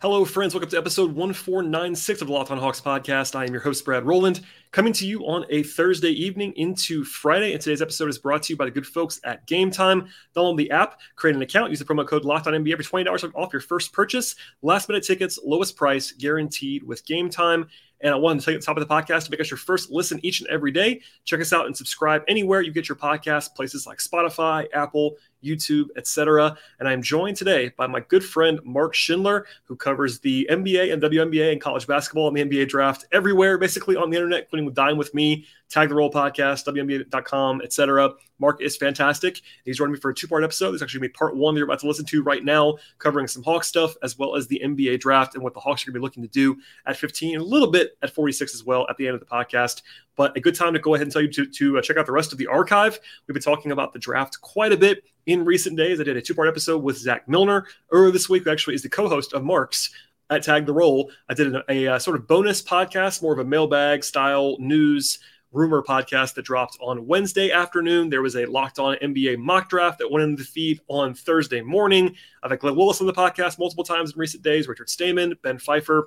Hello, 0.00 0.24
friends. 0.24 0.54
Welcome 0.54 0.70
to 0.70 0.78
episode 0.78 1.10
1496 1.10 2.20
of 2.20 2.28
the 2.28 2.32
Locked 2.32 2.52
on 2.52 2.58
Hawks 2.58 2.80
podcast. 2.80 3.34
I 3.34 3.44
am 3.44 3.50
your 3.50 3.60
host, 3.60 3.84
Brad 3.84 4.06
Rowland, 4.06 4.42
coming 4.70 4.92
to 4.92 5.04
you 5.04 5.26
on 5.26 5.44
a 5.50 5.64
Thursday 5.64 6.10
evening 6.10 6.52
into 6.52 7.02
Friday. 7.02 7.52
And 7.52 7.60
today's 7.60 7.82
episode 7.82 8.08
is 8.08 8.16
brought 8.16 8.44
to 8.44 8.52
you 8.52 8.56
by 8.56 8.66
the 8.66 8.70
good 8.70 8.86
folks 8.86 9.20
at 9.24 9.44
Game 9.46 9.72
Time. 9.72 10.06
Download 10.36 10.56
the 10.56 10.70
app, 10.70 11.00
create 11.16 11.34
an 11.34 11.42
account, 11.42 11.70
use 11.70 11.80
the 11.80 11.84
promo 11.84 12.06
code 12.06 12.24
Locked 12.24 12.46
on 12.46 12.52
NBA 12.52 12.76
for 12.76 12.84
$20 12.84 13.32
off 13.34 13.52
your 13.52 13.58
first 13.58 13.92
purchase. 13.92 14.36
Last 14.62 14.88
minute 14.88 15.02
tickets, 15.02 15.40
lowest 15.44 15.76
price, 15.76 16.12
guaranteed 16.12 16.84
with 16.84 17.04
Game 17.04 17.28
Time. 17.28 17.66
And 18.00 18.14
I 18.14 18.16
wanted 18.16 18.38
to 18.38 18.44
tell 18.44 18.52
you 18.52 18.58
at 18.58 18.60
the 18.60 18.66
top 18.66 18.76
of 18.76 18.86
the 18.86 18.94
podcast 18.94 19.24
to 19.24 19.32
make 19.32 19.40
us 19.40 19.50
your 19.50 19.58
first 19.58 19.90
listen 19.90 20.20
each 20.22 20.40
and 20.40 20.48
every 20.48 20.70
day. 20.70 21.00
Check 21.24 21.40
us 21.40 21.52
out 21.52 21.66
and 21.66 21.76
subscribe 21.76 22.22
anywhere 22.28 22.60
you 22.60 22.70
get 22.70 22.88
your 22.88 22.94
podcast, 22.94 23.56
places 23.56 23.84
like 23.84 23.98
Spotify, 23.98 24.66
Apple, 24.72 25.16
YouTube, 25.42 25.86
etc. 25.96 26.56
And 26.78 26.88
I'm 26.88 27.02
joined 27.02 27.36
today 27.36 27.72
by 27.76 27.86
my 27.86 28.00
good 28.00 28.24
friend 28.24 28.60
Mark 28.64 28.94
Schindler, 28.94 29.46
who 29.64 29.76
covers 29.76 30.18
the 30.20 30.48
NBA 30.50 30.92
and 30.92 31.02
WNBA 31.02 31.52
and 31.52 31.60
college 31.60 31.86
basketball 31.86 32.28
and 32.28 32.36
the 32.36 32.44
NBA 32.44 32.68
draft 32.68 33.06
everywhere, 33.12 33.58
basically 33.58 33.96
on 33.96 34.10
the 34.10 34.16
internet, 34.16 34.44
including 34.44 34.66
with 34.66 34.74
Dime 34.74 34.96
with 34.96 35.14
Me, 35.14 35.46
Tag 35.68 35.90
the 35.90 35.94
Roll 35.94 36.10
podcast, 36.10 36.66
WNBA.com, 36.66 37.60
etc. 37.62 38.10
Mark 38.38 38.62
is 38.62 38.76
fantastic. 38.76 39.40
He's 39.64 39.76
joining 39.76 39.94
me 39.94 40.00
for 40.00 40.10
a 40.10 40.14
two-part 40.14 40.44
episode. 40.44 40.72
This 40.72 40.82
actually 40.82 41.00
going 41.00 41.08
to 41.10 41.12
be 41.12 41.18
part 41.18 41.36
one 41.36 41.54
that 41.54 41.58
you're 41.58 41.66
about 41.66 41.80
to 41.80 41.88
listen 41.88 42.06
to 42.06 42.22
right 42.22 42.44
now, 42.44 42.76
covering 42.98 43.26
some 43.26 43.42
Hawks 43.42 43.68
stuff 43.68 43.94
as 44.02 44.18
well 44.18 44.36
as 44.36 44.46
the 44.46 44.60
NBA 44.64 45.00
draft 45.00 45.34
and 45.34 45.42
what 45.42 45.54
the 45.54 45.60
Hawks 45.60 45.82
are 45.82 45.90
going 45.90 45.94
to 45.94 46.00
be 46.00 46.02
looking 46.02 46.22
to 46.22 46.28
do 46.28 46.56
at 46.86 46.96
15, 46.96 47.34
and 47.34 47.42
a 47.42 47.46
little 47.46 47.70
bit 47.70 47.98
at 48.02 48.10
46 48.10 48.54
as 48.54 48.64
well 48.64 48.86
at 48.88 48.96
the 48.96 49.06
end 49.06 49.14
of 49.14 49.20
the 49.20 49.26
podcast. 49.26 49.82
But 50.16 50.36
a 50.36 50.40
good 50.40 50.54
time 50.54 50.72
to 50.72 50.78
go 50.78 50.94
ahead 50.94 51.06
and 51.06 51.12
tell 51.12 51.22
you 51.22 51.30
to, 51.32 51.46
to 51.46 51.78
uh, 51.78 51.82
check 51.82 51.96
out 51.96 52.06
the 52.06 52.12
rest 52.12 52.32
of 52.32 52.38
the 52.38 52.46
archive. 52.46 52.98
We've 53.26 53.34
been 53.34 53.42
talking 53.42 53.72
about 53.72 53.92
the 53.92 53.98
draft 53.98 54.40
quite 54.40 54.72
a 54.72 54.76
bit 54.76 55.04
in 55.28 55.44
recent 55.44 55.76
days. 55.76 56.00
I 56.00 56.04
did 56.04 56.16
a 56.16 56.22
two-part 56.22 56.48
episode 56.48 56.82
with 56.82 56.96
Zach 56.96 57.28
Milner 57.28 57.66
earlier 57.92 58.10
this 58.10 58.30
week, 58.30 58.44
who 58.44 58.50
actually 58.50 58.74
is 58.74 58.82
the 58.82 58.88
co-host 58.88 59.34
of 59.34 59.44
Mark's 59.44 59.90
at 60.30 60.42
Tag 60.42 60.64
the 60.64 60.72
Roll. 60.72 61.10
I 61.28 61.34
did 61.34 61.54
a, 61.54 61.64
a, 61.68 61.84
a 61.84 62.00
sort 62.00 62.16
of 62.16 62.26
bonus 62.26 62.62
podcast, 62.62 63.22
more 63.22 63.34
of 63.34 63.38
a 63.38 63.44
mailbag 63.44 64.02
style 64.02 64.56
news 64.58 65.18
rumor 65.52 65.82
podcast 65.82 66.34
that 66.34 66.46
dropped 66.46 66.78
on 66.80 67.06
Wednesday 67.06 67.50
afternoon. 67.50 68.08
There 68.08 68.22
was 68.22 68.36
a 68.36 68.46
locked 68.46 68.78
on 68.78 68.96
NBA 68.96 69.36
mock 69.38 69.68
draft 69.68 69.98
that 69.98 70.10
went 70.10 70.24
into 70.24 70.42
the 70.42 70.48
feed 70.48 70.80
on 70.88 71.12
Thursday 71.14 71.60
morning. 71.60 72.16
I've 72.42 72.50
had 72.50 72.60
Glenn 72.60 72.76
Willis 72.76 73.02
on 73.02 73.06
the 73.06 73.12
podcast 73.12 73.58
multiple 73.58 73.84
times 73.84 74.12
in 74.12 74.18
recent 74.18 74.42
days, 74.42 74.66
Richard 74.66 74.88
Stayman, 74.88 75.34
Ben 75.42 75.58
Pfeifer. 75.58 76.04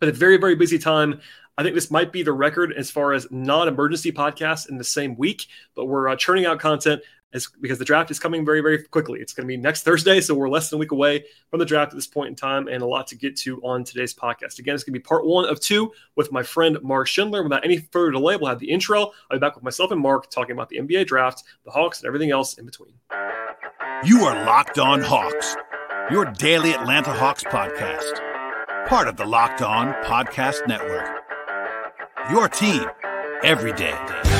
But 0.00 0.08
a 0.08 0.12
very, 0.12 0.38
very 0.38 0.56
busy 0.56 0.78
time. 0.78 1.20
I 1.56 1.62
think 1.62 1.74
this 1.74 1.90
might 1.90 2.10
be 2.10 2.22
the 2.22 2.32
record 2.32 2.72
as 2.72 2.90
far 2.90 3.12
as 3.12 3.28
non 3.30 3.68
emergency 3.68 4.10
podcasts 4.10 4.68
in 4.68 4.78
the 4.78 4.84
same 4.84 5.16
week, 5.16 5.46
but 5.76 5.86
we're 5.86 6.08
uh, 6.08 6.16
churning 6.16 6.46
out 6.46 6.58
content 6.58 7.02
as, 7.32 7.48
because 7.60 7.78
the 7.78 7.84
draft 7.84 8.10
is 8.10 8.18
coming 8.18 8.44
very, 8.44 8.60
very 8.60 8.82
quickly. 8.82 9.20
It's 9.20 9.32
going 9.32 9.46
to 9.46 9.48
be 9.48 9.56
next 9.56 9.82
Thursday, 9.82 10.20
so 10.20 10.34
we're 10.34 10.48
less 10.48 10.70
than 10.70 10.78
a 10.78 10.80
week 10.80 10.92
away 10.92 11.24
from 11.48 11.58
the 11.58 11.64
draft 11.64 11.92
at 11.92 11.96
this 11.96 12.06
point 12.06 12.28
in 12.28 12.34
time, 12.34 12.68
and 12.68 12.82
a 12.82 12.86
lot 12.86 13.06
to 13.08 13.16
get 13.16 13.36
to 13.38 13.60
on 13.62 13.84
today's 13.84 14.14
podcast. 14.14 14.58
Again, 14.58 14.74
it's 14.74 14.84
going 14.84 14.94
to 14.94 14.98
be 14.98 15.02
part 15.02 15.26
one 15.26 15.46
of 15.46 15.60
two 15.60 15.92
with 16.16 16.32
my 16.32 16.42
friend 16.42 16.78
Mark 16.82 17.06
Schindler. 17.06 17.42
Without 17.42 17.64
any 17.64 17.78
further 17.78 18.12
delay, 18.12 18.36
we'll 18.36 18.48
have 18.48 18.58
the 18.58 18.70
intro. 18.70 19.12
I'll 19.30 19.36
be 19.36 19.38
back 19.38 19.54
with 19.54 19.64
myself 19.64 19.90
and 19.90 20.00
Mark 20.00 20.30
talking 20.30 20.52
about 20.52 20.68
the 20.68 20.78
NBA 20.78 21.06
draft, 21.06 21.44
the 21.64 21.70
Hawks, 21.70 22.00
and 22.00 22.06
everything 22.06 22.30
else 22.30 22.54
in 22.54 22.66
between. 22.66 22.94
You 24.04 24.24
are 24.24 24.46
Locked 24.46 24.78
On 24.78 25.00
Hawks, 25.00 25.56
your 26.10 26.24
daily 26.24 26.72
Atlanta 26.72 27.12
Hawks 27.12 27.44
podcast, 27.44 28.86
part 28.86 29.08
of 29.08 29.16
the 29.16 29.26
Locked 29.26 29.62
On 29.62 29.92
Podcast 30.04 30.66
Network. 30.66 31.20
Your 32.30 32.48
team 32.48 32.86
every 33.42 33.72
day. 33.72 34.39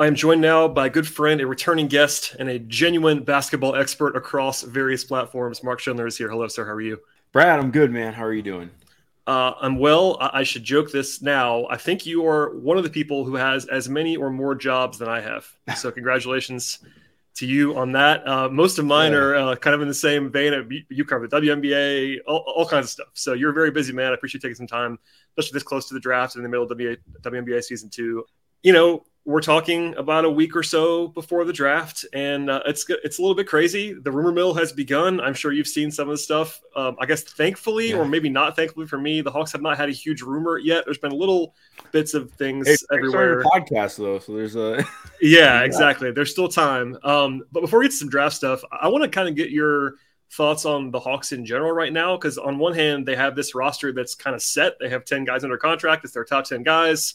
I 0.00 0.06
am 0.06 0.14
joined 0.14 0.40
now 0.40 0.66
by 0.66 0.86
a 0.86 0.88
good 0.88 1.06
friend, 1.06 1.42
a 1.42 1.46
returning 1.46 1.86
guest, 1.86 2.34
and 2.38 2.48
a 2.48 2.58
genuine 2.58 3.22
basketball 3.22 3.76
expert 3.76 4.16
across 4.16 4.62
various 4.62 5.04
platforms. 5.04 5.62
Mark 5.62 5.78
Schindler 5.78 6.06
is 6.06 6.16
here. 6.16 6.30
Hello, 6.30 6.48
sir. 6.48 6.64
How 6.64 6.72
are 6.72 6.80
you? 6.80 6.98
Brad, 7.32 7.60
I'm 7.60 7.70
good, 7.70 7.90
man. 7.90 8.14
How 8.14 8.24
are 8.24 8.32
you 8.32 8.40
doing? 8.40 8.70
Uh, 9.26 9.52
I'm 9.60 9.76
well. 9.76 10.16
I, 10.18 10.40
I 10.40 10.42
should 10.42 10.64
joke 10.64 10.90
this 10.90 11.20
now. 11.20 11.66
I 11.68 11.76
think 11.76 12.06
you 12.06 12.26
are 12.26 12.56
one 12.56 12.78
of 12.78 12.82
the 12.82 12.88
people 12.88 13.26
who 13.26 13.34
has 13.34 13.66
as 13.66 13.90
many 13.90 14.16
or 14.16 14.30
more 14.30 14.54
jobs 14.54 14.96
than 14.96 15.10
I 15.10 15.20
have. 15.20 15.46
So, 15.76 15.90
congratulations 15.92 16.78
to 17.34 17.46
you 17.46 17.76
on 17.76 17.92
that. 17.92 18.26
Uh, 18.26 18.48
most 18.48 18.78
of 18.78 18.86
mine 18.86 19.12
yeah. 19.12 19.18
are 19.18 19.36
uh, 19.36 19.56
kind 19.56 19.74
of 19.74 19.82
in 19.82 19.88
the 19.88 19.92
same 19.92 20.32
vein. 20.32 20.54
Of, 20.54 20.72
you 20.88 21.04
cover 21.04 21.28
the 21.28 21.36
WNBA, 21.42 22.20
all, 22.26 22.38
all, 22.38 22.66
kinds 22.66 22.86
of 22.86 22.90
stuff. 22.90 23.08
So, 23.12 23.34
you're 23.34 23.50
a 23.50 23.52
very 23.52 23.70
busy 23.70 23.92
man. 23.92 24.12
I 24.12 24.14
appreciate 24.14 24.42
you 24.42 24.48
taking 24.48 24.66
some 24.66 24.66
time, 24.66 24.98
especially 25.36 25.56
this 25.56 25.62
close 25.62 25.88
to 25.88 25.94
the 25.94 26.00
draft 26.00 26.36
and 26.36 26.40
in 26.42 26.50
the 26.50 26.58
middle 26.58 26.64
of 26.64 26.70
WNBA, 26.70 26.96
WNBA 27.20 27.62
season 27.62 27.90
two. 27.90 28.24
You 28.62 28.72
know, 28.72 29.04
we're 29.26 29.42
talking 29.42 29.94
about 29.96 30.24
a 30.24 30.30
week 30.30 30.56
or 30.56 30.62
so 30.62 31.08
before 31.08 31.44
the 31.44 31.52
draft, 31.52 32.06
and 32.14 32.48
uh, 32.48 32.62
it's 32.66 32.86
it's 32.88 33.18
a 33.18 33.22
little 33.22 33.34
bit 33.34 33.46
crazy. 33.46 33.92
The 33.92 34.10
rumor 34.10 34.32
mill 34.32 34.54
has 34.54 34.72
begun. 34.72 35.20
I'm 35.20 35.34
sure 35.34 35.52
you've 35.52 35.66
seen 35.66 35.90
some 35.90 36.08
of 36.08 36.14
the 36.14 36.18
stuff. 36.18 36.60
Um, 36.74 36.96
I 36.98 37.06
guess 37.06 37.22
thankfully, 37.22 37.90
yeah. 37.90 37.96
or 37.96 38.06
maybe 38.06 38.30
not 38.30 38.56
thankfully 38.56 38.86
for 38.86 38.98
me, 38.98 39.20
the 39.20 39.30
Hawks 39.30 39.52
have 39.52 39.60
not 39.60 39.76
had 39.76 39.90
a 39.90 39.92
huge 39.92 40.22
rumor 40.22 40.56
yet. 40.58 40.84
There's 40.86 40.98
been 40.98 41.12
little 41.12 41.54
bits 41.92 42.14
of 42.14 42.30
things 42.32 42.66
hey, 42.66 42.76
everywhere. 42.92 43.42
Podcast 43.44 43.98
though, 43.98 44.18
so 44.18 44.34
there's 44.34 44.56
a 44.56 44.84
yeah, 45.20 45.62
exactly. 45.62 46.10
There's 46.12 46.30
still 46.30 46.48
time. 46.48 46.96
Um, 47.02 47.42
but 47.52 47.60
before 47.60 47.80
we 47.80 47.86
get 47.86 47.92
to 47.92 47.98
some 47.98 48.08
draft 48.08 48.36
stuff, 48.36 48.62
I 48.72 48.88
want 48.88 49.04
to 49.04 49.10
kind 49.10 49.28
of 49.28 49.34
get 49.34 49.50
your 49.50 49.96
thoughts 50.32 50.64
on 50.64 50.90
the 50.90 51.00
Hawks 51.00 51.32
in 51.32 51.44
general 51.44 51.72
right 51.72 51.92
now. 51.92 52.16
Because 52.16 52.38
on 52.38 52.58
one 52.58 52.74
hand, 52.74 53.06
they 53.06 53.16
have 53.16 53.36
this 53.36 53.54
roster 53.54 53.92
that's 53.92 54.14
kind 54.14 54.34
of 54.34 54.40
set. 54.40 54.78
They 54.80 54.88
have 54.88 55.04
ten 55.04 55.24
guys 55.24 55.44
under 55.44 55.58
contract. 55.58 56.04
It's 56.04 56.14
their 56.14 56.24
top 56.24 56.46
ten 56.46 56.62
guys. 56.62 57.14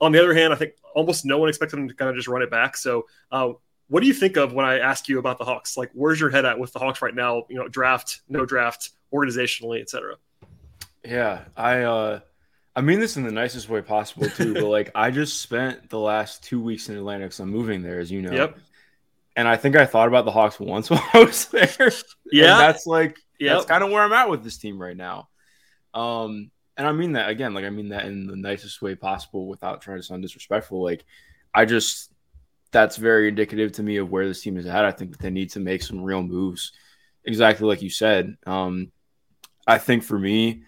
On 0.00 0.12
the 0.12 0.18
other 0.18 0.34
hand, 0.34 0.52
I 0.52 0.56
think 0.56 0.74
almost 0.94 1.24
no 1.24 1.38
one 1.38 1.48
expected 1.48 1.76
them 1.76 1.88
to 1.88 1.94
kind 1.94 2.10
of 2.10 2.16
just 2.16 2.28
run 2.28 2.42
it 2.42 2.50
back. 2.50 2.76
So, 2.76 3.06
uh, 3.32 3.52
what 3.88 4.00
do 4.00 4.06
you 4.06 4.14
think 4.14 4.36
of 4.36 4.52
when 4.52 4.66
I 4.66 4.78
ask 4.78 5.08
you 5.08 5.18
about 5.18 5.38
the 5.38 5.44
Hawks? 5.44 5.76
Like, 5.76 5.90
where's 5.94 6.20
your 6.20 6.30
head 6.30 6.44
at 6.44 6.58
with 6.58 6.72
the 6.72 6.78
Hawks 6.78 7.02
right 7.02 7.14
now? 7.14 7.44
You 7.48 7.56
know, 7.56 7.68
draft, 7.68 8.20
no 8.28 8.44
draft, 8.44 8.90
organizationally, 9.12 9.80
etc. 9.80 10.16
Yeah, 11.04 11.44
I 11.56 11.82
uh, 11.82 12.20
I 12.76 12.80
mean 12.80 13.00
this 13.00 13.16
in 13.16 13.24
the 13.24 13.32
nicest 13.32 13.68
way 13.68 13.80
possible 13.80 14.28
too. 14.28 14.54
but 14.54 14.64
like, 14.64 14.90
I 14.94 15.10
just 15.10 15.40
spent 15.40 15.88
the 15.88 15.98
last 15.98 16.44
two 16.44 16.60
weeks 16.60 16.88
in 16.88 16.96
Atlanta 16.96 17.24
because 17.24 17.40
I'm 17.40 17.50
moving 17.50 17.82
there, 17.82 17.98
as 17.98 18.10
you 18.10 18.22
know. 18.22 18.32
Yep. 18.32 18.58
And 19.36 19.48
I 19.48 19.56
think 19.56 19.76
I 19.76 19.86
thought 19.86 20.08
about 20.08 20.24
the 20.24 20.32
Hawks 20.32 20.60
once 20.60 20.90
while 20.90 21.04
I 21.14 21.24
was 21.24 21.46
there. 21.46 21.92
Yeah, 22.30 22.52
and 22.52 22.60
that's 22.60 22.86
like 22.86 23.18
yep. 23.40 23.56
that's 23.56 23.66
kind 23.66 23.82
of 23.82 23.90
where 23.90 24.02
I'm 24.02 24.12
at 24.12 24.28
with 24.28 24.44
this 24.44 24.58
team 24.58 24.80
right 24.80 24.96
now. 24.96 25.28
Um, 25.94 26.50
and 26.78 26.86
I 26.86 26.92
mean 26.92 27.12
that 27.12 27.28
again, 27.28 27.52
like 27.52 27.64
I 27.64 27.70
mean 27.70 27.88
that 27.88 28.06
in 28.06 28.28
the 28.28 28.36
nicest 28.36 28.80
way 28.80 28.94
possible 28.94 29.48
without 29.48 29.82
trying 29.82 29.98
to 29.98 30.02
sound 30.02 30.22
disrespectful. 30.22 30.82
Like 30.82 31.04
I 31.52 31.64
just 31.64 32.12
that's 32.70 32.96
very 32.96 33.28
indicative 33.28 33.72
to 33.72 33.82
me 33.82 33.96
of 33.96 34.10
where 34.10 34.28
this 34.28 34.42
team 34.42 34.56
is 34.56 34.66
at. 34.66 34.84
I 34.84 34.92
think 34.92 35.10
that 35.10 35.20
they 35.20 35.30
need 35.30 35.50
to 35.50 35.60
make 35.60 35.82
some 35.82 36.02
real 36.02 36.22
moves. 36.22 36.72
Exactly 37.24 37.66
like 37.66 37.82
you 37.82 37.90
said. 37.90 38.36
Um, 38.46 38.92
I 39.66 39.78
think 39.78 40.04
for 40.04 40.18
me, 40.18 40.62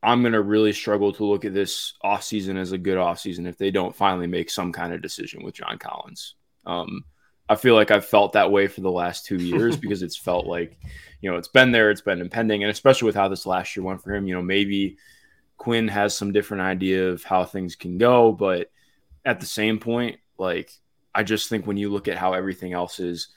I'm 0.00 0.22
gonna 0.22 0.40
really 0.40 0.72
struggle 0.72 1.12
to 1.14 1.24
look 1.24 1.44
at 1.44 1.54
this 1.54 1.94
offseason 2.04 2.56
as 2.56 2.70
a 2.70 2.78
good 2.78 2.96
offseason 2.96 3.48
if 3.48 3.58
they 3.58 3.72
don't 3.72 3.96
finally 3.96 4.28
make 4.28 4.50
some 4.50 4.72
kind 4.72 4.92
of 4.92 5.02
decision 5.02 5.42
with 5.42 5.56
John 5.56 5.76
Collins. 5.76 6.36
Um, 6.66 7.04
I 7.48 7.56
feel 7.56 7.74
like 7.74 7.90
I've 7.90 8.06
felt 8.06 8.34
that 8.34 8.52
way 8.52 8.68
for 8.68 8.82
the 8.82 8.92
last 8.92 9.26
two 9.26 9.38
years 9.38 9.76
because 9.80 10.02
it's 10.04 10.16
felt 10.16 10.46
like, 10.46 10.78
you 11.20 11.28
know, 11.28 11.36
it's 11.36 11.48
been 11.48 11.72
there, 11.72 11.90
it's 11.90 12.00
been 12.00 12.20
impending, 12.20 12.62
and 12.62 12.70
especially 12.70 13.06
with 13.06 13.16
how 13.16 13.26
this 13.26 13.44
last 13.44 13.74
year 13.74 13.82
went 13.82 14.04
for 14.04 14.14
him, 14.14 14.28
you 14.28 14.34
know, 14.34 14.42
maybe 14.42 14.98
Quin 15.58 15.88
has 15.88 16.16
some 16.16 16.32
different 16.32 16.62
idea 16.62 17.10
of 17.10 17.24
how 17.24 17.44
things 17.44 17.76
can 17.76 17.98
go, 17.98 18.32
but 18.32 18.70
at 19.24 19.40
the 19.40 19.46
same 19.46 19.78
point, 19.78 20.16
like 20.38 20.70
I 21.14 21.22
just 21.24 21.48
think 21.48 21.66
when 21.66 21.76
you 21.76 21.90
look 21.90 22.08
at 22.08 22.16
how 22.16 22.32
everything 22.32 22.72
else 22.72 23.00
is, 23.00 23.28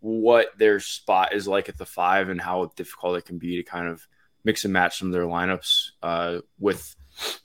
what 0.00 0.48
their 0.58 0.80
spot 0.80 1.34
is 1.34 1.48
like 1.48 1.68
at 1.68 1.76
the 1.76 1.84
five 1.86 2.28
and 2.28 2.40
how 2.40 2.70
difficult 2.76 3.16
it 3.16 3.24
can 3.24 3.38
be 3.38 3.56
to 3.56 3.62
kind 3.62 3.88
of 3.88 4.06
mix 4.44 4.64
and 4.64 4.72
match 4.72 4.98
some 4.98 5.08
of 5.08 5.12
their 5.12 5.24
lineups 5.24 5.90
uh, 6.02 6.38
with 6.58 6.94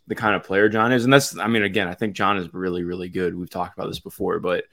the 0.07 0.15
kind 0.15 0.35
of 0.35 0.43
player 0.43 0.69
John 0.69 0.91
is. 0.91 1.05
And 1.05 1.13
that's, 1.13 1.37
I 1.37 1.47
mean, 1.47 1.63
again, 1.63 1.87
I 1.87 1.93
think 1.93 2.15
John 2.15 2.37
is 2.37 2.53
really, 2.53 2.83
really 2.83 3.09
good. 3.09 3.35
We've 3.35 3.49
talked 3.49 3.77
about 3.77 3.87
this 3.87 3.99
before, 3.99 4.39
but 4.39 4.65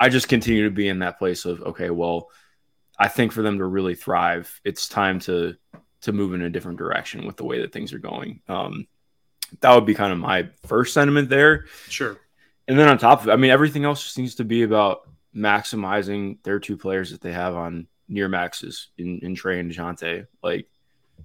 I 0.00 0.08
just 0.08 0.28
continue 0.28 0.64
to 0.64 0.70
be 0.70 0.88
in 0.88 1.00
that 1.00 1.18
place 1.18 1.44
of, 1.44 1.60
okay, 1.60 1.90
well, 1.90 2.30
I 2.98 3.08
think 3.08 3.32
for 3.32 3.42
them 3.42 3.58
to 3.58 3.64
really 3.64 3.94
thrive, 3.94 4.60
it's 4.64 4.88
time 4.88 5.20
to 5.20 5.54
to 6.02 6.12
move 6.12 6.34
in 6.34 6.42
a 6.42 6.50
different 6.50 6.78
direction 6.78 7.26
with 7.26 7.36
the 7.36 7.44
way 7.44 7.60
that 7.60 7.72
things 7.72 7.92
are 7.92 7.98
going. 7.98 8.40
Um, 8.48 8.86
that 9.60 9.74
would 9.74 9.86
be 9.86 9.94
kind 9.94 10.12
of 10.12 10.18
my 10.18 10.48
first 10.66 10.94
sentiment 10.94 11.28
there. 11.28 11.66
Sure. 11.88 12.18
And 12.68 12.78
then 12.78 12.88
on 12.88 12.98
top 12.98 13.22
of 13.22 13.28
it, 13.28 13.32
I 13.32 13.36
mean, 13.36 13.50
everything 13.50 13.84
else 13.84 14.02
just 14.02 14.18
needs 14.18 14.36
to 14.36 14.44
be 14.44 14.62
about 14.62 15.08
maximizing 15.34 16.42
their 16.42 16.58
two 16.58 16.76
players 16.76 17.10
that 17.10 17.20
they 17.20 17.32
have 17.32 17.54
on 17.54 17.86
near 18.08 18.28
maxes 18.28 18.88
in, 18.98 19.18
in 19.20 19.34
Trey 19.34 19.60
and 19.60 19.70
DeJounte. 19.70 20.26
Like, 20.42 20.68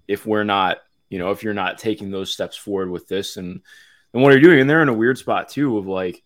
if 0.08 0.26
we're 0.26 0.44
not, 0.44 0.80
you 1.10 1.20
know, 1.20 1.32
if 1.32 1.44
you're 1.44 1.54
not 1.54 1.78
taking 1.78 2.12
those 2.12 2.34
steps 2.34 2.58
forward 2.58 2.90
with 2.90 3.08
this 3.08 3.38
and 3.38 3.62
and 4.14 4.24
what 4.24 4.32
are 4.32 4.36
you 4.36 4.44
doing? 4.44 4.60
And 4.60 4.70
they're 4.70 4.82
in 4.82 4.90
a 4.90 4.94
weird 4.94 5.18
spot 5.18 5.50
too 5.50 5.78
of 5.78 5.86
like, 5.86 6.24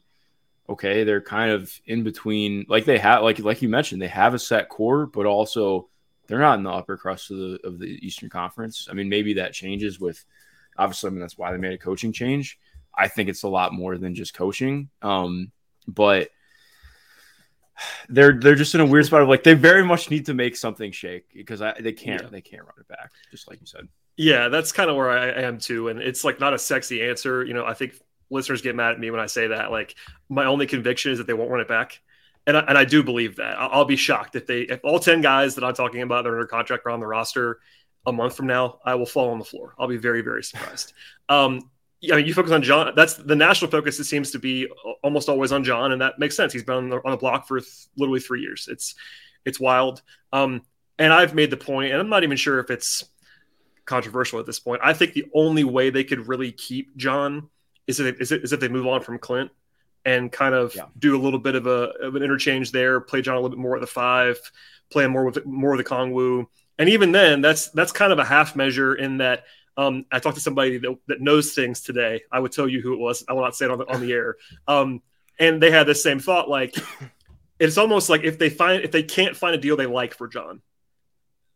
okay, 0.69 1.03
they're 1.03 1.21
kind 1.21 1.51
of 1.51 1.71
in 1.85 2.03
between, 2.03 2.65
like 2.69 2.85
they 2.85 2.97
have, 2.99 3.23
like 3.23 3.39
like 3.39 3.61
you 3.61 3.69
mentioned, 3.69 4.01
they 4.01 4.07
have 4.07 4.33
a 4.33 4.39
set 4.39 4.69
core, 4.69 5.05
but 5.05 5.25
also 5.25 5.89
they're 6.31 6.39
not 6.39 6.57
in 6.57 6.63
the 6.63 6.71
upper 6.71 6.95
crust 6.95 7.29
of 7.29 7.37
the 7.37 7.59
of 7.65 7.77
the 7.77 7.99
Eastern 8.05 8.29
Conference. 8.29 8.87
I 8.89 8.93
mean, 8.93 9.09
maybe 9.09 9.33
that 9.33 9.51
changes 9.51 9.99
with 9.99 10.23
obviously. 10.77 11.07
I 11.07 11.11
mean, 11.11 11.19
that's 11.19 11.37
why 11.37 11.51
they 11.51 11.57
made 11.57 11.73
a 11.73 11.77
coaching 11.77 12.13
change. 12.13 12.57
I 12.97 13.09
think 13.09 13.27
it's 13.27 13.43
a 13.43 13.49
lot 13.49 13.73
more 13.73 13.97
than 13.97 14.15
just 14.15 14.33
coaching. 14.33 14.89
Um, 15.01 15.51
but 15.89 16.29
they're 18.07 18.39
they're 18.39 18.55
just 18.55 18.73
in 18.73 18.79
a 18.79 18.85
weird 18.85 19.07
spot 19.07 19.21
of 19.21 19.27
like 19.27 19.43
they 19.43 19.55
very 19.55 19.83
much 19.83 20.09
need 20.09 20.27
to 20.27 20.33
make 20.33 20.55
something 20.55 20.93
shake 20.93 21.25
because 21.33 21.61
I, 21.61 21.73
they 21.81 21.91
can't 21.91 22.21
yeah. 22.21 22.29
they 22.29 22.39
can't 22.39 22.63
run 22.63 22.75
it 22.79 22.87
back 22.87 23.11
just 23.29 23.49
like 23.49 23.59
you 23.59 23.67
said. 23.67 23.89
Yeah, 24.15 24.47
that's 24.47 24.71
kind 24.71 24.89
of 24.89 24.95
where 24.95 25.09
I, 25.09 25.31
I 25.31 25.41
am 25.41 25.57
too, 25.57 25.89
and 25.89 25.99
it's 25.99 26.23
like 26.23 26.39
not 26.39 26.53
a 26.53 26.59
sexy 26.59 27.03
answer. 27.03 27.43
You 27.43 27.53
know, 27.53 27.65
I 27.65 27.73
think 27.73 27.99
listeners 28.29 28.61
get 28.61 28.77
mad 28.77 28.93
at 28.93 28.99
me 29.01 29.11
when 29.11 29.19
I 29.19 29.25
say 29.25 29.47
that. 29.47 29.69
Like 29.69 29.95
my 30.29 30.45
only 30.45 30.65
conviction 30.65 31.11
is 31.11 31.17
that 31.17 31.27
they 31.27 31.33
won't 31.33 31.51
run 31.51 31.59
it 31.59 31.67
back. 31.67 31.99
And 32.47 32.57
I, 32.57 32.61
and 32.61 32.77
I 32.77 32.85
do 32.85 33.03
believe 33.03 33.35
that. 33.37 33.59
I'll, 33.59 33.69
I'll 33.71 33.85
be 33.85 33.95
shocked 33.95 34.35
if 34.35 34.47
they, 34.47 34.61
if 34.61 34.79
all 34.83 34.99
10 34.99 35.21
guys 35.21 35.55
that 35.55 35.63
I'm 35.63 35.73
talking 35.73 36.01
about 36.01 36.23
that 36.23 36.29
are 36.29 36.35
under 36.35 36.47
contract 36.47 36.85
are 36.85 36.89
on 36.89 36.99
the 36.99 37.07
roster 37.07 37.59
a 38.05 38.11
month 38.11 38.35
from 38.35 38.47
now, 38.47 38.79
I 38.83 38.95
will 38.95 39.05
fall 39.05 39.29
on 39.29 39.39
the 39.39 39.45
floor. 39.45 39.75
I'll 39.77 39.87
be 39.87 39.97
very, 39.97 40.21
very 40.21 40.43
surprised. 40.43 40.93
Um, 41.29 41.69
I 42.11 42.15
mean, 42.15 42.25
you 42.25 42.33
focus 42.33 42.51
on 42.51 42.63
John. 42.63 42.93
That's 42.95 43.13
the 43.13 43.35
national 43.35 43.69
focus. 43.69 43.99
It 43.99 44.05
seems 44.05 44.31
to 44.31 44.39
be 44.39 44.67
almost 45.03 45.29
always 45.29 45.51
on 45.51 45.63
John, 45.63 45.91
and 45.91 46.01
that 46.01 46.17
makes 46.17 46.35
sense. 46.35 46.51
He's 46.51 46.63
been 46.63 46.75
on 46.75 46.89
the, 46.89 46.97
on 47.05 47.11
the 47.11 47.17
block 47.17 47.47
for 47.47 47.59
th- 47.59 47.87
literally 47.95 48.19
three 48.19 48.41
years. 48.41 48.67
It's 48.71 48.95
it's 49.45 49.59
wild. 49.59 50.01
Um, 50.33 50.63
and 50.97 51.13
I've 51.13 51.35
made 51.35 51.51
the 51.51 51.57
point, 51.57 51.91
and 51.91 52.01
I'm 52.01 52.09
not 52.09 52.23
even 52.23 52.37
sure 52.37 52.59
if 52.59 52.71
it's 52.71 53.05
controversial 53.85 54.39
at 54.39 54.45
this 54.45 54.59
point. 54.59 54.81
I 54.83 54.93
think 54.93 55.13
the 55.13 55.25
only 55.33 55.63
way 55.63 55.89
they 55.89 56.03
could 56.03 56.27
really 56.27 56.51
keep 56.51 56.95
John 56.97 57.49
is 57.87 57.99
if, 57.99 58.19
is 58.19 58.53
if 58.53 58.59
they 58.59 58.67
move 58.67 58.87
on 58.87 59.01
from 59.01 59.19
Clint 59.19 59.51
and 60.05 60.31
kind 60.31 60.55
of 60.55 60.75
yeah. 60.75 60.85
do 60.97 61.15
a 61.15 61.21
little 61.21 61.39
bit 61.39 61.55
of 61.55 61.67
a 61.67 61.91
of 62.01 62.15
an 62.15 62.23
interchange 62.23 62.71
there, 62.71 62.99
play 62.99 63.21
John 63.21 63.35
a 63.35 63.39
little 63.39 63.55
bit 63.55 63.61
more 63.61 63.75
at 63.75 63.81
the 63.81 63.87
five, 63.87 64.39
play 64.89 65.07
more 65.07 65.25
with 65.25 65.45
more 65.45 65.73
of 65.73 65.85
Okongwu, 65.85 66.47
and 66.77 66.89
even 66.89 67.11
then, 67.11 67.41
that's 67.41 67.69
that's 67.69 67.91
kind 67.91 68.11
of 68.11 68.19
a 68.19 68.25
half 68.25 68.55
measure 68.55 68.95
in 68.95 69.17
that. 69.17 69.43
Um, 69.77 70.05
I 70.11 70.19
talked 70.19 70.35
to 70.35 70.41
somebody 70.41 70.79
that, 70.79 70.97
that, 71.07 71.21
knows 71.21 71.53
things 71.53 71.81
today. 71.81 72.23
I 72.31 72.39
would 72.39 72.51
tell 72.51 72.67
you 72.67 72.81
who 72.81 72.93
it 72.93 72.99
was. 72.99 73.23
I 73.29 73.33
will 73.33 73.43
not 73.43 73.55
say 73.55 73.65
it 73.65 73.71
on 73.71 73.77
the 73.77 73.87
on 73.87 74.01
the 74.01 74.11
air. 74.11 74.35
Um, 74.67 75.01
and 75.39 75.61
they 75.61 75.71
had 75.71 75.87
the 75.87 75.95
same 75.95 76.19
thought. 76.19 76.49
Like 76.49 76.75
it's 77.59 77.77
almost 77.77 78.09
like 78.09 78.23
if 78.23 78.39
they 78.39 78.49
find 78.49 78.83
if 78.83 78.91
they 78.91 79.03
can't 79.03 79.37
find 79.37 79.53
a 79.53 79.59
deal 79.59 79.77
they 79.77 79.85
like 79.85 80.15
for 80.15 80.27
John, 80.27 80.61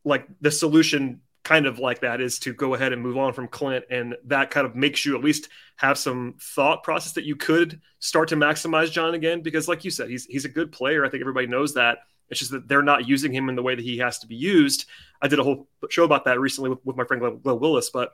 like 0.03 0.27
the 0.41 0.51
solution 0.51 1.21
kind 1.45 1.65
of 1.67 1.79
like 1.79 2.01
that 2.01 2.19
is 2.19 2.39
to 2.39 2.53
go 2.53 2.73
ahead 2.73 2.91
and 2.91 3.01
move 3.01 3.17
on 3.17 3.31
from 3.31 3.47
Clint. 3.47 3.85
And 3.89 4.15
that 4.25 4.51
kind 4.51 4.67
of 4.67 4.75
makes 4.75 5.05
you 5.05 5.15
at 5.15 5.23
least 5.23 5.47
have 5.77 5.97
some 5.97 6.35
thought 6.41 6.83
process 6.83 7.13
that 7.13 7.23
you 7.23 7.37
could 7.37 7.79
start 7.99 8.27
to 8.29 8.35
maximize 8.35 8.91
John 8.91 9.13
again. 9.13 9.41
Because, 9.41 9.69
like 9.69 9.85
you 9.85 9.91
said, 9.91 10.09
he's, 10.09 10.25
he's 10.25 10.43
a 10.43 10.49
good 10.49 10.73
player. 10.73 11.05
I 11.05 11.09
think 11.09 11.21
everybody 11.21 11.47
knows 11.47 11.75
that. 11.75 11.99
It's 12.29 12.39
just 12.39 12.51
that 12.51 12.67
they're 12.67 12.81
not 12.81 13.07
using 13.07 13.31
him 13.31 13.47
in 13.47 13.55
the 13.55 13.61
way 13.61 13.75
that 13.75 13.85
he 13.85 13.99
has 13.99 14.19
to 14.19 14.27
be 14.27 14.35
used. 14.35 14.85
I 15.21 15.27
did 15.27 15.39
a 15.39 15.43
whole 15.43 15.69
show 15.89 16.03
about 16.03 16.25
that 16.25 16.39
recently 16.39 16.71
with, 16.71 16.79
with 16.83 16.97
my 16.97 17.05
friend 17.05 17.39
Glenn 17.43 17.59
Willis, 17.59 17.91
but 17.91 18.13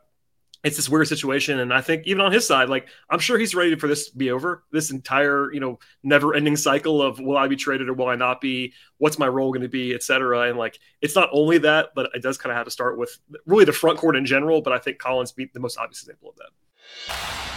it's 0.63 0.75
this 0.75 0.89
weird 0.89 1.07
situation. 1.07 1.59
And 1.59 1.73
I 1.73 1.81
think 1.81 2.05
even 2.05 2.21
on 2.21 2.31
his 2.31 2.45
side, 2.45 2.69
like 2.69 2.87
I'm 3.09 3.19
sure 3.19 3.37
he's 3.37 3.55
ready 3.55 3.75
for 3.75 3.87
this 3.87 4.09
to 4.09 4.17
be 4.17 4.31
over. 4.31 4.63
This 4.71 4.91
entire, 4.91 5.51
you 5.51 5.59
know, 5.59 5.79
never 6.03 6.35
ending 6.35 6.55
cycle 6.55 7.01
of 7.01 7.19
will 7.19 7.37
I 7.37 7.47
be 7.47 7.55
traded 7.55 7.89
or 7.89 7.93
will 7.93 8.07
I 8.07 8.15
not 8.15 8.41
be? 8.41 8.73
What's 8.97 9.17
my 9.17 9.27
role 9.27 9.51
going 9.51 9.63
to 9.63 9.69
be, 9.69 9.93
et 9.93 10.03
cetera. 10.03 10.49
And 10.49 10.57
like 10.57 10.79
it's 11.01 11.15
not 11.15 11.29
only 11.31 11.57
that, 11.59 11.89
but 11.95 12.11
it 12.13 12.21
does 12.21 12.37
kind 12.37 12.51
of 12.51 12.57
have 12.57 12.65
to 12.65 12.71
start 12.71 12.97
with 12.97 13.17
really 13.45 13.65
the 13.65 13.73
front 13.73 13.97
court 13.97 14.15
in 14.15 14.25
general. 14.25 14.61
But 14.61 14.73
I 14.73 14.77
think 14.77 14.99
Collins 14.99 15.31
beat 15.31 15.53
the 15.53 15.59
most 15.59 15.77
obvious 15.77 16.01
example 16.01 16.29
of 16.29 16.35
that. 16.37 17.50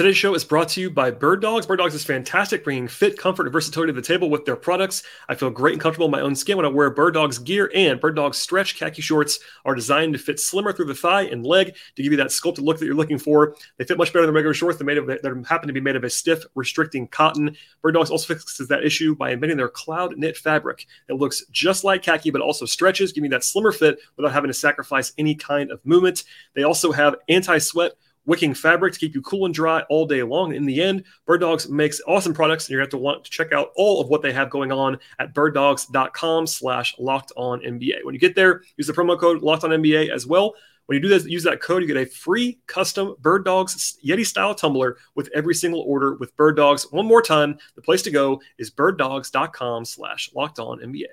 Today's 0.00 0.16
show 0.16 0.32
is 0.34 0.44
brought 0.44 0.70
to 0.70 0.80
you 0.80 0.88
by 0.88 1.10
Bird 1.10 1.42
Dogs. 1.42 1.66
Bird 1.66 1.76
Dogs 1.76 1.94
is 1.94 2.02
fantastic, 2.02 2.64
bringing 2.64 2.88
fit, 2.88 3.18
comfort, 3.18 3.42
and 3.42 3.52
versatility 3.52 3.92
to 3.92 4.00
the 4.00 4.00
table 4.00 4.30
with 4.30 4.46
their 4.46 4.56
products. 4.56 5.02
I 5.28 5.34
feel 5.34 5.50
great 5.50 5.74
and 5.74 5.82
comfortable 5.82 6.06
in 6.06 6.10
my 6.10 6.22
own 6.22 6.34
skin 6.34 6.56
when 6.56 6.64
I 6.64 6.70
wear 6.70 6.88
Bird 6.88 7.12
Dogs 7.12 7.38
gear, 7.38 7.70
and 7.74 8.00
Bird 8.00 8.16
Dogs 8.16 8.38
stretch 8.38 8.78
khaki 8.78 9.02
shorts 9.02 9.40
are 9.66 9.74
designed 9.74 10.14
to 10.14 10.18
fit 10.18 10.40
slimmer 10.40 10.72
through 10.72 10.86
the 10.86 10.94
thigh 10.94 11.24
and 11.24 11.44
leg 11.44 11.76
to 11.96 12.02
give 12.02 12.12
you 12.12 12.16
that 12.16 12.32
sculpted 12.32 12.64
look 12.64 12.78
that 12.78 12.86
you're 12.86 12.94
looking 12.94 13.18
for. 13.18 13.54
They 13.76 13.84
fit 13.84 13.98
much 13.98 14.10
better 14.14 14.24
than 14.24 14.34
regular 14.34 14.54
shorts. 14.54 14.78
They're 14.78 14.86
made 14.86 14.96
of 14.96 15.06
that 15.06 15.44
happen 15.46 15.66
to 15.66 15.74
be 15.74 15.82
made 15.82 15.96
of 15.96 16.04
a 16.04 16.08
stiff, 16.08 16.44
restricting 16.54 17.06
cotton. 17.06 17.54
Bird 17.82 17.92
Dogs 17.92 18.08
also 18.10 18.32
fixes 18.34 18.68
that 18.68 18.82
issue 18.82 19.14
by 19.14 19.32
inventing 19.32 19.58
their 19.58 19.68
cloud 19.68 20.16
knit 20.16 20.38
fabric. 20.38 20.86
It 21.10 21.16
looks 21.16 21.44
just 21.50 21.84
like 21.84 22.02
khaki, 22.02 22.30
but 22.30 22.40
also 22.40 22.64
stretches, 22.64 23.12
giving 23.12 23.30
you 23.30 23.36
that 23.36 23.44
slimmer 23.44 23.70
fit 23.70 23.98
without 24.16 24.32
having 24.32 24.48
to 24.48 24.54
sacrifice 24.54 25.12
any 25.18 25.34
kind 25.34 25.70
of 25.70 25.84
movement. 25.84 26.24
They 26.54 26.62
also 26.62 26.90
have 26.90 27.16
anti-sweat 27.28 27.92
wicking 28.26 28.54
fabric 28.54 28.92
to 28.92 28.98
keep 28.98 29.14
you 29.14 29.22
cool 29.22 29.46
and 29.46 29.54
dry 29.54 29.82
all 29.88 30.06
day 30.06 30.22
long. 30.22 30.54
In 30.54 30.66
the 30.66 30.80
end, 30.80 31.04
Bird 31.26 31.40
Dogs 31.40 31.68
makes 31.68 32.00
awesome 32.06 32.34
products, 32.34 32.64
and 32.64 32.70
you're 32.70 32.80
going 32.80 32.90
to 32.90 32.96
have 32.96 33.00
to 33.00 33.04
want 33.04 33.24
to 33.24 33.30
check 33.30 33.52
out 33.52 33.70
all 33.76 34.00
of 34.00 34.08
what 34.08 34.22
they 34.22 34.32
have 34.32 34.50
going 34.50 34.72
on 34.72 34.98
at 35.18 35.34
birddogs.com 35.34 36.46
slash 36.46 36.94
locked 36.98 37.32
on 37.36 37.60
NBA. 37.60 38.04
When 38.04 38.14
you 38.14 38.20
get 38.20 38.34
there, 38.34 38.62
use 38.76 38.86
the 38.86 38.92
promo 38.92 39.18
code 39.18 39.42
locked 39.42 39.64
on 39.64 39.70
NBA 39.70 40.10
as 40.10 40.26
well. 40.26 40.54
When 40.86 40.96
you 40.96 41.02
do 41.02 41.08
this, 41.08 41.24
use 41.24 41.44
that 41.44 41.60
code, 41.60 41.82
you 41.82 41.88
get 41.88 41.96
a 41.96 42.04
free 42.04 42.58
custom 42.66 43.14
Bird 43.20 43.44
Dogs 43.44 43.96
Yeti 44.04 44.26
style 44.26 44.56
tumbler 44.56 44.96
with 45.14 45.30
every 45.32 45.54
single 45.54 45.82
order 45.82 46.16
with 46.16 46.36
Bird 46.36 46.56
Dogs. 46.56 46.90
One 46.90 47.06
more 47.06 47.22
time, 47.22 47.58
the 47.76 47.82
place 47.82 48.02
to 48.02 48.10
go 48.10 48.40
is 48.58 48.72
birddogs.com 48.72 49.84
slash 49.84 50.30
locked 50.34 50.58
on 50.58 50.80
NBA. 50.80 51.04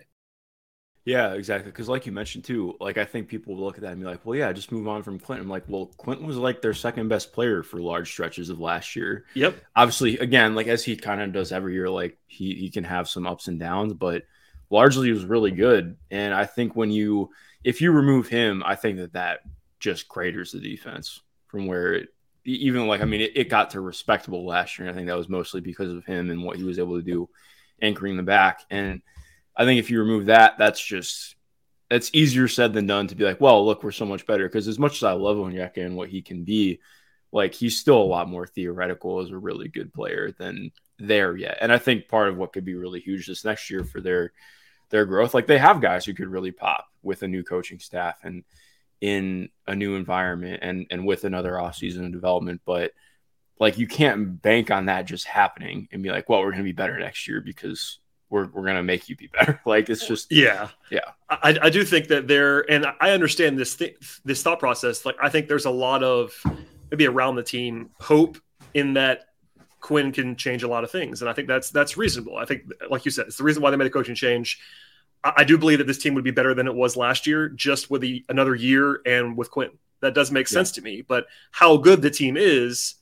Yeah, 1.07 1.35
exactly. 1.35 1.71
Because, 1.71 1.87
like 1.87 2.05
you 2.05 2.11
mentioned 2.11 2.43
too, 2.43 2.75
like 2.81 2.97
I 2.97 3.05
think 3.05 3.29
people 3.29 3.55
will 3.55 3.63
look 3.63 3.77
at 3.77 3.81
that 3.83 3.93
and 3.93 4.01
be 4.01 4.05
like, 4.05 4.25
"Well, 4.25 4.37
yeah, 4.37 4.51
just 4.51 4.73
move 4.73 4.89
on 4.89 5.03
from 5.03 5.17
Clinton." 5.17 5.45
I'm 5.45 5.49
like, 5.49 5.63
well, 5.69 5.85
Clinton 5.85 6.27
was 6.27 6.35
like 6.35 6.61
their 6.61 6.73
second 6.73 7.07
best 7.07 7.31
player 7.31 7.63
for 7.63 7.79
large 7.79 8.11
stretches 8.11 8.49
of 8.49 8.59
last 8.59 8.93
year. 8.93 9.23
Yep. 9.33 9.55
Obviously, 9.73 10.17
again, 10.17 10.53
like 10.53 10.67
as 10.67 10.83
he 10.83 10.97
kind 10.97 11.21
of 11.21 11.31
does 11.31 11.53
every 11.53 11.75
year, 11.75 11.89
like 11.89 12.17
he 12.27 12.55
he 12.55 12.69
can 12.69 12.83
have 12.83 13.07
some 13.07 13.25
ups 13.25 13.47
and 13.47 13.57
downs, 13.57 13.93
but 13.93 14.23
largely 14.69 15.09
was 15.09 15.23
really 15.23 15.51
good. 15.51 15.95
And 16.11 16.33
I 16.33 16.43
think 16.43 16.75
when 16.75 16.91
you 16.91 17.29
if 17.63 17.79
you 17.79 17.93
remove 17.93 18.27
him, 18.27 18.61
I 18.65 18.75
think 18.75 18.97
that 18.97 19.13
that 19.13 19.39
just 19.79 20.09
craters 20.09 20.51
the 20.51 20.59
defense 20.59 21.21
from 21.45 21.67
where 21.67 21.93
it 21.93 22.09
even 22.43 22.85
like 22.85 22.99
I 22.99 23.05
mean 23.05 23.21
it, 23.21 23.31
it 23.33 23.49
got 23.49 23.69
to 23.69 23.79
respectable 23.79 24.45
last 24.45 24.77
year. 24.77 24.89
And 24.89 24.93
I 24.93 24.97
think 24.97 25.07
that 25.07 25.17
was 25.17 25.29
mostly 25.29 25.61
because 25.61 25.89
of 25.89 26.03
him 26.03 26.29
and 26.31 26.43
what 26.43 26.57
he 26.57 26.65
was 26.65 26.79
able 26.79 26.97
to 26.97 27.01
do 27.01 27.29
anchoring 27.81 28.17
the 28.17 28.23
back 28.23 28.65
and 28.69 29.01
I 29.57 29.65
think 29.65 29.79
if 29.79 29.89
you 29.89 29.99
remove 29.99 30.27
that, 30.27 30.57
that's 30.57 30.83
just 30.83 31.35
it's 31.89 32.11
easier 32.13 32.47
said 32.47 32.73
than 32.73 32.85
done 32.85 33.07
to 33.07 33.15
be 33.15 33.23
like, 33.23 33.41
well, 33.41 33.65
look, 33.65 33.83
we're 33.83 33.91
so 33.91 34.05
much 34.05 34.25
better. 34.25 34.47
Because 34.47 34.67
as 34.67 34.77
much 34.77 34.97
as 34.97 35.03
I 35.03 35.13
love 35.13 35.37
Onyeka 35.37 35.77
and 35.77 35.95
what 35.95 36.09
he 36.09 36.21
can 36.21 36.43
be, 36.43 36.79
like 37.31 37.53
he's 37.53 37.79
still 37.79 38.01
a 38.01 38.03
lot 38.03 38.29
more 38.29 38.45
theoretical 38.45 39.19
as 39.19 39.31
a 39.31 39.37
really 39.37 39.67
good 39.67 39.93
player 39.93 40.31
than 40.37 40.71
there 40.99 41.35
yet. 41.35 41.57
And 41.61 41.71
I 41.71 41.77
think 41.77 42.07
part 42.07 42.29
of 42.29 42.37
what 42.37 42.53
could 42.53 42.65
be 42.65 42.75
really 42.75 42.99
huge 42.99 43.27
this 43.27 43.45
next 43.45 43.69
year 43.69 43.83
for 43.83 44.01
their 44.01 44.31
their 44.89 45.05
growth, 45.05 45.33
like 45.33 45.47
they 45.47 45.57
have 45.57 45.81
guys 45.81 46.05
who 46.05 46.13
could 46.13 46.29
really 46.29 46.51
pop 46.51 46.85
with 47.03 47.23
a 47.23 47.27
new 47.27 47.43
coaching 47.43 47.79
staff 47.79 48.19
and 48.23 48.43
in 49.01 49.49
a 49.67 49.75
new 49.75 49.95
environment 49.95 50.59
and 50.61 50.87
and 50.89 51.05
with 51.05 51.23
another 51.23 51.53
offseason 51.53 52.05
of 52.05 52.11
development. 52.11 52.61
But 52.65 52.91
like 53.59 53.77
you 53.77 53.87
can't 53.87 54.41
bank 54.41 54.71
on 54.71 54.85
that 54.85 55.05
just 55.05 55.25
happening 55.25 55.87
and 55.91 56.03
be 56.03 56.09
like, 56.09 56.29
well, 56.29 56.41
we're 56.41 56.51
gonna 56.51 56.63
be 56.63 56.71
better 56.71 56.97
next 56.97 57.27
year 57.27 57.41
because 57.41 57.99
we're, 58.29 58.47
we're 58.47 58.65
gonna 58.65 58.83
make 58.83 59.09
you 59.09 59.15
be 59.15 59.27
better. 59.27 59.61
Like 59.65 59.89
it's 59.89 60.07
just 60.07 60.31
yeah, 60.31 60.69
yeah. 60.89 61.11
I, 61.29 61.57
I 61.63 61.69
do 61.69 61.83
think 61.83 62.07
that 62.07 62.27
there, 62.27 62.69
and 62.71 62.85
I 63.01 63.11
understand 63.11 63.57
this 63.57 63.75
th- 63.75 63.97
this 64.23 64.41
thought 64.43 64.59
process. 64.59 65.05
Like 65.05 65.15
I 65.21 65.29
think 65.29 65.47
there's 65.47 65.65
a 65.65 65.71
lot 65.71 66.03
of 66.03 66.33
maybe 66.89 67.05
around 67.05 67.35
the 67.35 67.43
team 67.43 67.89
hope 67.99 68.37
in 68.73 68.93
that 68.93 69.25
Quin 69.79 70.11
can 70.11 70.35
change 70.35 70.63
a 70.63 70.67
lot 70.67 70.83
of 70.83 70.91
things, 70.91 71.21
and 71.21 71.29
I 71.29 71.33
think 71.33 71.47
that's 71.47 71.69
that's 71.69 71.97
reasonable. 71.97 72.37
I 72.37 72.45
think, 72.45 72.63
like 72.89 73.05
you 73.05 73.11
said, 73.11 73.27
it's 73.27 73.37
the 73.37 73.43
reason 73.43 73.61
why 73.61 73.71
they 73.71 73.77
made 73.77 73.87
a 73.87 73.91
coaching 73.91 74.15
change. 74.15 74.59
I, 75.23 75.33
I 75.37 75.43
do 75.43 75.57
believe 75.57 75.79
that 75.79 75.87
this 75.87 75.97
team 75.97 76.13
would 76.15 76.23
be 76.23 76.31
better 76.31 76.53
than 76.53 76.67
it 76.67 76.75
was 76.75 76.95
last 76.95 77.27
year, 77.27 77.49
just 77.49 77.89
with 77.89 78.01
the 78.01 78.23
another 78.29 78.55
year 78.55 79.01
and 79.05 79.37
with 79.37 79.51
Quin. 79.51 79.71
That 80.01 80.13
does 80.13 80.31
make 80.31 80.47
sense 80.47 80.71
yeah. 80.71 80.81
to 80.81 80.81
me. 80.81 81.01
But 81.01 81.27
how 81.51 81.77
good 81.77 82.01
the 82.01 82.09
team 82.09 82.37
is 82.37 82.95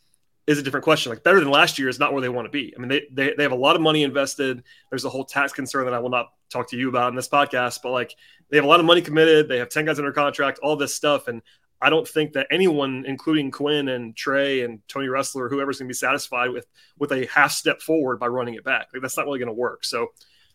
is 0.48 0.60
a 0.60 0.64
different 0.64 0.84
question. 0.84 1.12
Like 1.12 1.24
better 1.24 1.40
than 1.40 1.50
last 1.50 1.80
year 1.80 1.90
is 1.90 2.00
not 2.00 2.14
where 2.14 2.22
they 2.22 2.30
want 2.30 2.46
to 2.46 2.52
be. 2.52 2.74
I 2.75 2.80
mean, 2.80 2.90
they, 2.90 3.04
they 3.12 3.34
they 3.36 3.44
have 3.44 3.52
a 3.52 3.58
lot 3.58 3.75
of 3.75 3.82
money 3.82 4.04
invested. 4.04 4.64
There's 4.90 5.06
a 5.06 5.10
whole 5.10 5.25
tax 5.25 5.54
concern 5.54 5.86
that 5.86 5.94
I 5.94 6.00
will 6.00 6.10
not 6.10 6.32
talk 6.50 6.70
to 6.70 6.78
you 6.78 6.90
about 6.90 7.10
in 7.10 7.16
this 7.16 7.28
podcast, 7.28 7.80
but 7.82 7.92
like 7.92 8.16
they 8.50 8.58
have 8.58 8.66
a 8.66 8.68
lot 8.68 8.80
of 8.80 8.86
money 8.86 9.02
committed. 9.02 9.50
They 9.50 9.58
have 9.58 9.70
10 9.70 9.86
guys 9.86 9.98
under 9.98 10.12
contract, 10.12 10.60
all 10.60 10.75
this 10.75 10.94
stuff. 10.94 11.28
And 11.28 11.42
I 11.82 11.90
don't 11.90 12.08
think 12.08 12.34
that 12.34 12.48
anyone, 12.52 13.06
including 13.08 13.52
Quin 13.52 13.90
and 13.90 14.16
Trey 14.16 14.62
and 14.62 14.80
Tony 14.88 15.08
Ressler, 15.08 15.50
whoever's 15.50 15.80
going 15.80 15.88
to 15.88 15.92
be 15.92 15.96
satisfied 15.96 16.52
with 16.52 16.68
with 16.98 17.12
a 17.12 17.25
half 17.25 17.52
step 17.52 17.82
forward 17.82 18.20
by 18.20 18.28
running 18.28 18.54
it 18.54 18.64
back. 18.64 18.88
Like 18.94 19.02
that's 19.02 19.18
not 19.18 19.25
really 19.25 19.40
going 19.40 19.48
to 19.48 19.54
work. 19.54 19.84
So, 19.84 20.10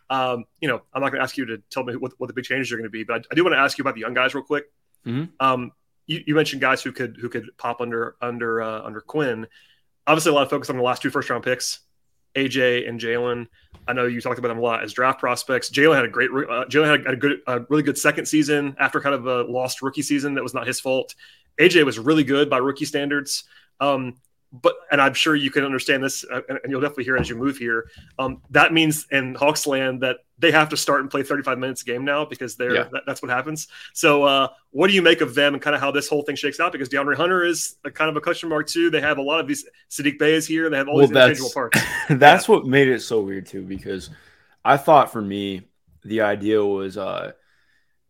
um, 0.09 0.45
you 0.61 0.69
know, 0.69 0.83
I'm 0.95 1.03
not 1.03 1.11
going 1.11 1.21
to 1.21 1.25
ask 1.25 1.37
you 1.37 1.47
to 1.47 1.59
tell 1.71 1.85
me 1.85 1.97
what, 1.97 2.13
what 2.19 2.29
the 2.29 2.33
big 2.33 2.45
changes 2.45 2.73
are 2.73 2.77
going 2.77 2.85
to 2.85 2.91
be, 2.91 3.05
but 3.05 3.15
I, 3.15 3.23
I 3.33 3.35
do 3.35 3.45
want 3.45 3.55
to 3.55 3.61
ask 3.61 3.77
you 3.77 3.83
about 3.83 3.95
the 3.95 4.01
young 4.01 4.15
guys 4.15 4.35
real 4.35 4.45
quick. 4.45 4.65
Mm-hmm. 5.07 5.25
Um, 5.45 5.73
you, 6.07 6.23
you, 6.27 6.35
mentioned 6.35 6.61
guys 6.61 6.83
who 6.83 6.93
could 6.93 7.17
who 7.21 7.29
could 7.29 7.51
pop 7.57 7.81
under 7.81 8.17
under 8.21 8.61
uh, 8.61 8.83
under 8.83 9.01
Quin 9.01 9.47
obviously 10.11 10.33
a 10.33 10.35
lot 10.35 10.43
of 10.43 10.50
focus 10.50 10.69
on 10.69 10.76
the 10.76 10.83
last 10.83 11.02
two 11.02 11.11
first 11.11 11.31
round 11.31 11.45
picks, 11.45 11.81
AJ 12.35 12.88
and 12.88 12.99
Jalen. 12.99 13.47
I 13.87 13.93
know 13.93 14.07
you 14.07 14.21
talked 14.21 14.40
about 14.40 14.49
them 14.49 14.59
a 14.59 14.61
lot 14.61 14.83
as 14.83 14.93
draft 14.93 15.21
prospects. 15.21 15.71
Jalen 15.71 15.95
had 15.95 16.05
a 16.05 16.09
great, 16.09 16.31
uh, 16.31 16.64
Jalen 16.67 17.07
had 17.07 17.14
a 17.14 17.17
good, 17.17 17.40
a 17.47 17.61
really 17.69 17.85
good 17.85 17.97
second 17.97 18.26
season 18.26 18.75
after 18.81 19.00
kind 19.00 19.14
of 19.14 19.26
a 19.26 19.43
lost 19.43 19.83
rookie 19.83 20.02
season 20.02 20.35
that 20.35 20.43
was 20.43 20.52
not 20.52 20.67
his 20.67 20.81
fault. 20.81 21.14
AJ 21.61 21.85
was 21.85 21.99
really 21.99 22.25
good 22.25 22.50
by 22.50 22.59
rookie 22.59 22.85
standards. 22.85 23.45
Um, 23.79 24.17
but 24.52 24.75
and 24.90 25.00
I'm 25.00 25.14
sure 25.14 25.37
you 25.37 25.50
can 25.50 25.64
understand 25.64 26.02
this, 26.02 26.25
uh, 26.25 26.40
and 26.49 26.59
you'll 26.69 26.80
definitely 26.80 27.04
hear 27.04 27.16
it 27.16 27.21
as 27.21 27.28
you 27.28 27.37
move 27.37 27.57
here. 27.57 27.88
Um, 28.19 28.42
that 28.50 28.73
means 28.73 29.07
in 29.11 29.35
Hawks 29.35 29.66
land 29.66 30.02
that 30.02 30.19
they 30.38 30.50
have 30.50 30.71
to 30.71 30.76
start 30.76 31.02
and 31.02 31.11
play 31.11 31.23
35 31.23 31.59
minutes 31.59 31.83
a 31.83 31.85
game 31.85 32.04
now 32.04 32.25
because 32.25 32.57
they're 32.57 32.75
yeah. 32.75 32.88
that, 32.92 33.02
that's 33.07 33.23
what 33.23 33.30
happens. 33.30 33.69
So, 33.92 34.25
uh, 34.25 34.49
what 34.71 34.88
do 34.88 34.95
you 34.95 35.02
make 35.02 35.21
of 35.21 35.35
them 35.35 35.54
and 35.54 35.62
kind 35.62 35.76
of 35.76 35.80
how 35.80 35.92
this 35.92 36.09
whole 36.09 36.23
thing 36.23 36.35
shakes 36.35 36.59
out? 36.59 36.73
Because 36.73 36.88
DeAndre 36.88 37.16
Hunter 37.16 37.45
is 37.45 37.76
a 37.85 37.90
kind 37.90 38.11
of 38.11 38.16
a 38.16 38.21
question 38.21 38.49
mark 38.49 38.66
too. 38.66 38.90
They 38.90 39.00
have 39.00 39.19
a 39.19 39.23
lot 39.23 39.40
of 39.40 39.47
these 39.47 39.64
Saddiq 39.88 40.19
Bey 40.19 40.35
is 40.35 40.47
here. 40.47 40.69
They 40.69 40.78
have 40.78 40.88
all 40.88 40.97
well, 40.97 41.07
these 41.07 41.16
interchangeable 41.16 41.50
parts. 41.50 41.80
that's 42.11 42.49
yeah. 42.49 42.54
what 42.54 42.66
made 42.66 42.88
it 42.88 43.02
so 43.02 43.21
weird 43.21 43.47
too, 43.47 43.62
because 43.62 44.11
I 44.64 44.76
thought 44.76 45.12
for 45.12 45.23
me 45.23 45.62
the 46.02 46.23
idea 46.23 46.64
was 46.64 46.97
uh, 46.97 47.33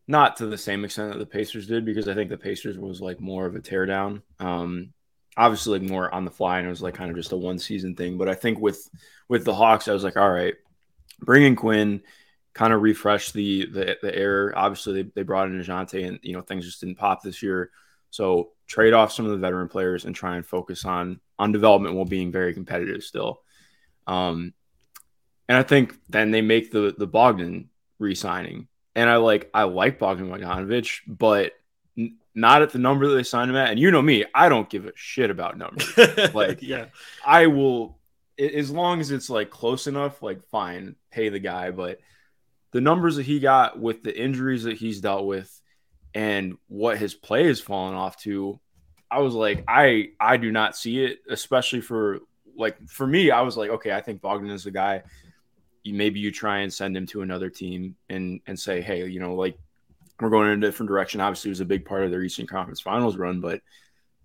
not 0.09 0.37
to 0.37 0.47
the 0.47 0.59
same 0.59 0.85
extent 0.85 1.13
that 1.13 1.19
the 1.19 1.27
Pacers 1.27 1.67
did, 1.67 1.85
because 1.85 2.09
I 2.09 2.15
think 2.15 2.31
the 2.31 2.39
Pacers 2.39 2.79
was 2.79 3.01
like 3.01 3.21
more 3.21 3.45
of 3.45 3.57
a 3.57 3.61
teardown. 3.61 4.23
Um, 4.39 4.95
obviously 5.37 5.79
like 5.79 5.89
more 5.89 6.13
on 6.13 6.25
the 6.25 6.31
fly 6.31 6.59
and 6.59 6.67
it 6.67 6.71
was 6.71 6.83
like 6.83 6.95
kind 6.95 7.11
of 7.11 7.17
just 7.17 7.33
a 7.33 7.37
one 7.37 7.59
season 7.59 7.95
thing. 7.95 8.19
But 8.19 8.29
I 8.29 8.35
think 8.35 8.59
with 8.59 8.89
with 9.29 9.45
the 9.45 9.55
Hawks, 9.55 9.89
I 9.89 9.93
was 9.93 10.05
like, 10.05 10.17
all 10.17 10.31
right, 10.31 10.55
bring 11.21 11.45
in 11.45 11.57
Quin, 11.57 12.03
kind 12.53 12.73
of 12.73 12.83
refresh 12.83 13.33
the 13.33 13.67
the, 13.67 13.99
the 14.03 14.15
air. 14.15 14.53
Obviously, 14.57 15.03
they, 15.03 15.11
they 15.15 15.23
brought 15.23 15.49
in 15.49 15.61
Dejounte 15.61 16.07
and 16.07 16.19
you 16.23 16.33
know 16.33 16.43
things 16.43 16.65
just 16.65 16.81
didn't 16.81 16.99
pop 16.99 17.23
this 17.23 17.43
year. 17.43 17.71
So 18.11 18.51
trade 18.67 18.93
off 18.93 19.13
some 19.13 19.25
of 19.25 19.33
the 19.33 19.39
veteran 19.39 19.69
players 19.69 20.05
and 20.05 20.15
try 20.15 20.37
and 20.37 20.47
focus 20.47 20.85
on 20.85 21.21
on 21.39 21.53
development 21.53 21.95
while 21.95 22.05
being 22.05 22.33
very 22.33 22.55
competitive 22.55 23.03
still. 23.03 23.41
Um, 24.07 24.53
and 25.49 25.57
I 25.57 25.63
think 25.63 25.95
then 26.09 26.31
they 26.31 26.43
make 26.43 26.71
the 26.71 26.95
the 26.97 27.07
Bogdan 27.07 27.71
re-signing. 27.99 28.69
And 28.97 29.09
I 29.09 29.17
like 29.17 29.51
I 29.55 29.65
like 29.65 29.99
Bogdan 29.99 30.29
Bogdanovic, 30.29 31.01
but 31.07 31.53
not 32.35 32.63
at 32.63 32.71
the 32.71 32.79
number 32.79 33.09
that 33.09 33.15
they 33.15 33.23
signed 33.23 33.51
him 33.51 33.57
at. 33.57 33.71
And 33.71 33.79
you 33.79 33.91
know 33.91 34.03
me, 34.03 34.25
I 34.35 34.49
don't 34.49 34.69
give 34.69 34.87
a 34.87 34.93
shit 34.95 35.31
about 35.31 35.59
numbers. 35.59 35.93
like, 36.35 36.63
yeah, 36.63 36.87
I 37.25 37.47
will 37.47 37.99
as 38.41 38.71
long 38.71 39.01
as 39.01 39.11
it's 39.11 39.29
like 39.29 39.51
close 39.51 39.87
enough, 39.87 40.23
like 40.23 40.43
fine, 40.49 40.97
pay 41.11 41.29
the 41.29 41.39
guy. 41.39 41.71
But 41.71 42.01
the 42.73 42.81
numbers 42.81 43.17
that 43.17 43.27
he 43.27 43.41
got 43.41 43.79
with 43.79 44.03
the 44.03 44.19
injuries 44.19 44.65
that 44.65 44.79
he's 44.79 45.01
dealt 45.01 45.27
with 45.27 45.61
and 46.15 46.57
what 46.69 46.99
his 46.99 47.15
play 47.15 47.47
has 47.47 47.61
fallen 47.61 47.95
off 47.95 48.17
to, 48.23 48.59
I 49.11 49.21
was 49.21 49.35
like, 49.35 49.65
I 49.69 50.11
I 50.19 50.37
do 50.37 50.53
not 50.53 50.77
see 50.77 51.05
it, 51.05 51.19
especially 51.29 51.81
for 51.81 52.21
like 52.57 52.81
for 52.89 53.07
me, 53.07 53.31
I 53.31 53.43
was 53.43 53.57
like, 53.57 53.71
okay, 53.71 53.93
I 53.93 54.01
think 54.01 54.21
Bogdan 54.21 54.51
is 54.51 54.65
the 54.65 54.71
guy. 54.71 55.03
You 55.83 55.95
maybe 55.95 56.21
you 56.21 56.31
try 56.31 56.61
and 56.61 56.73
send 56.73 56.97
him 56.97 57.07
to 57.07 57.23
another 57.23 57.51
team 57.51 57.97
and 58.09 58.41
and 58.47 58.59
say, 58.59 58.81
hey, 58.81 59.07
you 59.07 59.21
know, 59.21 59.35
like 59.35 59.59
we're 60.21 60.31
going 60.31 60.51
in 60.51 60.63
a 60.63 60.67
different 60.67 60.89
direction. 60.89 61.21
Obviously, 61.21 61.49
it 61.49 61.53
was 61.53 61.61
a 61.61 61.67
big 61.67 61.85
part 61.85 62.05
of 62.05 62.11
their 62.11 62.23
Eastern 62.23 62.47
Conference 62.47 62.81
Finals 62.81 63.17
run, 63.17 63.41
but 63.41 63.61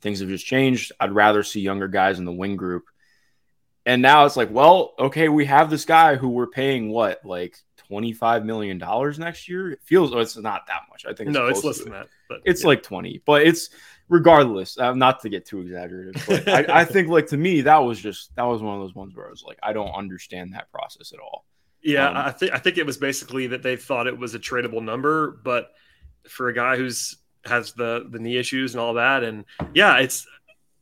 things 0.01 0.19
have 0.19 0.29
just 0.29 0.45
changed. 0.45 0.91
I'd 0.99 1.11
rather 1.11 1.43
see 1.43 1.61
younger 1.61 1.87
guys 1.87 2.19
in 2.19 2.25
the 2.25 2.31
wing 2.31 2.55
group. 2.55 2.83
And 3.85 4.01
now 4.01 4.25
it's 4.25 4.35
like, 4.35 4.49
well, 4.51 4.93
okay, 4.97 5.29
we 5.29 5.45
have 5.45 5.69
this 5.69 5.85
guy 5.85 6.15
who 6.15 6.29
we're 6.29 6.47
paying 6.47 6.89
what, 6.89 7.23
like 7.23 7.57
$25 7.89 8.43
million 8.43 8.79
next 9.19 9.47
year? 9.47 9.71
It 9.71 9.79
feels, 9.83 10.11
oh, 10.11 10.19
it's 10.19 10.35
not 10.37 10.67
that 10.67 10.81
much. 10.89 11.05
I 11.05 11.13
think 11.13 11.29
it's 11.29 11.37
no, 11.37 11.47
it's 11.47 11.63
less 11.63 11.79
than 11.79 11.91
that. 11.91 12.07
But 12.27 12.41
it's 12.45 12.63
yeah. 12.63 12.69
like 12.69 12.81
20, 12.81 13.21
but 13.25 13.43
it's 13.43 13.69
regardless, 14.09 14.79
uh, 14.79 14.93
not 14.95 15.21
to 15.21 15.29
get 15.29 15.45
too 15.45 15.61
exaggerated, 15.61 16.19
but 16.27 16.47
I, 16.47 16.81
I 16.81 16.85
think 16.85 17.09
like 17.09 17.27
to 17.27 17.37
me, 17.37 17.61
that 17.61 17.77
was 17.77 17.99
just, 17.99 18.35
that 18.35 18.43
was 18.43 18.61
one 18.61 18.73
of 18.73 18.81
those 18.81 18.95
ones 18.95 19.15
where 19.15 19.27
I 19.27 19.29
was 19.29 19.43
like, 19.43 19.59
I 19.61 19.73
don't 19.73 19.91
understand 19.91 20.53
that 20.53 20.71
process 20.71 21.13
at 21.13 21.19
all. 21.19 21.45
Yeah, 21.85 22.09
um, 22.09 22.17
I 22.17 22.31
think 22.31 22.51
I 22.51 22.57
think 22.57 22.79
it 22.79 22.85
was 22.85 22.97
basically 22.97 23.47
that 23.47 23.61
they 23.61 23.75
thought 23.75 24.07
it 24.07 24.17
was 24.17 24.33
a 24.33 24.39
tradable 24.39 24.81
number, 24.81 25.39
but 25.43 25.71
for 26.27 26.49
a 26.49 26.53
guy 26.53 26.77
who's 26.77 27.17
has 27.45 27.73
the 27.73 28.07
the 28.09 28.19
knee 28.19 28.37
issues 28.37 28.73
and 28.73 28.81
all 28.81 28.95
that. 28.95 29.23
And 29.23 29.45
yeah, 29.73 29.97
it's 29.97 30.27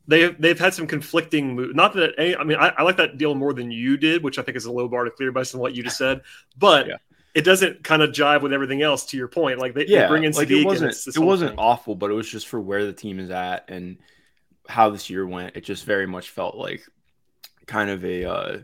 they 0.08 0.30
they've 0.32 0.60
had 0.60 0.74
some 0.74 0.88
conflicting 0.88 1.56
moves. 1.56 1.76
Not 1.76 1.94
that 1.94 2.14
any, 2.18 2.36
I 2.36 2.44
mean 2.44 2.58
I, 2.58 2.70
I, 2.70 2.84
like 2.84 2.98
that 2.98 3.18
deal 3.18 3.36
more 3.36 3.54
than 3.54 3.72
you 3.72 3.98
did, 3.98 4.24
which 4.24 4.40
I 4.40 4.42
think 4.42 4.58
is 4.58 4.66
a 4.66 4.72
low 4.72 4.88
bar 4.88 5.04
to 5.06 5.12
clear 5.12 5.32
based 5.32 5.56
on 5.56 5.62
what 5.62 5.76
you 5.76 5.84
just 5.84 5.98
said. 5.98 6.22
But 6.58 6.88
yeah. 6.88 6.98
it 7.34 7.44
doesn't 7.44 7.84
kind 7.84 8.02
of 8.02 8.12
jive 8.12 8.42
with 8.42 8.54
everything 8.54 8.82
else. 8.82 9.06
To 9.08 9.18
your 9.18 9.28
point, 9.28 9.60
like 9.60 9.74
they, 9.74 9.86
yeah, 9.88 10.04
they 10.04 10.08
bring 10.08 10.24
in 10.24 10.34
like 10.34 10.50
it 10.50 10.66
wasn't 10.66 10.96
it 11.08 11.20
wasn't 11.20 11.52
thing. 11.52 11.60
awful, 11.60 11.96
but 11.96 12.12
it 12.12 12.14
was 12.14 12.30
just 12.30 12.48
for 12.48 12.60
where 12.60 12.86
the 12.86 12.94
team 12.94 13.20
is 13.20 13.30
at 13.30 13.70
and 13.70 13.98
how 14.68 14.90
this 14.90 15.10
year 15.10 15.26
went. 15.26 15.56
It 15.56 15.64
just 15.64 15.86
very 15.86 16.08
much 16.08 16.30
felt 16.30 16.56
like 16.56 16.84
kind 17.66 17.90
of 17.90 18.04
a 18.04 18.30
uh, 18.30 18.58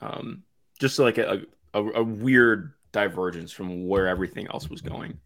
um, 0.00 0.44
just 0.78 0.98
like 0.98 1.18
a, 1.18 1.42
a, 1.74 1.84
a 1.84 2.02
weird 2.02 2.72
divergence 2.92 3.52
from 3.52 3.86
where 3.86 4.08
everything 4.08 4.46
else 4.48 4.68
was 4.68 4.80
going. 4.80 5.18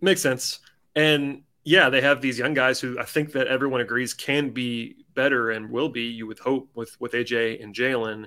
Makes 0.00 0.22
sense. 0.22 0.60
And 0.94 1.42
yeah, 1.64 1.90
they 1.90 2.00
have 2.00 2.20
these 2.20 2.38
young 2.38 2.54
guys 2.54 2.80
who 2.80 2.98
I 2.98 3.04
think 3.04 3.32
that 3.32 3.48
everyone 3.48 3.80
agrees 3.80 4.14
can 4.14 4.50
be 4.50 5.04
better 5.14 5.50
and 5.50 5.70
will 5.70 5.88
be. 5.88 6.02
You 6.02 6.26
would 6.26 6.38
hope 6.38 6.70
with 6.74 6.96
with 7.00 7.12
AJ 7.12 7.62
and 7.62 7.74
Jalen, 7.74 8.26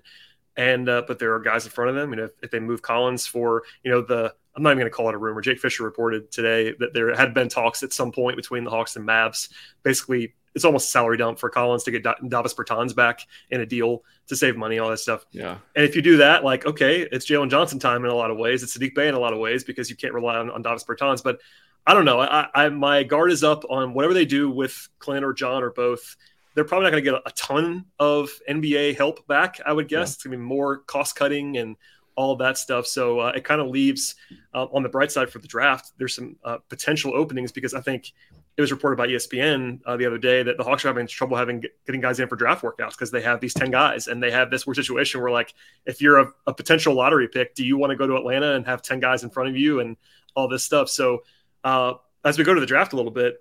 and 0.57 0.89
uh, 0.89 1.03
but 1.07 1.19
there 1.19 1.33
are 1.33 1.39
guys 1.39 1.65
in 1.65 1.71
front 1.71 1.89
of 1.89 1.95
them. 1.95 2.09
You 2.09 2.17
know, 2.17 2.23
if, 2.25 2.31
if, 2.43 2.51
they 2.51 2.59
move 2.59 2.81
Collins 2.81 3.25
for 3.25 3.63
you 3.83 3.91
know 3.91 4.01
the 4.01 4.33
I'm 4.55 4.63
not 4.63 4.71
even 4.71 4.79
going 4.79 4.91
to 4.91 4.95
call 4.95 5.07
it 5.07 5.15
a 5.15 5.17
rumor. 5.17 5.39
Jake 5.39 5.59
Fisher 5.59 5.83
reported 5.83 6.31
today 6.31 6.75
that 6.79 6.93
there 6.93 7.15
had 7.15 7.33
been 7.33 7.47
talks 7.47 7.81
at 7.81 7.93
some 7.93 8.11
point 8.11 8.35
between 8.35 8.65
the 8.65 8.71
Hawks 8.71 8.97
and 8.97 9.07
Mavs, 9.07 9.49
basically 9.83 10.33
it's 10.55 10.65
almost 10.65 10.87
a 10.87 10.91
salary 10.91 11.17
dump 11.17 11.39
for 11.39 11.49
Collins 11.49 11.83
to 11.83 11.91
get 11.91 12.03
Davis 12.03 12.53
Bertans 12.53 12.95
back 12.95 13.25
in 13.51 13.61
a 13.61 13.65
deal 13.65 14.03
to 14.27 14.35
save 14.35 14.57
money, 14.57 14.79
all 14.79 14.89
that 14.89 14.99
stuff. 14.99 15.25
Yeah. 15.31 15.57
And 15.75 15.85
if 15.85 15.95
you 15.95 16.01
do 16.01 16.17
that, 16.17 16.43
like, 16.43 16.65
okay, 16.65 17.07
it's 17.11 17.25
Jalen 17.27 17.49
Johnson 17.49 17.79
time 17.79 18.03
in 18.03 18.11
a 18.11 18.15
lot 18.15 18.31
of 18.31 18.37
ways. 18.37 18.63
It's 18.63 18.77
Saddiq 18.77 18.95
Bey 18.95 19.07
in 19.07 19.15
a 19.15 19.19
lot 19.19 19.33
of 19.33 19.39
ways 19.39 19.63
because 19.63 19.89
you 19.89 19.95
can't 19.95 20.13
rely 20.13 20.37
on, 20.37 20.49
on 20.49 20.61
Davis 20.61 20.83
Bertans. 20.83 21.23
But 21.23 21.39
I 21.85 21.93
don't 21.93 22.05
know. 22.05 22.19
I, 22.19 22.47
I, 22.53 22.69
my 22.69 23.03
guard 23.03 23.31
is 23.31 23.43
up 23.43 23.63
on 23.69 23.93
whatever 23.93 24.13
they 24.13 24.25
do 24.25 24.49
with 24.49 24.89
Clint 24.99 25.25
or 25.25 25.33
John 25.33 25.63
or 25.63 25.71
both. 25.71 26.15
They're 26.55 26.65
probably 26.65 26.85
not 26.85 26.91
going 26.91 27.03
to 27.03 27.11
get 27.11 27.21
a, 27.25 27.31
ton 27.31 27.85
of 27.99 28.29
NBA 28.49 28.97
help 28.97 29.25
back. 29.27 29.59
I 29.65 29.71
would 29.71 29.87
guess 29.87 30.09
yeah. 30.09 30.13
it's 30.13 30.23
going 30.23 30.31
to 30.31 30.37
be 30.37 30.43
more 30.43 30.79
cost 30.79 31.15
cutting 31.15 31.57
and 31.57 31.77
all 32.15 32.35
that 32.35 32.57
stuff. 32.57 32.85
So 32.85 33.19
uh, 33.19 33.31
it 33.33 33.45
kind 33.45 33.61
of 33.61 33.67
leaves 33.67 34.15
uh, 34.53 34.65
on 34.73 34.83
the 34.83 34.89
bright 34.89 35.11
side 35.11 35.29
for 35.29 35.39
the 35.39 35.47
draft. 35.47 35.93
There's 35.97 36.15
some 36.15 36.35
uh, 36.43 36.57
potential 36.67 37.13
openings 37.15 37.51
because 37.51 37.73
I 37.73 37.81
think 37.81 38.11
it 38.59 38.61
was 38.61 38.73
reported 38.73 38.97
by 38.97 39.07
ESPN 39.07 39.79
uh, 39.85 39.95
the 39.95 40.05
other 40.05 40.17
day 40.17 40.43
that 40.43 40.57
the 40.57 40.65
Hawks 40.65 40.83
are 40.83 40.89
having 40.89 41.07
trouble 41.07 41.37
having 41.37 41.63
getting 41.85 42.01
guys 42.01 42.19
in 42.19 42.27
for 42.27 42.35
draft 42.35 42.61
workouts 42.61 42.89
because 42.89 43.09
they 43.09 43.21
have 43.21 43.39
these 43.39 43.53
10 43.53 43.71
guys 43.71 44.07
and 44.07 44.21
they 44.21 44.31
have 44.31 44.51
this 44.51 44.67
weird 44.67 44.75
situation 44.75 45.21
where 45.21 45.31
like 45.31 45.53
if 45.85 46.01
you're 46.01 46.19
a, 46.19 46.33
a 46.45 46.53
potential 46.53 46.93
lottery 46.93 47.29
pick, 47.29 47.55
do 47.55 47.63
you 47.63 47.77
want 47.77 47.91
to 47.91 47.95
go 47.95 48.05
to 48.05 48.17
Atlanta 48.17 48.55
and 48.55 48.65
have 48.65 48.81
10 48.81 48.99
guys 48.99 49.23
in 49.23 49.29
front 49.29 49.47
of 49.47 49.55
you 49.55 49.79
and 49.79 49.95
all 50.35 50.49
this 50.49 50.61
stuff? 50.61 50.89
So 50.89 51.23
uh, 51.63 51.93
as 52.25 52.37
we 52.37 52.43
go 52.43 52.53
to 52.53 52.59
the 52.59 52.65
draft 52.65 52.91
a 52.91 52.97
little 52.97 53.13
bit, 53.13 53.37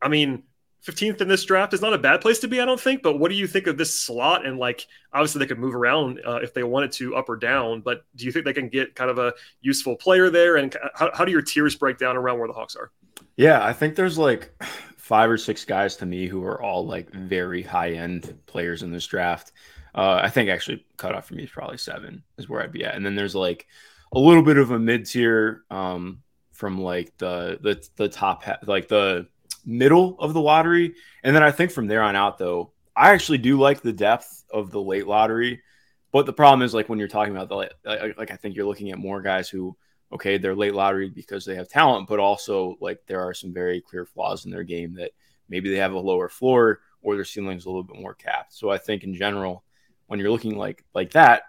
I 0.00 0.08
mean, 0.08 0.42
15th 0.86 1.20
in 1.20 1.28
this 1.28 1.44
draft 1.44 1.74
is 1.74 1.82
not 1.82 1.92
a 1.92 1.98
bad 1.98 2.22
place 2.22 2.38
to 2.38 2.48
be, 2.48 2.58
I 2.58 2.64
don't 2.64 2.80
think. 2.80 3.02
But 3.02 3.18
what 3.18 3.30
do 3.30 3.36
you 3.36 3.46
think 3.46 3.66
of 3.66 3.76
this 3.76 4.00
slot? 4.00 4.46
And 4.46 4.58
like, 4.58 4.86
obviously, 5.12 5.40
they 5.40 5.46
could 5.46 5.58
move 5.58 5.74
around 5.74 6.18
uh, 6.26 6.36
if 6.42 6.54
they 6.54 6.62
wanted 6.62 6.92
to, 6.92 7.14
up 7.14 7.28
or 7.28 7.36
down. 7.36 7.82
But 7.82 8.06
do 8.16 8.24
you 8.24 8.32
think 8.32 8.46
they 8.46 8.54
can 8.54 8.70
get 8.70 8.94
kind 8.94 9.10
of 9.10 9.18
a 9.18 9.34
useful 9.60 9.96
player 9.96 10.30
there? 10.30 10.56
And 10.56 10.74
how, 10.94 11.10
how 11.12 11.26
do 11.26 11.30
your 11.30 11.42
tiers 11.42 11.76
break 11.76 11.98
down 11.98 12.16
around 12.16 12.38
where 12.38 12.48
the 12.48 12.54
Hawks 12.54 12.74
are? 12.74 12.90
Yeah, 13.36 13.64
I 13.64 13.72
think 13.72 13.94
there's 13.94 14.18
like 14.18 14.52
five 14.96 15.30
or 15.30 15.38
six 15.38 15.64
guys 15.64 15.96
to 15.96 16.06
me 16.06 16.26
who 16.26 16.44
are 16.44 16.60
all 16.60 16.86
like 16.86 17.10
very 17.10 17.62
high 17.62 17.92
end 17.92 18.38
players 18.46 18.82
in 18.82 18.92
this 18.92 19.06
draft. 19.06 19.52
Uh, 19.94 20.20
I 20.22 20.30
think 20.30 20.48
actually 20.48 20.86
cutoff 20.96 21.26
for 21.26 21.34
me 21.34 21.44
is 21.44 21.50
probably 21.50 21.78
seven 21.78 22.22
is 22.38 22.48
where 22.48 22.62
I'd 22.62 22.72
be 22.72 22.84
at, 22.84 22.94
and 22.94 23.04
then 23.04 23.14
there's 23.14 23.34
like 23.34 23.66
a 24.12 24.18
little 24.18 24.42
bit 24.42 24.56
of 24.56 24.70
a 24.70 24.78
mid 24.78 25.06
tier 25.06 25.62
um, 25.70 26.22
from 26.52 26.80
like 26.80 27.16
the 27.18 27.58
the 27.60 27.86
the 27.96 28.08
top 28.08 28.44
like 28.66 28.88
the 28.88 29.26
middle 29.64 30.16
of 30.18 30.34
the 30.34 30.40
lottery, 30.40 30.94
and 31.22 31.34
then 31.34 31.42
I 31.42 31.50
think 31.50 31.72
from 31.72 31.86
there 31.86 32.02
on 32.02 32.16
out 32.16 32.38
though, 32.38 32.72
I 32.96 33.12
actually 33.12 33.38
do 33.38 33.58
like 33.58 33.82
the 33.82 33.92
depth 33.92 34.44
of 34.50 34.70
the 34.70 34.80
late 34.80 35.06
lottery, 35.06 35.62
but 36.10 36.26
the 36.26 36.32
problem 36.32 36.62
is 36.62 36.74
like 36.74 36.88
when 36.88 36.98
you're 36.98 37.08
talking 37.08 37.36
about 37.36 37.48
the 37.48 37.56
like, 37.56 38.16
like 38.16 38.30
I 38.30 38.36
think 38.36 38.56
you're 38.56 38.66
looking 38.66 38.90
at 38.92 38.98
more 38.98 39.20
guys 39.20 39.48
who 39.48 39.76
okay, 40.12 40.36
they're 40.38 40.54
late 40.54 40.74
lottery 40.74 41.08
because 41.08 41.44
they 41.44 41.54
have 41.54 41.68
talent, 41.68 42.08
but 42.08 42.18
also 42.18 42.76
like 42.80 43.00
there 43.06 43.20
are 43.20 43.34
some 43.34 43.52
very 43.52 43.80
clear 43.80 44.04
flaws 44.04 44.44
in 44.44 44.50
their 44.50 44.64
game 44.64 44.94
that 44.94 45.12
maybe 45.48 45.70
they 45.70 45.78
have 45.78 45.92
a 45.92 45.98
lower 45.98 46.28
floor 46.28 46.80
or 47.02 47.16
their 47.16 47.24
ceiling's 47.24 47.64
a 47.64 47.68
little 47.68 47.82
bit 47.82 48.00
more 48.00 48.14
capped. 48.14 48.52
So 48.52 48.70
I 48.70 48.78
think 48.78 49.04
in 49.04 49.14
general, 49.14 49.64
when 50.06 50.20
you're 50.20 50.30
looking 50.30 50.56
like 50.56 50.84
like 50.94 51.12
that, 51.12 51.44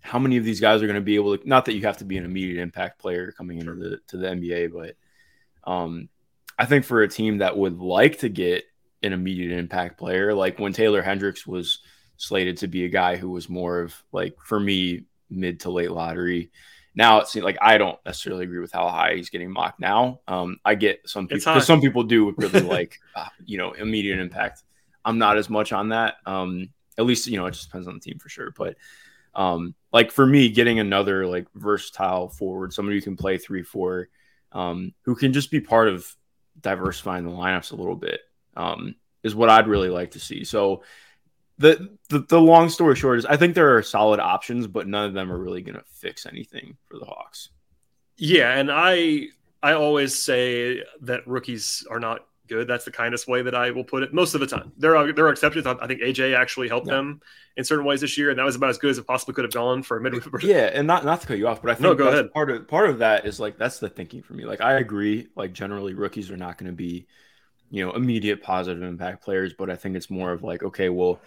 how 0.00 0.18
many 0.18 0.36
of 0.36 0.44
these 0.44 0.60
guys 0.60 0.82
are 0.82 0.86
going 0.86 0.96
to 0.96 1.00
be 1.00 1.14
able 1.14 1.38
to? 1.38 1.48
Not 1.48 1.64
that 1.64 1.74
you 1.74 1.82
have 1.82 1.98
to 1.98 2.04
be 2.04 2.18
an 2.18 2.24
immediate 2.24 2.60
impact 2.60 2.98
player 2.98 3.32
coming 3.32 3.58
into 3.58 3.74
the 3.74 3.98
to 4.08 4.16
the 4.18 4.26
NBA, 4.26 4.72
but 4.72 5.70
um, 5.70 6.08
I 6.58 6.66
think 6.66 6.84
for 6.84 7.02
a 7.02 7.08
team 7.08 7.38
that 7.38 7.56
would 7.56 7.78
like 7.78 8.18
to 8.18 8.28
get 8.28 8.64
an 9.02 9.12
immediate 9.12 9.58
impact 9.58 9.98
player, 9.98 10.34
like 10.34 10.58
when 10.58 10.72
Taylor 10.72 11.02
Hendricks 11.02 11.46
was 11.46 11.78
slated 12.18 12.58
to 12.58 12.68
be 12.68 12.84
a 12.84 12.88
guy 12.88 13.16
who 13.16 13.30
was 13.30 13.48
more 13.48 13.80
of 13.80 13.94
like 14.12 14.36
for 14.44 14.60
me 14.60 15.06
mid 15.30 15.60
to 15.60 15.70
late 15.70 15.90
lottery 15.90 16.50
now 16.94 17.20
it 17.20 17.28
seems 17.28 17.44
like 17.44 17.58
I 17.60 17.78
don't 17.78 17.98
necessarily 18.04 18.44
agree 18.44 18.58
with 18.58 18.72
how 18.72 18.88
high 18.88 19.14
he's 19.14 19.30
getting 19.30 19.50
mocked 19.50 19.80
now. 19.80 20.20
Um, 20.28 20.58
I 20.64 20.74
get 20.74 21.00
some 21.08 21.26
people 21.26 21.52
because 21.52 21.66
some 21.66 21.80
people 21.80 22.02
do 22.02 22.30
really 22.36 22.60
like 22.60 22.98
uh, 23.14 23.28
you 23.44 23.58
know 23.58 23.72
immediate 23.72 24.18
impact. 24.18 24.62
I'm 25.04 25.18
not 25.18 25.38
as 25.38 25.48
much 25.48 25.72
on 25.72 25.88
that. 25.90 26.16
Um, 26.26 26.68
at 26.98 27.06
least 27.06 27.26
you 27.26 27.38
know 27.38 27.46
it 27.46 27.52
just 27.52 27.68
depends 27.68 27.88
on 27.88 27.94
the 27.94 28.00
team 28.00 28.18
for 28.18 28.28
sure. 28.28 28.52
But 28.56 28.76
um, 29.34 29.74
like 29.92 30.10
for 30.10 30.26
me, 30.26 30.50
getting 30.50 30.78
another 30.78 31.26
like 31.26 31.46
versatile 31.54 32.28
forward, 32.28 32.72
somebody 32.72 32.98
who 32.98 33.02
can 33.02 33.16
play 33.16 33.38
three 33.38 33.62
four, 33.62 34.08
um, 34.52 34.92
who 35.02 35.14
can 35.14 35.32
just 35.32 35.50
be 35.50 35.60
part 35.60 35.88
of 35.88 36.06
diversifying 36.60 37.24
the 37.24 37.30
lineups 37.30 37.72
a 37.72 37.76
little 37.76 37.96
bit, 37.96 38.20
um, 38.56 38.94
is 39.22 39.34
what 39.34 39.48
I'd 39.48 39.68
really 39.68 39.88
like 39.88 40.12
to 40.12 40.20
see. 40.20 40.44
So 40.44 40.82
the, 41.62 41.98
the 42.08 42.18
the 42.28 42.40
long 42.40 42.68
story 42.68 42.96
short 42.96 43.18
is 43.18 43.26
I 43.26 43.36
think 43.36 43.54
there 43.54 43.76
are 43.76 43.82
solid 43.82 44.20
options, 44.20 44.66
but 44.66 44.86
none 44.86 45.06
of 45.06 45.14
them 45.14 45.32
are 45.32 45.38
really 45.38 45.62
going 45.62 45.76
to 45.76 45.84
fix 45.90 46.26
anything 46.26 46.76
for 46.88 46.98
the 46.98 47.04
Hawks. 47.04 47.50
Yeah, 48.16 48.52
and 48.56 48.70
I 48.70 49.28
I 49.62 49.72
always 49.72 50.20
say 50.20 50.82
that 51.02 51.26
rookies 51.26 51.86
are 51.90 52.00
not 52.00 52.26
good. 52.48 52.68
That's 52.68 52.84
the 52.84 52.90
kindest 52.90 53.28
way 53.28 53.42
that 53.42 53.54
I 53.54 53.70
will 53.70 53.84
put 53.84 54.02
it. 54.02 54.12
Most 54.12 54.34
of 54.34 54.40
the 54.40 54.46
time, 54.46 54.72
there 54.76 54.96
are 54.96 55.12
there 55.12 55.26
are 55.26 55.30
exceptions. 55.30 55.66
I 55.66 55.86
think 55.86 56.00
AJ 56.00 56.36
actually 56.36 56.68
helped 56.68 56.86
yeah. 56.86 56.94
them 56.94 57.20
in 57.56 57.64
certain 57.64 57.84
ways 57.84 58.00
this 58.00 58.16
year, 58.18 58.30
and 58.30 58.38
that 58.38 58.44
was 58.44 58.56
about 58.56 58.70
as 58.70 58.78
good 58.78 58.90
as 58.90 58.98
it 58.98 59.06
possibly 59.06 59.34
could 59.34 59.44
have 59.44 59.52
gone 59.52 59.82
for 59.82 59.96
a 59.96 60.00
midweek. 60.00 60.24
Yeah, 60.42 60.70
and 60.72 60.86
not 60.86 61.04
not 61.04 61.20
to 61.22 61.26
cut 61.26 61.38
you 61.38 61.48
off, 61.48 61.62
but 61.62 61.70
I 61.70 61.74
think 61.74 61.84
no, 61.84 61.94
go 61.94 62.08
ahead. 62.08 62.32
Part 62.32 62.50
of 62.50 62.68
part 62.68 62.90
of 62.90 62.98
that 62.98 63.26
is 63.26 63.40
like 63.40 63.58
that's 63.58 63.78
the 63.78 63.88
thinking 63.88 64.22
for 64.22 64.34
me. 64.34 64.44
Like 64.44 64.60
I 64.60 64.74
agree. 64.74 65.28
Like 65.36 65.52
generally, 65.52 65.94
rookies 65.94 66.30
are 66.30 66.36
not 66.36 66.58
going 66.58 66.70
to 66.70 66.76
be, 66.76 67.06
you 67.70 67.84
know, 67.84 67.92
immediate 67.92 68.42
positive 68.42 68.82
impact 68.82 69.24
players, 69.24 69.54
but 69.54 69.70
I 69.70 69.76
think 69.76 69.96
it's 69.96 70.10
more 70.10 70.32
of 70.32 70.42
like 70.42 70.62
okay, 70.62 70.88
well. 70.88 71.20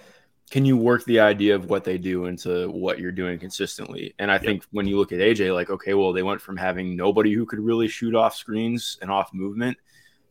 Can 0.51 0.63
you 0.63 0.77
work 0.77 1.03
the 1.05 1.19
idea 1.19 1.55
of 1.55 1.69
what 1.69 1.83
they 1.83 1.97
do 1.97 2.25
into 2.25 2.69
what 2.69 2.99
you're 2.99 3.11
doing 3.11 3.39
consistently? 3.39 4.13
And 4.19 4.29
I 4.29 4.35
yep. 4.35 4.43
think 4.43 4.63
when 4.71 4.87
you 4.87 4.97
look 4.97 5.11
at 5.11 5.19
AJ, 5.19 5.53
like, 5.53 5.69
okay, 5.69 5.93
well, 5.93 6.13
they 6.13 6.23
went 6.23 6.41
from 6.41 6.55
having 6.55 6.95
nobody 6.95 7.33
who 7.33 7.45
could 7.45 7.59
really 7.59 7.87
shoot 7.87 8.13
off 8.13 8.35
screens 8.35 8.97
and 9.01 9.09
off 9.09 9.33
movement 9.33 9.77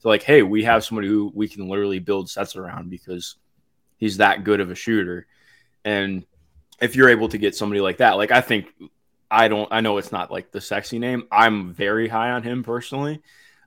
to 0.00 0.08
like, 0.08 0.22
hey, 0.22 0.42
we 0.42 0.64
have 0.64 0.84
somebody 0.84 1.08
who 1.08 1.32
we 1.34 1.48
can 1.48 1.68
literally 1.68 1.98
build 1.98 2.30
sets 2.30 2.54
around 2.54 2.90
because 2.90 3.36
he's 3.96 4.18
that 4.18 4.44
good 4.44 4.60
of 4.60 4.70
a 4.70 4.74
shooter. 4.74 5.26
And 5.84 6.24
if 6.80 6.96
you're 6.96 7.08
able 7.08 7.28
to 7.28 7.38
get 7.38 7.56
somebody 7.56 7.80
like 7.80 7.98
that, 7.98 8.12
like 8.12 8.30
I 8.30 8.40
think 8.40 8.72
I 9.30 9.48
don't 9.48 9.68
I 9.72 9.80
know 9.80 9.98
it's 9.98 10.12
not 10.12 10.30
like 10.30 10.52
the 10.52 10.60
sexy 10.60 10.98
name. 10.98 11.26
I'm 11.30 11.72
very 11.72 12.08
high 12.08 12.30
on 12.30 12.42
him 12.42 12.62
personally. 12.62 13.20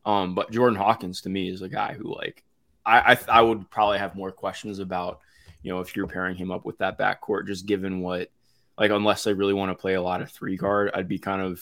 Um, 0.06 0.36
but 0.36 0.52
Jordan 0.52 0.78
Hawkins 0.78 1.22
to 1.22 1.30
me 1.30 1.50
is 1.50 1.62
a 1.62 1.70
guy 1.70 1.94
who 1.94 2.16
like 2.16 2.44
I, 2.86 3.14
I 3.14 3.40
I 3.40 3.42
would 3.42 3.70
probably 3.70 4.00
have 4.00 4.16
more 4.16 4.32
questions 4.32 4.80
about, 4.80 5.20
you 5.68 5.74
know, 5.74 5.82
if 5.82 5.98
you're 5.98 6.08
pairing 6.08 6.38
him 6.38 6.50
up 6.50 6.64
with 6.64 6.78
that 6.78 6.98
backcourt, 6.98 7.46
just 7.46 7.66
given 7.66 8.00
what 8.00 8.32
like 8.78 8.90
unless 8.90 9.26
they 9.26 9.34
really 9.34 9.54
want 9.54 9.70
to 9.70 9.76
play 9.76 9.96
a 9.96 10.02
lot 10.02 10.22
of 10.22 10.32
three 10.32 10.56
guard, 10.56 10.92
I'd 10.94 11.10
be 11.10 11.20
kind 11.20 11.42
of 11.42 11.62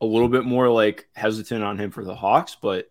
a 0.00 0.06
little 0.06 0.30
bit 0.30 0.46
more 0.46 0.70
like 0.70 1.06
hesitant 1.14 1.62
on 1.62 1.78
him 1.78 1.90
for 1.90 2.02
the 2.02 2.14
Hawks, 2.14 2.56
but 2.58 2.88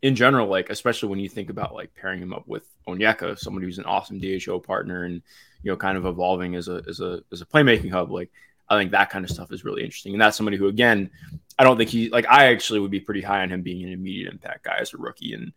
in 0.00 0.16
general, 0.16 0.46
like 0.46 0.70
especially 0.70 1.10
when 1.10 1.18
you 1.18 1.28
think 1.28 1.50
about 1.50 1.74
like 1.74 1.94
pairing 1.94 2.22
him 2.22 2.32
up 2.32 2.48
with 2.48 2.66
Onyeka, 2.88 3.38
someone 3.38 3.62
who's 3.62 3.76
an 3.76 3.84
awesome 3.84 4.18
DHO 4.18 4.60
partner 4.60 5.04
and 5.04 5.20
you 5.62 5.70
know 5.70 5.76
kind 5.76 5.98
of 5.98 6.06
evolving 6.06 6.54
as 6.54 6.68
a 6.68 6.82
as 6.88 7.00
a 7.00 7.20
as 7.30 7.42
a 7.42 7.46
playmaking 7.46 7.90
hub, 7.90 8.10
like 8.10 8.30
I 8.70 8.78
think 8.78 8.92
that 8.92 9.10
kind 9.10 9.26
of 9.26 9.30
stuff 9.30 9.52
is 9.52 9.62
really 9.62 9.84
interesting. 9.84 10.14
And 10.14 10.22
that's 10.22 10.38
somebody 10.38 10.56
who 10.56 10.68
again, 10.68 11.10
I 11.58 11.64
don't 11.64 11.76
think 11.76 11.90
he 11.90 12.08
like 12.08 12.26
I 12.30 12.46
actually 12.46 12.80
would 12.80 12.90
be 12.90 13.00
pretty 13.00 13.20
high 13.20 13.42
on 13.42 13.50
him 13.50 13.60
being 13.60 13.84
an 13.84 13.92
immediate 13.92 14.32
impact 14.32 14.64
guy 14.64 14.78
as 14.80 14.94
a 14.94 14.96
rookie. 14.96 15.34
And 15.34 15.52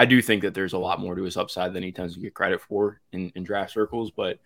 I 0.00 0.06
do 0.06 0.22
think 0.22 0.40
that 0.40 0.54
there's 0.54 0.72
a 0.72 0.78
lot 0.78 0.98
more 0.98 1.14
to 1.14 1.22
his 1.22 1.36
upside 1.36 1.74
than 1.74 1.82
he 1.82 1.92
tends 1.92 2.14
to 2.14 2.20
get 2.20 2.32
credit 2.32 2.62
for 2.62 3.02
in, 3.12 3.30
in 3.34 3.44
draft 3.44 3.70
circles. 3.70 4.10
But 4.10 4.38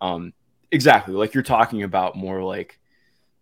um 0.00 0.32
exactly 0.70 1.12
like 1.12 1.34
you're 1.34 1.42
talking 1.42 1.82
about 1.82 2.16
more 2.16 2.42
like 2.42 2.80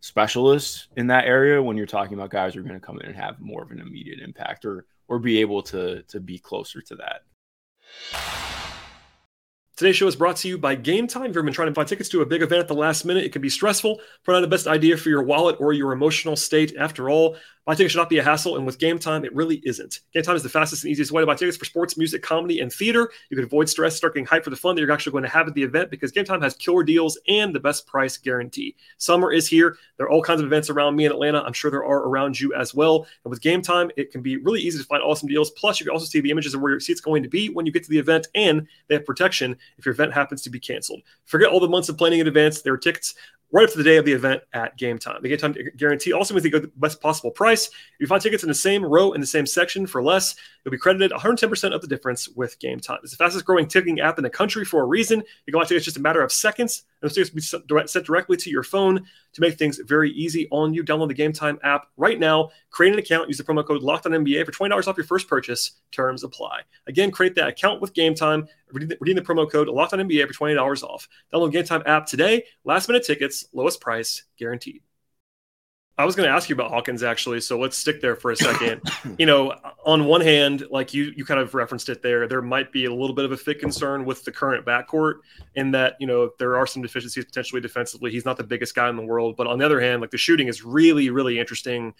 specialists 0.00 0.88
in 0.96 1.06
that 1.06 1.24
area 1.24 1.62
when 1.62 1.76
you're 1.76 1.86
talking 1.86 2.14
about 2.14 2.30
guys 2.30 2.54
who 2.54 2.60
are 2.60 2.64
going 2.64 2.80
to 2.80 2.84
come 2.84 2.98
in 2.98 3.06
and 3.06 3.14
have 3.14 3.40
more 3.40 3.62
of 3.62 3.70
an 3.70 3.78
immediate 3.78 4.18
impact 4.18 4.64
or 4.64 4.86
or 5.06 5.20
be 5.20 5.38
able 5.38 5.62
to 5.62 6.02
to 6.08 6.18
be 6.18 6.36
closer 6.36 6.82
to 6.82 6.96
that. 6.96 7.22
Today's 9.74 9.96
show 9.96 10.06
is 10.06 10.16
brought 10.16 10.36
to 10.36 10.48
you 10.48 10.58
by 10.58 10.74
Game 10.74 11.06
Time. 11.06 11.30
If 11.30 11.34
you've 11.34 11.46
been 11.46 11.54
trying 11.54 11.68
to 11.68 11.72
buy 11.72 11.84
tickets 11.84 12.10
to 12.10 12.20
a 12.20 12.26
big 12.26 12.42
event 12.42 12.60
at 12.60 12.68
the 12.68 12.74
last 12.74 13.06
minute, 13.06 13.24
it 13.24 13.32
can 13.32 13.40
be 13.40 13.48
stressful. 13.48 14.00
Probably 14.22 14.42
not 14.42 14.46
the 14.46 14.54
best 14.54 14.66
idea 14.66 14.98
for 14.98 15.08
your 15.08 15.22
wallet 15.22 15.56
or 15.60 15.72
your 15.72 15.92
emotional 15.92 16.36
state. 16.36 16.76
After 16.76 17.08
all, 17.08 17.36
Buy 17.64 17.76
tickets 17.76 17.92
should 17.92 17.98
not 17.98 18.08
be 18.08 18.18
a 18.18 18.24
hassle, 18.24 18.56
and 18.56 18.66
with 18.66 18.80
Game 18.80 18.98
Time, 18.98 19.24
it 19.24 19.32
really 19.36 19.62
isn't. 19.64 20.00
Game 20.12 20.24
Time 20.24 20.34
is 20.34 20.42
the 20.42 20.48
fastest 20.48 20.82
and 20.82 20.90
easiest 20.90 21.12
way 21.12 21.22
to 21.22 21.26
buy 21.26 21.36
tickets 21.36 21.56
for 21.56 21.64
sports, 21.64 21.96
music, 21.96 22.20
comedy, 22.20 22.58
and 22.58 22.72
theater. 22.72 23.08
You 23.30 23.36
can 23.36 23.44
avoid 23.44 23.68
stress, 23.68 23.94
start 23.94 24.14
getting 24.14 24.26
hyped 24.26 24.42
for 24.42 24.50
the 24.50 24.56
fun 24.56 24.74
that 24.74 24.80
you're 24.80 24.90
actually 24.90 25.12
going 25.12 25.22
to 25.22 25.30
have 25.30 25.46
at 25.46 25.54
the 25.54 25.62
event 25.62 25.88
because 25.88 26.10
Game 26.10 26.24
Time 26.24 26.42
has 26.42 26.54
killer 26.54 26.82
deals 26.82 27.16
and 27.28 27.54
the 27.54 27.60
best 27.60 27.86
price 27.86 28.16
guarantee. 28.16 28.74
Summer 28.98 29.32
is 29.32 29.46
here. 29.46 29.76
There 29.96 30.06
are 30.06 30.10
all 30.10 30.22
kinds 30.22 30.40
of 30.40 30.48
events 30.48 30.70
around 30.70 30.96
me 30.96 31.04
in 31.04 31.12
Atlanta. 31.12 31.40
I'm 31.40 31.52
sure 31.52 31.70
there 31.70 31.84
are 31.84 32.08
around 32.08 32.40
you 32.40 32.52
as 32.52 32.74
well. 32.74 33.06
And 33.24 33.30
with 33.30 33.40
Game 33.40 33.62
Time, 33.62 33.92
it 33.96 34.10
can 34.10 34.22
be 34.22 34.38
really 34.38 34.60
easy 34.60 34.80
to 34.80 34.84
find 34.84 35.00
awesome 35.00 35.28
deals. 35.28 35.52
Plus, 35.52 35.78
you 35.78 35.86
can 35.86 35.92
also 35.92 36.06
see 36.06 36.18
the 36.18 36.32
images 36.32 36.54
of 36.54 36.60
where 36.60 36.72
your 36.72 36.80
seat's 36.80 37.00
going 37.00 37.22
to 37.22 37.28
be 37.28 37.48
when 37.48 37.64
you 37.64 37.70
get 37.70 37.84
to 37.84 37.90
the 37.90 37.98
event, 37.98 38.26
and 38.34 38.66
they 38.88 38.96
have 38.96 39.06
protection 39.06 39.56
if 39.78 39.86
your 39.86 39.92
event 39.92 40.12
happens 40.12 40.42
to 40.42 40.50
be 40.50 40.60
canceled. 40.60 41.02
Forget 41.24 41.50
all 41.50 41.60
the 41.60 41.68
months 41.68 41.88
of 41.88 41.98
planning 41.98 42.20
in 42.20 42.28
advance. 42.28 42.62
There 42.62 42.72
are 42.72 42.78
tickets 42.78 43.14
right 43.52 43.64
up 43.64 43.70
to 43.70 43.78
the 43.78 43.84
day 43.84 43.96
of 43.98 44.04
the 44.04 44.12
event 44.12 44.42
at 44.54 44.76
game 44.78 44.98
time. 44.98 45.20
The 45.22 45.28
game 45.28 45.38
time 45.38 45.54
guarantee 45.76 46.12
also 46.12 46.34
means 46.34 46.44
you 46.44 46.50
get 46.50 46.62
the 46.62 46.72
best 46.76 47.00
possible 47.00 47.30
price. 47.30 47.66
If 47.66 48.00
you 48.00 48.06
find 48.06 48.20
tickets 48.20 48.42
in 48.42 48.48
the 48.48 48.54
same 48.54 48.84
row 48.84 49.12
in 49.12 49.20
the 49.20 49.26
same 49.26 49.46
section 49.46 49.86
for 49.86 50.02
less, 50.02 50.34
you'll 50.64 50.72
be 50.72 50.78
credited 50.78 51.12
110% 51.12 51.74
of 51.74 51.80
the 51.80 51.86
difference 51.86 52.28
with 52.28 52.58
game 52.58 52.80
time. 52.80 52.98
It's 53.02 53.12
the 53.12 53.18
fastest 53.18 53.44
growing 53.44 53.68
ticketing 53.68 54.00
app 54.00 54.18
in 54.18 54.24
the 54.24 54.30
country 54.30 54.64
for 54.64 54.82
a 54.82 54.86
reason. 54.86 55.20
You 55.20 55.52
can 55.52 55.60
buy 55.60 55.66
tickets 55.66 55.84
just 55.84 55.98
a 55.98 56.00
matter 56.00 56.22
of 56.22 56.32
seconds. 56.32 56.84
Those 57.02 57.14
tickets 57.14 57.30
will 57.30 57.60
be 57.80 57.86
sent 57.86 58.06
directly 58.06 58.36
to 58.38 58.50
your 58.50 58.62
phone 58.62 59.04
to 59.32 59.40
make 59.40 59.58
things 59.58 59.78
very 59.84 60.10
easy 60.12 60.48
on 60.50 60.72
you. 60.72 60.84
Download 60.84 61.08
the 61.08 61.14
Game 61.14 61.32
Time 61.32 61.58
app 61.62 61.88
right 61.96 62.18
now. 62.18 62.50
Create 62.70 62.92
an 62.92 62.98
account. 62.98 63.28
Use 63.28 63.38
the 63.38 63.44
promo 63.44 63.66
code 63.66 63.82
LOCKEDONNBA 63.82 64.46
for 64.46 64.52
$20 64.52 64.86
off 64.86 64.96
your 64.96 65.04
first 65.04 65.28
purchase. 65.28 65.72
Terms 65.90 66.22
apply. 66.22 66.60
Again, 66.86 67.10
create 67.10 67.34
that 67.34 67.48
account 67.48 67.80
with 67.80 67.92
Game 67.92 68.14
Time. 68.14 68.46
Redeem 68.72 68.88
the, 68.88 69.14
the 69.14 69.20
promo 69.20 69.50
code 69.50 69.68
LOCKEDONNBA 69.68 70.26
for 70.28 70.34
$20 70.34 70.82
off. 70.84 71.08
Download 71.32 71.52
Game 71.52 71.64
Time 71.64 71.82
app 71.84 72.06
today. 72.06 72.44
Last 72.64 72.88
minute 72.88 73.04
tickets, 73.04 73.46
lowest 73.52 73.80
price 73.80 74.22
guaranteed. 74.38 74.82
I 75.98 76.06
was 76.06 76.16
going 76.16 76.26
to 76.26 76.34
ask 76.34 76.48
you 76.48 76.54
about 76.54 76.70
Hawkins 76.70 77.02
actually, 77.02 77.40
so 77.40 77.58
let's 77.58 77.76
stick 77.76 78.00
there 78.00 78.16
for 78.16 78.30
a 78.30 78.36
second. 78.48 78.80
you 79.18 79.26
know, 79.26 79.54
on 79.84 80.06
one 80.06 80.22
hand, 80.22 80.64
like 80.70 80.94
you 80.94 81.12
you 81.16 81.24
kind 81.24 81.38
of 81.38 81.54
referenced 81.54 81.88
it 81.88 82.02
there, 82.02 82.26
there 82.26 82.40
might 82.40 82.72
be 82.72 82.86
a 82.86 82.94
little 82.94 83.14
bit 83.14 83.24
of 83.24 83.32
a 83.32 83.36
fit 83.36 83.58
concern 83.58 84.04
with 84.04 84.24
the 84.24 84.32
current 84.32 84.64
backcourt 84.64 85.16
in 85.54 85.70
that 85.72 85.96
you 86.00 86.06
know 86.06 86.30
there 86.38 86.56
are 86.56 86.66
some 86.66 86.82
deficiencies 86.82 87.24
potentially 87.24 87.60
defensively. 87.60 88.10
He's 88.10 88.24
not 88.24 88.36
the 88.36 88.44
biggest 88.44 88.74
guy 88.74 88.88
in 88.88 88.96
the 88.96 89.04
world, 89.04 89.36
but 89.36 89.46
on 89.46 89.58
the 89.58 89.66
other 89.66 89.80
hand, 89.80 90.00
like 90.00 90.10
the 90.10 90.18
shooting 90.18 90.48
is 90.48 90.64
really 90.64 91.10
really 91.10 91.38
interesting. 91.38 91.92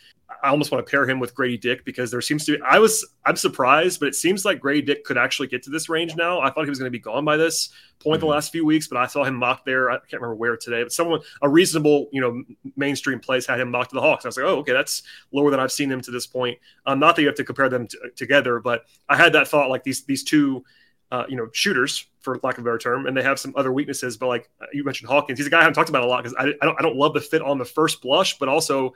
I 0.43 0.49
almost 0.49 0.73
want 0.73 0.85
to 0.85 0.91
pair 0.91 1.09
him 1.09 1.21
with 1.21 1.35
Gradey 1.35 1.61
Dick 1.61 1.85
because 1.85 2.11
there 2.11 2.21
seems 2.23 2.45
to 2.47 2.57
be. 2.57 2.63
I 2.63 2.79
was 2.79 3.07
I'm 3.27 3.37
surprised, 3.37 4.01
but 4.01 4.09
it 4.09 4.15
seems 4.15 4.45
like 4.45 4.61
Gradey 4.61 4.87
Dick 4.87 5.05
could 5.05 5.19
actually 5.19 5.49
get 5.49 5.63
to 5.65 5.71
this 5.71 5.89
range 5.89 6.17
now. 6.17 6.41
I 6.41 6.51
thought 6.51 6.65
he 6.65 6.71
was 6.71 6.79
going 6.79 6.91
to 6.91 6.99
be 6.99 6.99
gone 6.99 7.25
by 7.25 7.37
this 7.37 7.69
point 8.03 8.19
mm-hmm. 8.19 8.27
the 8.27 8.33
last 8.33 8.53
few 8.53 8.65
weeks, 8.65 8.89
but 8.89 8.99
I 8.99 9.07
saw 9.07 9.25
him 9.25 9.35
mocked 9.35 9.67
there. 9.67 9.91
I 9.91 9.99
can't 9.99 10.21
remember 10.23 10.35
where 10.35 10.57
today, 10.57 10.83
but 10.83 10.93
someone 10.93 11.21
a 11.43 11.49
reasonable 11.49 12.09
you 12.13 12.21
know 12.21 12.43
mainstream 12.77 13.21
place 13.21 13.47
had 13.47 13.61
him 13.61 13.71
mocked 13.71 13.92
to 13.93 13.97
the 13.97 14.07
Hawks. 14.07 14.25
I 14.25 14.29
was 14.29 14.37
like, 14.37 14.47
oh 14.47 14.59
okay, 14.59 14.73
that's 14.73 15.03
lower 15.33 15.51
than 15.51 15.61
I've 15.61 15.73
seen 15.73 15.89
them 15.89 16.01
to 16.03 16.11
this 16.11 16.27
point. 16.27 16.59
Um, 16.87 16.99
not 16.99 17.17
that 17.17 17.23
you 17.23 17.29
have 17.29 17.37
to 17.37 17.45
compare 17.45 17.69
them 17.69 17.87
t- 17.87 17.99
together, 18.17 18.61
but 18.61 18.85
I 19.09 19.17
had 19.17 19.33
that 19.35 19.49
thought 19.49 19.71
like 19.71 19.85
these 19.85 20.05
these 20.05 20.25
two. 20.25 20.65
Uh, 21.11 21.27
you 21.29 21.37
know, 21.37 21.47
shooters 21.53 22.07
for 22.21 22.41
lack 22.43 22.57
of 22.57 22.65
a 22.65 22.65
better 22.65 22.79
term, 22.79 23.07
and 23.07 23.15
they 23.15 23.23
have 23.23 23.39
some 23.39 23.53
other 23.55 23.71
weaknesses. 23.71 24.17
But 24.17 24.29
like 24.29 24.49
uh, 24.63 24.67
you 24.73 24.83
mentioned, 24.83 25.11
Hawkins, 25.11 25.39
he's 25.39 25.47
a 25.47 25.51
guy 25.51 25.59
I 25.59 25.61
haven't 25.61 25.75
talked 25.75 25.91
about 25.91 26.05
a 26.05 26.07
lot 26.07 26.25
because 26.25 26.35
I, 26.39 26.55
I, 26.63 26.65
don't 26.65 26.79
I 26.79 26.83
don't 26.83 26.97
love 26.97 27.13
the 27.13 27.21
fit 27.21 27.43
on 27.43 27.59
the 27.59 27.67
first 27.67 28.01
blush, 28.01 28.39
but 28.39 28.49
also 28.49 28.95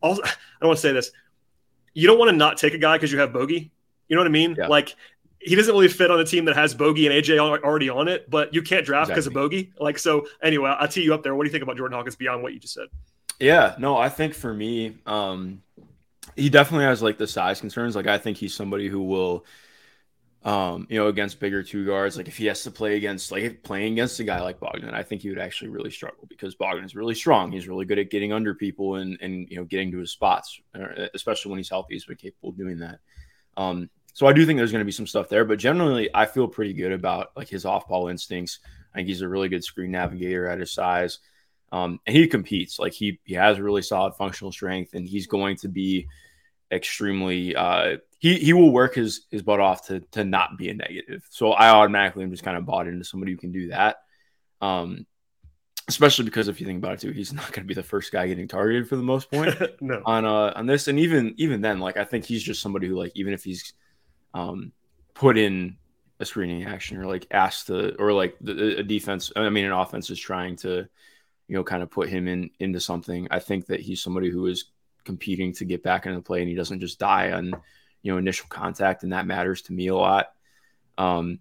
also 0.00 0.22
I 0.24 0.30
don't 0.60 0.68
want 0.68 0.76
to 0.76 0.82
say 0.82 0.92
this. 0.92 1.10
You 1.94 2.06
don't 2.06 2.16
want 2.16 2.30
to 2.30 2.36
not 2.36 2.58
take 2.58 2.74
a 2.74 2.78
guy 2.78 2.96
because 2.96 3.10
you 3.10 3.18
have 3.18 3.32
Bogey. 3.32 3.72
You 4.06 4.14
know 4.14 4.20
what 4.20 4.28
I 4.28 4.30
mean? 4.30 4.54
Yeah. 4.56 4.68
Like 4.68 4.94
he 5.40 5.54
doesn't 5.54 5.72
really 5.72 5.88
fit 5.88 6.10
on 6.10 6.20
a 6.20 6.24
team 6.24 6.44
that 6.46 6.56
has 6.56 6.74
Bogey 6.74 7.06
and 7.06 7.14
AJ 7.14 7.38
already 7.38 7.88
on 7.88 8.08
it, 8.08 8.28
but 8.28 8.52
you 8.52 8.62
can't 8.62 8.84
draft 8.84 9.08
because 9.08 9.26
exactly. 9.26 9.42
of 9.42 9.50
Bogey. 9.50 9.72
Like 9.78 9.98
so. 9.98 10.26
Anyway, 10.42 10.70
I'll 10.70 10.88
tee 10.88 11.02
you 11.02 11.14
up 11.14 11.22
there. 11.22 11.34
What 11.34 11.44
do 11.44 11.48
you 11.48 11.52
think 11.52 11.62
about 11.62 11.76
Jordan 11.76 11.96
Hawkins 11.96 12.16
beyond 12.16 12.42
what 12.42 12.52
you 12.52 12.58
just 12.58 12.74
said? 12.74 12.88
Yeah, 13.40 13.76
no, 13.78 13.96
I 13.96 14.08
think 14.08 14.34
for 14.34 14.52
me, 14.52 14.96
um, 15.06 15.62
he 16.36 16.50
definitely 16.50 16.86
has 16.86 17.02
like 17.02 17.18
the 17.18 17.26
size 17.26 17.60
concerns. 17.60 17.96
Like 17.96 18.06
I 18.06 18.18
think 18.18 18.36
he's 18.38 18.54
somebody 18.54 18.88
who 18.88 19.02
will 19.02 19.46
um, 20.44 20.86
you 20.88 20.98
know, 20.98 21.08
against 21.08 21.40
bigger 21.40 21.62
two 21.62 21.84
guards. 21.84 22.16
Like 22.16 22.28
if 22.28 22.36
he 22.36 22.46
has 22.46 22.62
to 22.62 22.70
play 22.70 22.96
against 22.96 23.32
like 23.32 23.62
playing 23.62 23.94
against 23.94 24.20
a 24.20 24.24
guy 24.24 24.40
like 24.40 24.60
Bogdan, 24.60 24.94
I 24.94 25.02
think 25.02 25.22
he 25.22 25.28
would 25.28 25.38
actually 25.38 25.70
really 25.70 25.90
struggle 25.90 26.26
because 26.28 26.54
Bogdan 26.54 26.84
is 26.84 26.94
really 26.94 27.14
strong. 27.14 27.50
He's 27.50 27.68
really 27.68 27.84
good 27.84 27.98
at 27.98 28.10
getting 28.10 28.32
under 28.32 28.54
people 28.54 28.96
and 28.96 29.18
and 29.20 29.48
you 29.50 29.56
know 29.56 29.64
getting 29.64 29.90
to 29.92 29.98
his 29.98 30.12
spots, 30.12 30.60
uh, 30.74 31.08
especially 31.14 31.50
when 31.50 31.58
he's 31.58 31.68
healthy. 31.68 31.94
He's 31.94 32.04
been 32.06 32.16
capable 32.16 32.50
of 32.50 32.56
doing 32.56 32.78
that. 32.78 33.00
Um, 33.56 33.90
so 34.14 34.26
I 34.26 34.32
do 34.32 34.46
think 34.46 34.58
there's 34.58 34.72
going 34.72 34.80
to 34.80 34.86
be 34.86 34.92
some 34.92 35.06
stuff 35.06 35.28
there, 35.28 35.44
but 35.44 35.58
generally 35.58 36.08
I 36.14 36.26
feel 36.26 36.48
pretty 36.48 36.72
good 36.72 36.92
about 36.92 37.28
like 37.36 37.48
his 37.48 37.64
off 37.64 37.88
ball 37.88 38.08
instincts. 38.08 38.60
I 38.94 38.98
think 38.98 39.08
he's 39.08 39.22
a 39.22 39.28
really 39.28 39.48
good 39.48 39.64
screen 39.64 39.90
navigator 39.90 40.48
at 40.48 40.60
his 40.60 40.72
size. 40.72 41.18
Um, 41.70 42.00
and 42.06 42.16
he 42.16 42.26
competes 42.26 42.78
like 42.78 42.92
he 42.92 43.20
he 43.24 43.34
has 43.34 43.60
really 43.60 43.82
solid 43.82 44.14
functional 44.14 44.52
strength 44.52 44.94
and 44.94 45.06
he's 45.06 45.26
going 45.26 45.56
to 45.56 45.68
be 45.68 46.08
extremely 46.70 47.54
uh, 47.54 47.98
he 48.18 48.38
he 48.38 48.52
will 48.52 48.72
work 48.72 48.94
his 48.94 49.26
his 49.30 49.42
butt 49.42 49.60
off 49.60 49.86
to 49.86 50.00
to 50.12 50.24
not 50.24 50.58
be 50.58 50.70
a 50.70 50.74
negative. 50.74 51.26
So 51.30 51.52
I 51.52 51.70
automatically 51.70 52.24
am 52.24 52.30
just 52.30 52.42
kind 52.42 52.56
of 52.56 52.66
bought 52.66 52.88
into 52.88 53.04
somebody 53.04 53.32
who 53.32 53.38
can 53.38 53.52
do 53.52 53.68
that. 53.68 53.96
Um, 54.60 55.06
especially 55.88 56.26
because 56.26 56.48
if 56.48 56.60
you 56.60 56.66
think 56.66 56.78
about 56.78 56.94
it 56.94 57.00
too, 57.00 57.12
he's 57.12 57.32
not 57.34 57.52
going 57.52 57.64
to 57.64 57.68
be 57.68 57.74
the 57.74 57.82
first 57.82 58.12
guy 58.12 58.26
getting 58.26 58.48
targeted 58.48 58.88
for 58.88 58.96
the 58.96 59.02
most 59.02 59.30
point 59.32 59.54
no. 59.80 60.02
on 60.04 60.24
uh 60.24 60.52
on 60.56 60.66
this, 60.66 60.88
and 60.88 60.98
even 60.98 61.34
even 61.36 61.60
then, 61.60 61.80
like 61.80 61.96
I 61.96 62.04
think 62.04 62.24
he's 62.24 62.42
just 62.42 62.62
somebody 62.62 62.88
who 62.88 62.96
like 62.96 63.12
even 63.14 63.32
if 63.32 63.44
he's 63.44 63.72
um 64.34 64.72
put 65.14 65.38
in 65.38 65.76
a 66.20 66.24
screening 66.24 66.64
action 66.64 66.96
or 66.96 67.06
like 67.06 67.26
asked 67.30 67.68
to 67.68 67.94
or 67.96 68.12
like 68.12 68.36
the, 68.40 68.78
a 68.78 68.82
defense, 68.82 69.32
I 69.36 69.48
mean 69.50 69.64
an 69.64 69.72
offense 69.72 70.10
is 70.10 70.18
trying 70.18 70.56
to 70.56 70.88
you 71.48 71.56
know 71.56 71.64
kind 71.64 71.82
of 71.82 71.90
put 71.90 72.08
him 72.08 72.28
in 72.28 72.50
into 72.60 72.80
something. 72.80 73.26
I 73.30 73.40
think 73.40 73.66
that 73.66 73.80
he's 73.80 74.02
somebody 74.02 74.30
who 74.30 74.46
is 74.46 74.66
competing 75.04 75.52
to 75.54 75.64
get 75.64 75.82
back 75.82 76.06
into 76.06 76.18
the 76.18 76.22
play 76.22 76.40
and 76.40 76.48
he 76.48 76.54
doesn't 76.54 76.80
just 76.80 76.98
die 76.98 77.32
on 77.32 77.52
you 78.02 78.12
know 78.12 78.18
initial 78.18 78.46
contact 78.48 79.02
and 79.02 79.12
that 79.12 79.26
matters 79.26 79.62
to 79.62 79.72
me 79.72 79.88
a 79.88 79.94
lot 79.94 80.32
um 80.98 81.38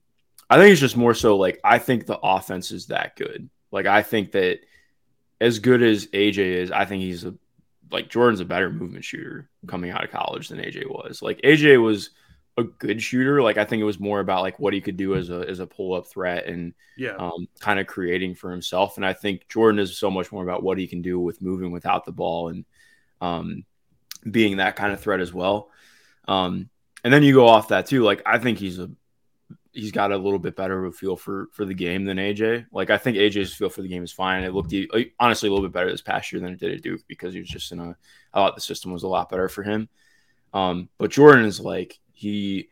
I 0.50 0.58
think 0.58 0.72
it's 0.72 0.82
just 0.82 0.98
more 0.98 1.14
so 1.14 1.36
like 1.36 1.60
I 1.64 1.78
think 1.80 2.06
the 2.06 2.20
offense 2.20 2.72
is 2.72 2.88
that 2.88 3.16
good. 3.16 3.50
Like 3.72 3.86
I 3.86 4.02
think 4.02 4.32
that 4.32 4.60
as 5.42 5.60
good 5.60 5.84
as 5.84 6.08
AJ 6.08 6.38
is, 6.38 6.72
I 6.72 6.86
think 6.86 7.04
he's 7.04 7.26
a 7.26 7.36
like 7.92 8.10
Jordan's 8.10 8.40
a 8.40 8.46
better 8.46 8.70
movement 8.70 9.06
shooter 9.06 9.50
coming 9.68 9.92
out 9.92 10.04
of 10.04 10.12
college 10.12 10.50
than 10.50 10.60
AJ 10.60 10.90
was. 10.90 11.22
Like 11.22 11.42
AJ 11.42 11.82
was 11.82 12.12
a 12.58 12.64
good 12.64 13.02
shooter. 13.02 13.42
Like 13.42 13.58
I 13.58 13.66
think 13.66 13.82
it 13.82 13.86
was 13.86 14.00
more 14.00 14.20
about 14.20 14.42
like 14.42 14.60
what 14.60 14.74
he 14.74 14.82
could 14.82 14.98
do 14.98 15.16
as 15.16 15.30
a 15.30 15.46
as 15.48 15.60
a 15.60 15.68
pull 15.68 15.94
up 15.94 16.08
threat 16.08 16.46
and 16.48 16.74
yeah, 16.98 17.16
um, 17.16 17.48
kind 17.60 17.80
of 17.80 17.88
creating 17.88 18.36
for 18.36 18.52
himself. 18.52 18.98
And 18.98 19.06
I 19.06 19.14
think 19.14 19.48
Jordan 19.48 19.80
is 19.80 19.98
so 19.98 20.10
much 20.10 20.32
more 20.32 20.44
about 20.44 20.64
what 20.64 20.78
he 20.78 20.88
can 20.88 21.02
do 21.02 21.20
with 21.20 21.42
moving 21.42 21.72
without 21.72 22.06
the 22.06 22.12
ball 22.12 22.50
and 22.50 22.66
um, 23.22 23.64
being 24.30 24.58
that 24.58 24.76
kind 24.76 24.92
of 24.92 25.00
threat 25.00 25.20
as 25.20 25.34
well. 25.34 25.70
Um, 26.28 26.70
and 27.04 27.14
then 27.14 27.24
you 27.24 27.34
go 27.34 27.48
off 27.48 27.70
that 27.70 27.86
too. 27.86 28.04
Like 28.04 28.24
I 28.26 28.40
think 28.40 28.58
he's 28.58 28.80
a 28.80 28.90
he's 29.72 29.92
got 29.92 30.12
a 30.12 30.18
little 30.18 30.40
bit 30.40 30.56
better 30.56 30.84
of 30.84 30.94
a 30.94 30.98
feel 30.98 31.16
for 31.16 31.50
for 31.52 31.64
the 31.64 31.76
game 31.76 32.06
than 32.06 32.18
AJ. 32.18 32.66
Like 32.72 32.90
I 32.90 32.98
think 32.98 33.18
AJ's 33.18 33.54
feel 33.54 33.70
for 33.70 33.84
the 33.84 33.88
game 33.88 34.04
is 34.04 34.12
fine. 34.12 34.44
It 34.44 34.54
looked 34.54 34.74
honestly 35.20 35.48
a 35.48 35.52
little 35.52 35.68
bit 35.68 35.74
better 35.74 35.92
this 35.92 36.02
past 36.02 36.32
year 36.32 36.42
than 36.42 36.54
it 36.54 36.60
did 36.60 36.74
at 36.74 36.82
Duke 36.82 37.02
because 37.08 37.34
he 37.34 37.40
was 37.40 37.50
just 37.50 37.72
in 37.72 37.80
a. 37.80 37.96
I 38.34 38.40
thought 38.40 38.56
the 38.56 38.62
system 38.62 38.92
was 38.92 39.04
a 39.04 39.08
lot 39.08 39.30
better 39.30 39.48
for 39.48 39.62
him. 39.62 39.90
Um, 40.54 40.90
but 40.98 41.12
Jordan 41.12 41.46
is 41.46 41.60
like 41.60 42.00
he 42.18 42.70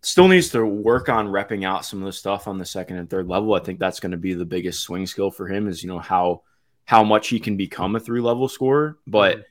still 0.00 0.28
needs 0.28 0.50
to 0.50 0.64
work 0.64 1.08
on 1.08 1.26
repping 1.26 1.64
out 1.64 1.84
some 1.84 2.00
of 2.00 2.06
the 2.06 2.12
stuff 2.12 2.46
on 2.46 2.58
the 2.58 2.64
second 2.64 2.96
and 2.96 3.10
third 3.10 3.26
level. 3.26 3.54
I 3.54 3.60
think 3.60 3.78
that's 3.78 4.00
going 4.00 4.12
to 4.12 4.16
be 4.16 4.34
the 4.34 4.44
biggest 4.44 4.80
swing 4.80 5.06
skill 5.06 5.30
for 5.30 5.48
him 5.48 5.68
is 5.68 5.82
you 5.82 5.88
know 5.88 5.98
how 5.98 6.42
how 6.84 7.02
much 7.02 7.28
he 7.28 7.40
can 7.40 7.56
become 7.56 7.96
a 7.96 8.00
three 8.00 8.20
level 8.20 8.48
scorer, 8.48 8.98
but. 9.06 9.36
Mm-hmm. 9.36 9.42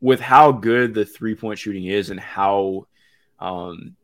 With 0.00 0.20
how 0.20 0.52
good 0.52 0.92
the 0.92 1.06
three 1.06 1.34
point 1.34 1.58
shooting 1.58 1.86
is 1.86 2.10
and 2.10 2.20
how 2.20 2.88
um, 3.38 3.96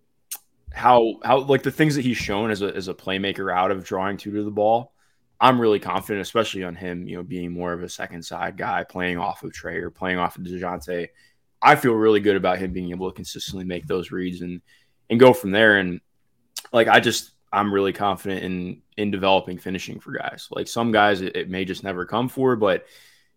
how 0.73 1.17
how 1.25 1.41
like 1.41 1.63
the 1.63 1.71
things 1.71 1.97
that 1.97 2.05
he's 2.05 2.17
shown 2.17 2.51
as 2.51 2.63
a 2.63 2.75
as 2.75 2.89
a 2.89 2.95
playmaker 2.95 3.55
out 3.55 3.71
of 3.71 3.85
drawing 3.85 4.17
two 4.17 4.33
to 4.33 4.43
the 4.43 4.51
ball, 4.51 4.93
I'm 5.41 5.61
really 5.61 5.81
confident, 5.81 6.23
especially 6.23 6.65
on 6.65 6.75
him, 6.75 7.09
you 7.09 7.17
know, 7.17 7.23
being 7.23 7.53
more 7.53 7.73
of 7.73 7.83
a 7.83 7.89
second 7.89 8.23
side 8.23 8.57
guy, 8.57 8.85
playing 8.85 9.19
off 9.19 9.43
of 9.43 9.53
Trey 9.53 9.79
or 9.79 9.91
playing 9.91 10.19
off 10.19 10.37
of 10.37 10.45
Dejounte. 10.45 11.09
I 11.63 11.77
feel 11.77 11.93
really 11.93 12.21
good 12.21 12.37
about 12.37 12.59
him 12.59 12.73
being 12.73 12.91
able 12.91 13.11
to 13.11 13.15
consistently 13.15 13.65
make 13.65 13.87
those 13.87 14.11
reads 14.11 14.41
and 14.41 14.63
and 15.09 15.21
go 15.21 15.33
from 15.33 15.51
there. 15.51 15.79
And 15.79 16.01
like 16.73 16.89
I 16.89 17.01
just 17.01 17.33
I'm 17.53 17.73
really 17.73 17.93
confident 17.93 18.45
in 18.45 18.83
in 18.97 19.11
developing 19.11 19.59
finishing 19.59 20.01
for 20.01 20.13
guys. 20.13 20.49
Like 20.51 20.69
some 20.69 20.93
guys 20.93 21.21
it, 21.21 21.37
it 21.37 21.51
may 21.51 21.65
just 21.65 21.85
never 21.85 22.05
come 22.07 22.29
for, 22.29 22.57
but 22.57 22.87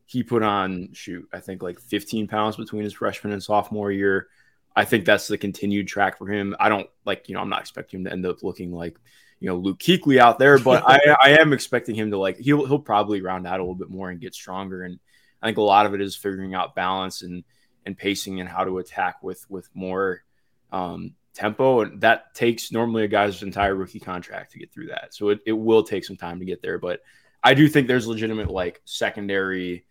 he 0.06 0.24
put 0.24 0.44
on 0.44 0.90
shoot, 0.94 1.28
I 1.34 1.40
think 1.40 1.64
like 1.64 1.80
15 1.80 2.28
pounds 2.28 2.56
between 2.56 2.84
his 2.84 2.94
freshman 2.94 3.34
and 3.34 3.42
sophomore 3.42 3.92
year. 3.92 4.28
I 4.76 4.86
think 4.86 5.06
that's 5.06 5.28
the 5.28 5.38
continued 5.38 5.88
track 5.88 6.18
for 6.18 6.28
him. 6.28 6.56
I 6.60 6.70
don't 6.70 6.90
like, 7.06 7.30
you 7.30 7.36
know, 7.36 7.42
I'm 7.42 7.50
not 7.50 7.62
expecting 7.62 8.00
him 8.00 8.06
to 8.06 8.12
end 8.12 8.26
up 8.26 8.44
looking 8.44 8.72
like, 8.72 8.98
you 9.40 9.48
know, 9.48 9.56
Luke 9.56 9.80
Kuechly 9.80 10.18
out 10.18 10.40
there, 10.40 10.58
but 10.58 10.84
I, 10.88 11.16
I 11.22 11.30
am 11.40 11.54
expecting 11.54 11.96
him 11.96 12.12
to 12.12 12.18
like 12.18 12.38
he'll 12.38 12.66
he'll 12.66 12.80
probably 12.80 13.22
round 13.22 13.48
out 13.48 13.60
a 13.60 13.64
little 13.64 13.76
bit 13.76 13.90
more 13.90 14.10
and 14.10 14.20
get 14.20 14.36
stronger. 14.36 14.84
And 14.84 15.00
I 15.42 15.48
think 15.48 15.58
a 15.58 15.62
lot 15.62 15.86
of 15.86 15.94
it 15.94 16.02
is 16.02 16.16
figuring 16.16 16.54
out 16.54 16.76
balance 16.76 17.22
and 17.22 17.44
and 17.86 17.98
pacing 17.98 18.40
and 18.40 18.50
how 18.50 18.64
to 18.64 18.78
attack 18.80 19.22
with 19.24 19.46
with 19.50 19.70
more 19.74 20.24
um, 20.72 21.14
tempo. 21.34 21.82
And 21.82 22.02
that 22.02 22.34
takes 22.34 22.72
normally 22.72 23.04
a 23.04 23.08
guy's 23.08 23.44
entire 23.44 23.76
rookie 23.76 24.00
contract 24.00 24.52
to 24.52 24.60
get 24.60 24.72
through 24.74 24.88
that. 24.88 25.14
So 25.14 25.30
it, 25.30 25.40
it 25.46 25.54
will 25.54 25.84
take 25.84 26.06
some 26.06 26.18
time 26.18 26.40
to 26.40 26.46
get 26.46 26.62
there. 26.62 26.80
But 26.80 27.02
I 27.44 27.54
do 27.54 27.68
think 27.68 27.88
there's 27.88 28.08
legitimate 28.08 28.50
like 28.50 28.82
secondary 28.86 29.86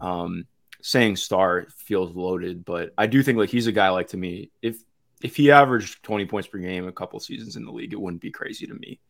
um, 0.00 0.46
saying 0.82 1.16
star 1.16 1.66
feels 1.76 2.14
loaded, 2.14 2.64
but 2.64 2.92
I 2.98 3.06
do 3.06 3.22
think 3.22 3.38
like 3.38 3.50
he's 3.50 3.66
a 3.66 3.72
guy 3.72 3.90
like 3.90 4.08
to 4.08 4.16
me. 4.16 4.50
If 4.62 4.78
if 5.22 5.36
he 5.36 5.50
averaged 5.50 6.02
20 6.02 6.26
points 6.26 6.48
per 6.48 6.58
game 6.58 6.86
a 6.86 6.92
couple 6.92 7.18
seasons 7.20 7.56
in 7.56 7.64
the 7.64 7.72
league, 7.72 7.92
it 7.92 8.00
wouldn't 8.00 8.20
be 8.20 8.30
crazy 8.30 8.66
to 8.66 8.74
me. 8.74 9.00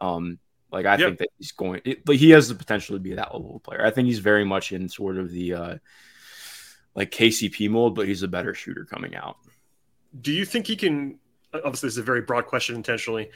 Um, 0.00 0.38
like 0.70 0.86
I 0.86 0.92
yep. 0.92 1.00
think 1.00 1.18
that 1.18 1.28
he's 1.38 1.52
going, 1.52 1.80
it, 1.84 2.06
like 2.06 2.18
he 2.18 2.30
has 2.30 2.48
the 2.48 2.54
potential 2.54 2.94
to 2.94 3.00
be 3.00 3.14
that 3.14 3.34
level 3.34 3.60
player. 3.60 3.84
I 3.84 3.90
think 3.90 4.06
he's 4.06 4.20
very 4.20 4.44
much 4.44 4.72
in 4.72 4.88
sort 4.88 5.16
of 5.16 5.30
the 5.30 5.54
uh, 5.54 5.76
like 6.94 7.10
KCP 7.10 7.70
mold, 7.70 7.94
but 7.94 8.06
he's 8.06 8.22
a 8.22 8.28
better 8.28 8.54
shooter 8.54 8.84
coming 8.84 9.14
out. 9.14 9.36
Do 10.20 10.32
you 10.32 10.44
think 10.44 10.66
he 10.66 10.76
can? 10.76 11.18
Obviously, 11.52 11.86
this 11.86 11.94
is 11.94 11.98
a 11.98 12.02
very 12.02 12.22
broad 12.22 12.46
question 12.46 12.74
intentionally. 12.74 13.30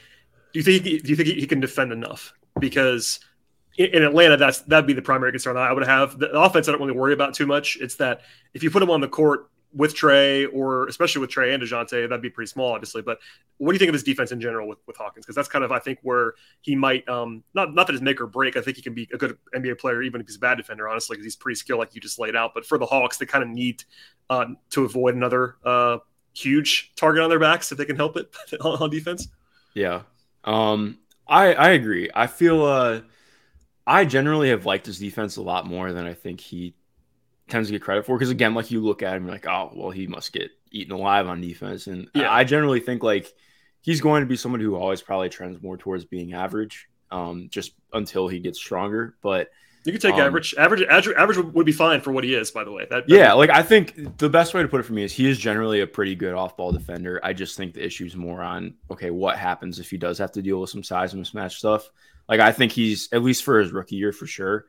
Do 0.53 0.59
you 0.59 0.63
think? 0.63 0.83
Do 0.83 1.09
you 1.09 1.15
think 1.15 1.29
he 1.29 1.47
can 1.47 1.59
defend 1.59 1.91
enough? 1.91 2.33
Because 2.59 3.19
in 3.77 4.03
Atlanta, 4.03 4.37
that's 4.37 4.59
that'd 4.61 4.85
be 4.85 4.93
the 4.93 5.01
primary 5.01 5.31
concern 5.31 5.57
I 5.57 5.71
would 5.71 5.85
have. 5.85 6.19
The 6.19 6.31
offense, 6.31 6.67
I 6.67 6.71
don't 6.71 6.81
really 6.81 6.93
worry 6.93 7.13
about 7.13 7.33
too 7.33 7.47
much. 7.47 7.77
It's 7.81 7.95
that 7.95 8.21
if 8.53 8.63
you 8.63 8.69
put 8.69 8.83
him 8.83 8.91
on 8.91 9.01
the 9.01 9.07
court 9.07 9.49
with 9.73 9.95
Trey, 9.95 10.45
or 10.45 10.87
especially 10.87 11.21
with 11.21 11.29
Trey 11.29 11.53
and 11.53 11.61
Dejounte, 11.61 12.09
that'd 12.09 12.21
be 12.21 12.29
pretty 12.29 12.49
small, 12.49 12.73
obviously. 12.73 13.01
But 13.01 13.19
what 13.57 13.71
do 13.71 13.75
you 13.75 13.79
think 13.79 13.89
of 13.89 13.93
his 13.93 14.03
defense 14.03 14.31
in 14.31 14.39
general 14.39 14.67
with, 14.67 14.79
with 14.87 14.97
Hawkins? 14.97 15.25
Because 15.25 15.35
that's 15.35 15.47
kind 15.47 15.63
of 15.63 15.71
I 15.71 15.79
think 15.79 15.99
where 16.03 16.35
he 16.61 16.75
might 16.75 17.07
um, 17.09 17.43
not 17.53 17.73
not 17.73 17.87
that 17.87 17.93
his 17.93 18.01
make 18.01 18.21
or 18.21 18.27
break. 18.27 18.57
I 18.57 18.61
think 18.61 18.77
he 18.77 18.83
can 18.83 18.93
be 18.93 19.07
a 19.13 19.17
good 19.17 19.37
NBA 19.55 19.79
player 19.79 20.01
even 20.01 20.21
if 20.21 20.27
he's 20.27 20.35
a 20.37 20.39
bad 20.39 20.55
defender, 20.55 20.87
honestly, 20.87 21.15
because 21.15 21.25
he's 21.25 21.35
pretty 21.35 21.55
skilled, 21.55 21.79
like 21.79 21.95
you 21.95 22.01
just 22.01 22.19
laid 22.19 22.35
out. 22.35 22.51
But 22.53 22.65
for 22.65 22.77
the 22.77 22.85
Hawks, 22.85 23.17
they 23.17 23.25
kind 23.25 23.43
of 23.43 23.49
need 23.49 23.83
uh, 24.29 24.45
to 24.71 24.85
avoid 24.85 25.15
another 25.15 25.55
uh, 25.65 25.97
huge 26.33 26.93
target 26.95 27.23
on 27.23 27.29
their 27.29 27.39
backs 27.39 27.71
if 27.71 27.77
they 27.77 27.85
can 27.85 27.95
help 27.95 28.17
it 28.17 28.33
on, 28.61 28.89
defense. 28.89 29.27
Yeah, 29.73 30.03
um, 30.43 30.99
I 31.27 31.53
I 31.53 31.69
agree. 31.71 32.09
I 32.13 32.27
feel. 32.27 32.63
Uh 32.63 33.01
I 33.85 34.05
generally 34.05 34.49
have 34.49 34.65
liked 34.65 34.85
his 34.85 34.99
defense 34.99 35.35
a 35.37 35.41
lot 35.41 35.67
more 35.67 35.91
than 35.91 36.05
I 36.05 36.13
think 36.13 36.39
he 36.39 36.75
tends 37.49 37.67
to 37.67 37.73
get 37.73 37.81
credit 37.81 38.05
for. 38.05 38.17
Because 38.17 38.29
again, 38.29 38.53
like 38.53 38.71
you 38.71 38.81
look 38.81 39.03
at 39.03 39.15
him, 39.15 39.23
you're 39.23 39.33
like, 39.33 39.47
oh, 39.47 39.71
well, 39.75 39.91
he 39.91 40.07
must 40.07 40.33
get 40.33 40.51
eaten 40.71 40.93
alive 40.93 41.27
on 41.27 41.41
defense. 41.41 41.87
And 41.87 42.09
yeah. 42.13 42.31
I 42.31 42.43
generally 42.43 42.79
think 42.79 43.03
like 43.03 43.33
he's 43.81 44.01
going 44.01 44.21
to 44.21 44.27
be 44.27 44.35
someone 44.35 44.61
who 44.61 44.75
always 44.75 45.01
probably 45.01 45.29
trends 45.29 45.61
more 45.61 45.77
towards 45.77 46.05
being 46.05 46.33
average, 46.33 46.87
um, 47.11 47.47
just 47.49 47.73
until 47.91 48.27
he 48.27 48.39
gets 48.39 48.57
stronger. 48.57 49.15
But 49.21 49.49
you 49.85 49.91
could 49.91 50.01
take 50.01 50.13
um, 50.13 50.21
average. 50.21 50.55
Average, 50.57 50.83
average, 50.83 51.15
average 51.17 51.37
would 51.37 51.65
be 51.65 51.73
fine 51.73 51.99
for 51.99 52.11
what 52.11 52.23
he 52.23 52.33
is. 52.33 52.51
By 52.51 52.63
the 52.63 52.71
way, 52.71 52.87
that, 52.89 53.03
yeah, 53.07 53.33
like 53.33 53.49
I 53.49 53.61
think 53.61 54.17
the 54.17 54.29
best 54.29 54.53
way 54.53 54.61
to 54.61 54.67
put 54.67 54.79
it 54.79 54.83
for 54.83 54.93
me 54.93 55.03
is 55.03 55.11
he 55.11 55.29
is 55.29 55.37
generally 55.37 55.81
a 55.81 55.87
pretty 55.87 56.15
good 56.15 56.33
off-ball 56.33 56.71
defender. 56.71 57.19
I 57.21 57.33
just 57.33 57.57
think 57.57 57.73
the 57.73 57.85
issue 57.85 58.05
is 58.05 58.15
more 58.15 58.41
on 58.41 58.75
okay, 58.89 59.11
what 59.11 59.37
happens 59.37 59.79
if 59.79 59.89
he 59.89 59.97
does 59.97 60.17
have 60.19 60.31
to 60.33 60.41
deal 60.41 60.61
with 60.61 60.69
some 60.69 60.83
size 60.83 61.13
mismatch 61.13 61.53
stuff. 61.53 61.89
Like 62.29 62.39
I 62.39 62.53
think 62.53 62.71
he's 62.71 63.09
at 63.11 63.23
least 63.23 63.43
for 63.43 63.59
his 63.59 63.73
rookie 63.73 63.97
year 63.97 64.13
for 64.13 64.25
sure. 64.25 64.65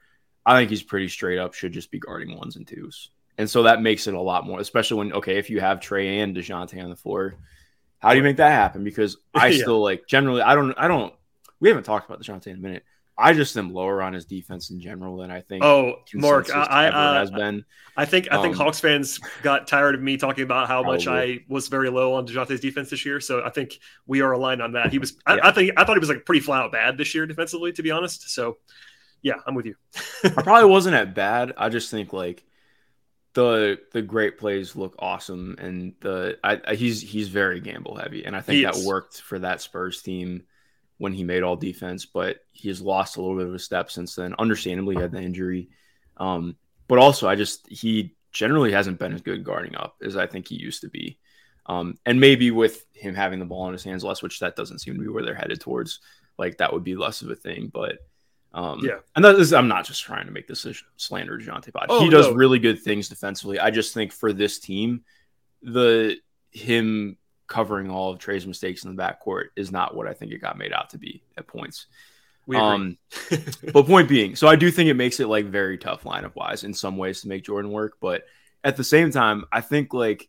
I 0.46 0.58
think 0.58 0.70
he's 0.70 0.82
pretty 0.82 1.08
straight 1.08 1.38
up 1.38 1.54
should 1.54 1.72
just 1.72 1.90
be 1.90 1.98
guarding 1.98 2.36
ones 2.36 2.56
and 2.56 2.66
twos. 2.66 3.10
And 3.38 3.50
so 3.50 3.64
that 3.64 3.82
makes 3.82 4.06
it 4.06 4.14
a 4.14 4.20
lot 4.20 4.46
more, 4.46 4.60
especially 4.60 4.98
when 4.98 5.12
okay, 5.14 5.38
if 5.38 5.50
you 5.50 5.60
have 5.60 5.80
Trey 5.80 6.20
and 6.20 6.36
Dejounte 6.36 6.82
on 6.82 6.90
the 6.90 6.96
floor, 6.96 7.36
how 7.98 8.10
do 8.10 8.16
you 8.16 8.22
make 8.22 8.36
that 8.36 8.50
happen? 8.50 8.84
Because 8.84 9.16
I 9.34 9.48
yeah. 9.48 9.62
still 9.62 9.82
like 9.82 10.06
generally 10.06 10.42
I 10.42 10.54
don't 10.54 10.74
I 10.74 10.88
don't 10.88 11.12
we 11.60 11.68
haven't 11.68 11.84
talked 11.84 12.08
about 12.08 12.22
Dejounte 12.22 12.48
in 12.48 12.56
a 12.56 12.60
minute. 12.60 12.84
I 13.16 13.32
just 13.32 13.56
am 13.56 13.72
lower 13.72 14.02
on 14.02 14.12
his 14.12 14.24
defense 14.24 14.70
in 14.70 14.80
general 14.80 15.16
than 15.18 15.30
I 15.30 15.40
think. 15.40 15.62
Oh, 15.62 16.00
Mark, 16.14 16.50
I, 16.52 16.88
I 16.88 17.20
has 17.20 17.30
been. 17.30 17.64
I 17.96 18.06
think 18.06 18.26
I 18.32 18.42
think 18.42 18.56
um, 18.56 18.60
Hawks 18.66 18.80
fans 18.80 19.20
got 19.42 19.68
tired 19.68 19.94
of 19.94 20.02
me 20.02 20.16
talking 20.16 20.42
about 20.42 20.66
how 20.66 20.82
probably. 20.82 20.98
much 20.98 21.06
I 21.06 21.44
was 21.48 21.68
very 21.68 21.90
low 21.90 22.14
on 22.14 22.26
Dejounte's 22.26 22.58
defense 22.60 22.90
this 22.90 23.06
year. 23.06 23.20
So 23.20 23.44
I 23.44 23.50
think 23.50 23.78
we 24.08 24.20
are 24.20 24.32
aligned 24.32 24.60
on 24.60 24.72
that. 24.72 24.90
He 24.90 24.98
was. 24.98 25.12
Yeah. 25.28 25.34
I, 25.34 25.50
I, 25.50 25.52
think 25.52 25.72
I 25.76 25.84
thought 25.84 25.94
he 25.94 26.00
was 26.00 26.08
like 26.08 26.26
pretty 26.26 26.40
flat 26.40 26.62
out 26.62 26.72
bad 26.72 26.98
this 26.98 27.14
year 27.14 27.24
defensively, 27.24 27.70
to 27.72 27.82
be 27.84 27.92
honest. 27.92 28.30
So 28.30 28.56
yeah, 29.24 29.40
I'm 29.44 29.56
with 29.56 29.66
you. 29.66 29.74
I 30.22 30.28
probably 30.28 30.70
wasn't 30.70 30.94
at 30.94 31.14
bad. 31.14 31.54
I 31.56 31.70
just 31.70 31.90
think 31.90 32.12
like 32.12 32.44
the 33.32 33.80
the 33.92 34.02
great 34.02 34.38
plays 34.38 34.76
look 34.76 34.94
awesome, 35.00 35.56
and 35.58 35.94
the 36.00 36.38
I, 36.44 36.60
I 36.64 36.74
he's 36.76 37.00
he's 37.00 37.28
very 37.28 37.58
gamble 37.58 37.96
heavy, 37.96 38.24
and 38.24 38.36
I 38.36 38.40
think 38.40 38.62
that 38.62 38.86
worked 38.86 39.20
for 39.20 39.40
that 39.40 39.60
Spurs 39.60 40.00
team 40.02 40.44
when 40.98 41.12
he 41.12 41.24
made 41.24 41.42
all 41.42 41.56
defense, 41.56 42.06
but 42.06 42.38
he 42.52 42.68
has 42.68 42.80
lost 42.80 43.16
a 43.16 43.20
little 43.20 43.36
bit 43.36 43.48
of 43.48 43.54
a 43.54 43.58
step 43.58 43.90
since 43.90 44.14
then. 44.14 44.34
Understandably, 44.38 44.94
he 44.94 45.00
had 45.00 45.10
the 45.10 45.20
injury. 45.20 45.68
Um, 46.16 46.56
but 46.86 46.98
also, 46.98 47.28
I 47.28 47.34
just, 47.34 47.66
he 47.68 48.14
generally 48.30 48.72
hasn't 48.72 48.98
been 48.98 49.12
as 49.12 49.22
good 49.22 49.42
guarding 49.42 49.74
up 49.74 49.96
as 50.02 50.16
I 50.16 50.26
think 50.26 50.46
he 50.46 50.54
used 50.54 50.82
to 50.82 50.88
be. 50.88 51.18
Um, 51.66 51.98
and 52.06 52.20
maybe 52.20 52.50
with 52.50 52.84
him 52.92 53.14
having 53.14 53.38
the 53.38 53.44
ball 53.44 53.66
in 53.66 53.72
his 53.72 53.82
hands 53.84 54.04
less, 54.04 54.22
which 54.22 54.38
that 54.40 54.54
doesn't 54.54 54.80
seem 54.80 54.94
to 54.94 55.00
be 55.00 55.08
where 55.08 55.24
they're 55.24 55.34
headed 55.34 55.60
towards, 55.60 56.00
like 56.38 56.58
that 56.58 56.72
would 56.72 56.84
be 56.84 56.94
less 56.94 57.22
of 57.22 57.30
a 57.30 57.34
thing. 57.34 57.70
But 57.72 57.98
um, 58.54 58.80
yeah, 58.84 58.98
and 59.16 59.24
that 59.24 59.34
is, 59.34 59.52
I'm 59.52 59.66
not 59.66 59.84
just 59.84 60.04
trying 60.04 60.26
to 60.26 60.32
make 60.32 60.46
this 60.46 60.64
slander 60.96 61.36
Dejounte 61.36 61.72
Pod. 61.72 61.86
Oh, 61.88 62.00
he 62.00 62.08
does 62.08 62.28
no. 62.28 62.34
really 62.34 62.60
good 62.60 62.80
things 62.80 63.08
defensively. 63.08 63.58
I 63.58 63.70
just 63.70 63.92
think 63.92 64.12
for 64.12 64.32
this 64.32 64.60
team, 64.60 65.02
the 65.60 66.16
him 66.52 67.18
covering 67.48 67.90
all 67.90 68.12
of 68.12 68.20
Trey's 68.20 68.46
mistakes 68.46 68.84
in 68.84 68.94
the 68.94 69.02
backcourt 69.02 69.46
is 69.56 69.72
not 69.72 69.96
what 69.96 70.06
I 70.06 70.14
think 70.14 70.30
it 70.30 70.38
got 70.38 70.56
made 70.56 70.72
out 70.72 70.90
to 70.90 70.98
be 70.98 71.24
at 71.36 71.48
points. 71.48 71.86
Um, 72.54 72.96
but 73.72 73.86
point 73.86 74.08
being, 74.08 74.36
so 74.36 74.46
I 74.46 74.54
do 74.54 74.70
think 74.70 74.88
it 74.88 74.94
makes 74.94 75.18
it 75.18 75.26
like 75.26 75.46
very 75.46 75.76
tough 75.76 76.04
lineup 76.04 76.36
wise 76.36 76.62
in 76.62 76.72
some 76.72 76.96
ways 76.96 77.22
to 77.22 77.28
make 77.28 77.44
Jordan 77.44 77.72
work. 77.72 77.94
But 78.00 78.24
at 78.62 78.76
the 78.76 78.84
same 78.84 79.10
time, 79.10 79.46
I 79.50 79.62
think 79.62 79.92
like 79.92 80.28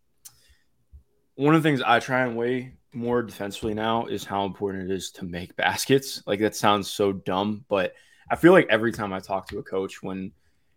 one 1.35 1.53
of 1.53 1.61
the 1.61 1.69
things 1.69 1.81
I 1.81 1.99
try 1.99 2.23
and 2.23 2.35
weigh 2.35 2.73
more 2.91 3.21
defensively 3.21 3.75
now 3.75 4.07
is 4.07 4.23
how 4.23 4.45
important 4.45 4.89
it 4.89 4.95
is 4.95 5.11
to 5.11 5.25
make 5.25 5.55
baskets. 5.57 6.23
Like 6.25 6.39
that 6.39 6.55
sounds 6.55 6.89
so 6.89 7.11
dumb, 7.11 7.65
but 7.69 7.93
I 8.29 8.35
feel 8.35 8.51
like 8.51 8.67
every 8.69 8.91
time 8.91 9.13
I 9.13 9.19
talk 9.19 9.47
to 9.49 9.59
a 9.59 9.63
coach 9.63 10.01
when 10.01 10.31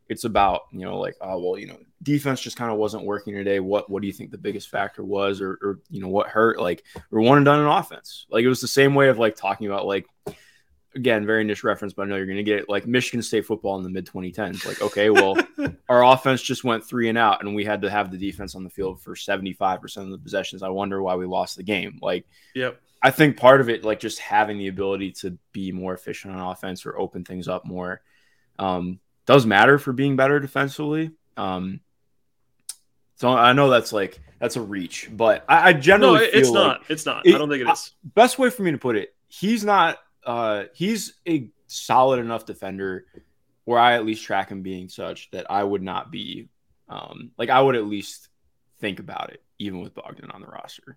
it's 0.09 0.25
about 0.25 0.63
you 0.73 0.81
know 0.81 0.99
like 0.99 1.15
oh 1.21 1.39
well 1.39 1.59
you 1.59 1.67
know 1.67 1.79
defense 2.03 2.41
just 2.41 2.57
kind 2.57 2.73
of 2.73 2.79
wasn't 2.79 3.05
working 3.05 3.35
today 3.35 3.61
what 3.61 3.91
what 3.91 4.01
do 4.01 4.07
you 4.07 4.13
think 4.13 4.31
the 4.31 4.39
biggest 4.39 4.71
factor 4.71 5.05
was 5.05 5.43
or, 5.43 5.59
or 5.61 5.81
you 5.91 6.01
know 6.01 6.09
what 6.09 6.29
hurt 6.29 6.59
like 6.59 6.83
we're 7.11 7.21
one 7.21 7.37
and 7.37 7.45
done 7.45 7.61
in 7.61 7.67
offense 7.67 8.25
like 8.31 8.43
it 8.43 8.49
was 8.49 8.63
the 8.63 8.69
same 8.69 8.95
way 8.95 9.09
of 9.09 9.19
like 9.19 9.37
talking 9.37 9.67
about 9.67 9.85
like 9.85 10.07
again, 10.95 11.27
very 11.27 11.45
niche 11.45 11.65
reference, 11.65 11.93
but 11.93 12.03
I 12.03 12.07
know 12.07 12.17
you're 12.17 12.27
going 12.27 12.37
to 12.37 12.43
get 12.43 12.59
it. 12.59 12.69
Like 12.69 12.87
Michigan 12.87 13.23
State 13.23 13.47
football 13.47 13.77
in 13.79 13.85
the 13.85 13.91
mid 13.91 14.07
2010s. 14.07 14.67
Like, 14.67 14.83
okay, 14.83 15.11
well, 15.11 15.37
our 15.89 16.05
offense 16.05 16.43
just 16.43 16.65
went 16.65 16.85
three 16.85 17.09
and 17.09 17.19
out, 17.19 17.43
and 17.43 17.55
we 17.55 17.65
had 17.65 17.83
to 17.83 17.91
have 17.91 18.11
the 18.11 18.19
defense 18.19 18.55
on 18.55 18.65
the 18.65 18.71
field 18.71 19.01
for 19.01 19.15
75% 19.15 19.97
of 19.99 20.11
the 20.11 20.19
possessions. 20.19 20.63
I 20.63 20.69
wonder 20.69 21.03
why 21.03 21.15
we 21.15 21.27
lost 21.27 21.57
the 21.57 21.63
game. 21.63 21.99
Like, 22.03 22.27
yep. 22.55 22.81
I 23.03 23.11
think 23.11 23.37
part 23.37 23.61
of 23.61 23.69
it, 23.69 23.85
like 23.85 24.01
just 24.01 24.19
having 24.19 24.59
the 24.59 24.69
ability 24.69 25.13
to 25.21 25.39
be 25.53 25.73
more 25.73 25.95
efficient 25.95 26.35
on 26.35 26.41
offense 26.41 26.85
or 26.85 26.99
open 26.99 27.25
things 27.25 27.47
up 27.49 27.65
more, 27.65 28.03
um, 28.59 28.99
does 29.27 29.47
matter 29.47 29.79
for 29.79 29.93
being 29.93 30.17
better 30.17 30.41
defensively. 30.41 31.13
Um, 31.37 31.81
so 33.17 33.31
I 33.31 33.53
know 33.53 33.69
that's 33.69 33.93
like 33.93 34.21
that's 34.41 34.57
a 34.57 34.61
reach, 34.61 35.09
but 35.13 35.45
I, 35.49 35.71
I 35.71 35.73
generally 35.73 36.21
no, 36.21 36.25
it's 36.33 36.51
not. 36.51 36.81
Like 36.81 36.91
it's 36.91 37.07
not. 37.07 37.27
It, 37.27 37.35
I 37.35 37.39
don't 37.39 37.49
think 37.49 37.63
it 37.63 37.71
is. 37.71 37.93
Best 38.03 38.39
way 38.39 38.51
for 38.51 38.63
me 38.63 38.73
to 38.73 38.79
put 38.79 38.97
it, 38.97 39.15
he's 39.29 39.65
not. 39.65 39.99
Uh, 40.25 40.65
he's 40.73 41.15
a 41.27 41.51
solid 41.67 42.21
enough 42.21 42.47
defender 42.47 43.07
where 43.65 43.79
I 43.79 43.95
at 43.95 44.07
least 44.07 44.25
track 44.25 44.51
him 44.51 44.63
being 44.63 44.89
such 44.89 45.31
that 45.33 45.51
I 45.51 45.63
would 45.63 45.83
not 45.83 46.11
be, 46.11 46.49
um, 46.89 47.33
like 47.37 47.51
I 47.51 47.61
would 47.61 47.77
at 47.77 47.87
least 47.87 48.29
think 48.81 48.99
about 48.99 49.31
it, 49.31 49.43
even 49.59 49.81
with 49.81 49.95
Bogdan 49.95 50.31
on 50.31 50.41
the 50.41 50.47
roster. 50.47 50.97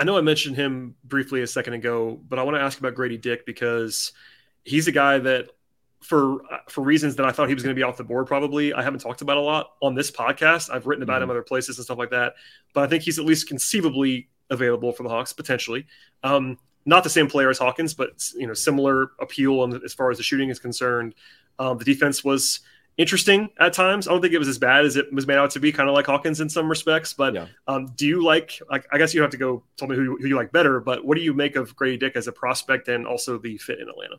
I 0.00 0.04
know 0.04 0.16
I 0.16 0.22
mentioned 0.22 0.56
him 0.56 0.94
briefly 1.04 1.42
a 1.42 1.46
second 1.46 1.74
ago, 1.74 2.18
but 2.26 2.38
I 2.38 2.42
want 2.42 2.56
to 2.56 2.60
ask 2.62 2.78
about 2.78 2.94
Gradey 2.94 3.20
Dick 3.20 3.44
because 3.44 4.12
he's 4.64 4.88
a 4.88 4.92
guy 4.92 5.18
that 5.18 5.50
for 6.00 6.40
for 6.70 6.80
reasons 6.80 7.16
that 7.16 7.26
I 7.26 7.32
thought 7.32 7.48
he 7.48 7.54
was 7.54 7.62
going 7.62 7.76
to 7.76 7.78
be 7.78 7.82
off 7.82 7.98
the 7.98 8.04
board. 8.04 8.26
Probably 8.26 8.72
I 8.72 8.82
haven't 8.82 9.00
talked 9.00 9.20
about 9.20 9.36
a 9.36 9.42
lot 9.42 9.72
on 9.82 9.94
this 9.94 10.10
podcast. 10.10 10.70
I've 10.70 10.86
written 10.86 11.02
about 11.02 11.16
mm-hmm. 11.16 11.24
him 11.24 11.30
other 11.30 11.42
places 11.42 11.76
and 11.76 11.84
stuff 11.84 11.98
like 11.98 12.08
that, 12.10 12.32
but 12.72 12.82
I 12.82 12.86
think 12.86 13.02
he's 13.02 13.18
at 13.18 13.26
least 13.26 13.46
conceivably 13.46 14.30
available 14.48 14.90
for 14.90 15.02
the 15.02 15.10
Hawks 15.10 15.34
potentially. 15.34 15.86
Um, 16.22 16.56
not 16.86 17.04
the 17.04 17.10
same 17.10 17.28
player 17.28 17.50
as 17.50 17.58
Hawkins, 17.58 17.92
but 17.92 18.26
you 18.34 18.46
know 18.46 18.54
similar 18.54 19.10
appeal 19.20 19.70
as 19.84 19.92
far 19.92 20.10
as 20.10 20.16
the 20.16 20.24
shooting 20.24 20.48
is 20.48 20.58
concerned. 20.58 21.14
Um, 21.58 21.76
the 21.76 21.84
defense 21.84 22.24
was 22.24 22.60
interesting 22.96 23.50
at 23.58 23.72
times. 23.72 24.06
I 24.06 24.12
don't 24.12 24.20
think 24.20 24.34
it 24.34 24.38
was 24.38 24.48
as 24.48 24.58
bad 24.58 24.84
as 24.84 24.96
it 24.96 25.12
was 25.12 25.26
made 25.26 25.36
out 25.36 25.50
to 25.52 25.60
be, 25.60 25.72
kind 25.72 25.88
of 25.88 25.94
like 25.94 26.06
Hawkins 26.06 26.40
in 26.40 26.48
some 26.48 26.68
respects. 26.68 27.12
But 27.12 27.34
yeah. 27.34 27.46
um, 27.66 27.86
do 27.96 28.06
you 28.06 28.22
like, 28.22 28.60
like? 28.70 28.86
I 28.92 28.98
guess 28.98 29.14
you 29.14 29.22
have 29.22 29.30
to 29.30 29.36
go 29.36 29.64
tell 29.76 29.88
me 29.88 29.96
who, 29.96 30.16
who 30.16 30.28
you 30.28 30.36
like 30.36 30.52
better. 30.52 30.80
But 30.80 31.04
what 31.04 31.16
do 31.16 31.22
you 31.22 31.34
make 31.34 31.56
of 31.56 31.76
Gradey 31.76 31.98
Dick 31.98 32.16
as 32.16 32.26
a 32.26 32.32
prospect 32.32 32.88
and 32.88 33.06
also 33.06 33.38
the 33.38 33.56
fit 33.58 33.80
in 33.80 33.88
Atlanta? 33.88 34.16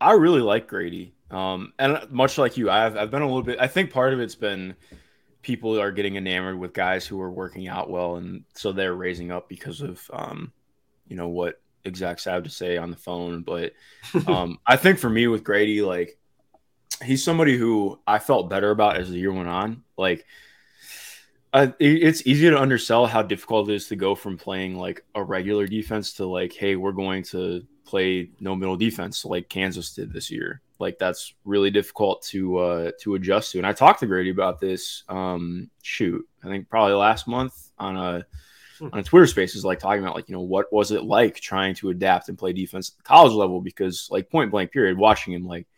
I 0.00 0.12
really 0.12 0.42
like 0.42 0.68
Gradey. 0.68 1.12
Um, 1.30 1.72
and 1.78 1.98
much 2.10 2.38
like 2.38 2.56
you, 2.56 2.70
I've, 2.70 2.96
I've 2.96 3.10
been 3.10 3.22
a 3.22 3.26
little 3.26 3.42
bit, 3.42 3.58
I 3.60 3.66
think 3.66 3.90
part 3.90 4.12
of 4.12 4.20
it's 4.20 4.34
been 4.34 4.74
people 5.42 5.80
are 5.80 5.92
getting 5.92 6.16
enamored 6.16 6.58
with 6.58 6.72
guys 6.72 7.06
who 7.06 7.20
are 7.20 7.30
working 7.30 7.68
out 7.68 7.90
well. 7.90 8.16
And 8.16 8.44
so 8.54 8.72
they're 8.72 8.94
raising 8.94 9.30
up 9.30 9.48
because 9.48 9.80
of, 9.80 10.10
um, 10.12 10.52
you 11.08 11.16
know, 11.16 11.28
what 11.28 11.60
execs 11.84 12.24
have 12.24 12.44
to 12.44 12.50
say 12.50 12.76
on 12.76 12.90
the 12.90 12.96
phone. 12.96 13.42
But 13.42 13.72
um, 14.26 14.58
I 14.66 14.76
think 14.76 14.98
for 14.98 15.10
me 15.10 15.26
with 15.26 15.44
Gradey, 15.44 15.86
like, 15.86 16.18
he's 17.02 17.24
somebody 17.24 17.56
who 17.56 17.98
I 18.06 18.18
felt 18.18 18.50
better 18.50 18.70
about 18.70 18.96
as 18.96 19.10
the 19.10 19.18
year 19.18 19.32
went 19.32 19.48
on. 19.48 19.82
Like, 19.96 20.26
uh, 21.52 21.68
it's 21.78 22.26
easy 22.26 22.50
to 22.50 22.60
undersell 22.60 23.06
how 23.06 23.22
difficult 23.22 23.68
it 23.68 23.74
is 23.74 23.86
to 23.86 23.96
go 23.96 24.16
from 24.16 24.36
playing 24.36 24.76
like 24.76 25.04
a 25.14 25.22
regular 25.22 25.68
defense 25.68 26.14
to 26.14 26.26
like, 26.26 26.52
hey, 26.52 26.74
we're 26.74 26.92
going 26.92 27.22
to 27.22 27.64
play 27.84 28.30
no 28.40 28.56
middle 28.56 28.76
defense 28.76 29.24
like 29.24 29.48
Kansas 29.48 29.94
did 29.94 30.12
this 30.12 30.30
year. 30.30 30.60
Like 30.80 30.98
that's 30.98 31.34
really 31.44 31.70
difficult 31.70 32.22
to 32.24 32.58
uh, 32.58 32.90
to 33.02 33.14
adjust 33.14 33.52
to. 33.52 33.58
And 33.58 33.66
I 33.66 33.72
talked 33.72 34.00
to 34.00 34.06
Gradey 34.06 34.32
about 34.32 34.60
this. 34.60 35.04
Um, 35.08 35.70
shoot, 35.82 36.26
I 36.42 36.48
think 36.48 36.68
probably 36.68 36.94
last 36.94 37.28
month 37.28 37.70
on 37.78 37.96
a 37.96 38.26
hmm. 38.80 38.88
on 38.92 38.98
a 38.98 39.02
Twitter 39.04 39.28
Spaces, 39.28 39.64
like 39.64 39.78
talking 39.78 40.02
about 40.02 40.16
like 40.16 40.28
you 40.28 40.34
know 40.34 40.40
what 40.40 40.72
was 40.72 40.90
it 40.90 41.04
like 41.04 41.36
trying 41.36 41.76
to 41.76 41.90
adapt 41.90 42.28
and 42.28 42.36
play 42.36 42.52
defense 42.52 42.90
at 42.90 42.96
the 42.96 43.04
college 43.04 43.32
level 43.32 43.60
because 43.60 44.08
like 44.10 44.28
point 44.28 44.50
blank 44.50 44.72
period, 44.72 44.98
watching 44.98 45.32
him 45.32 45.46
like 45.46 45.68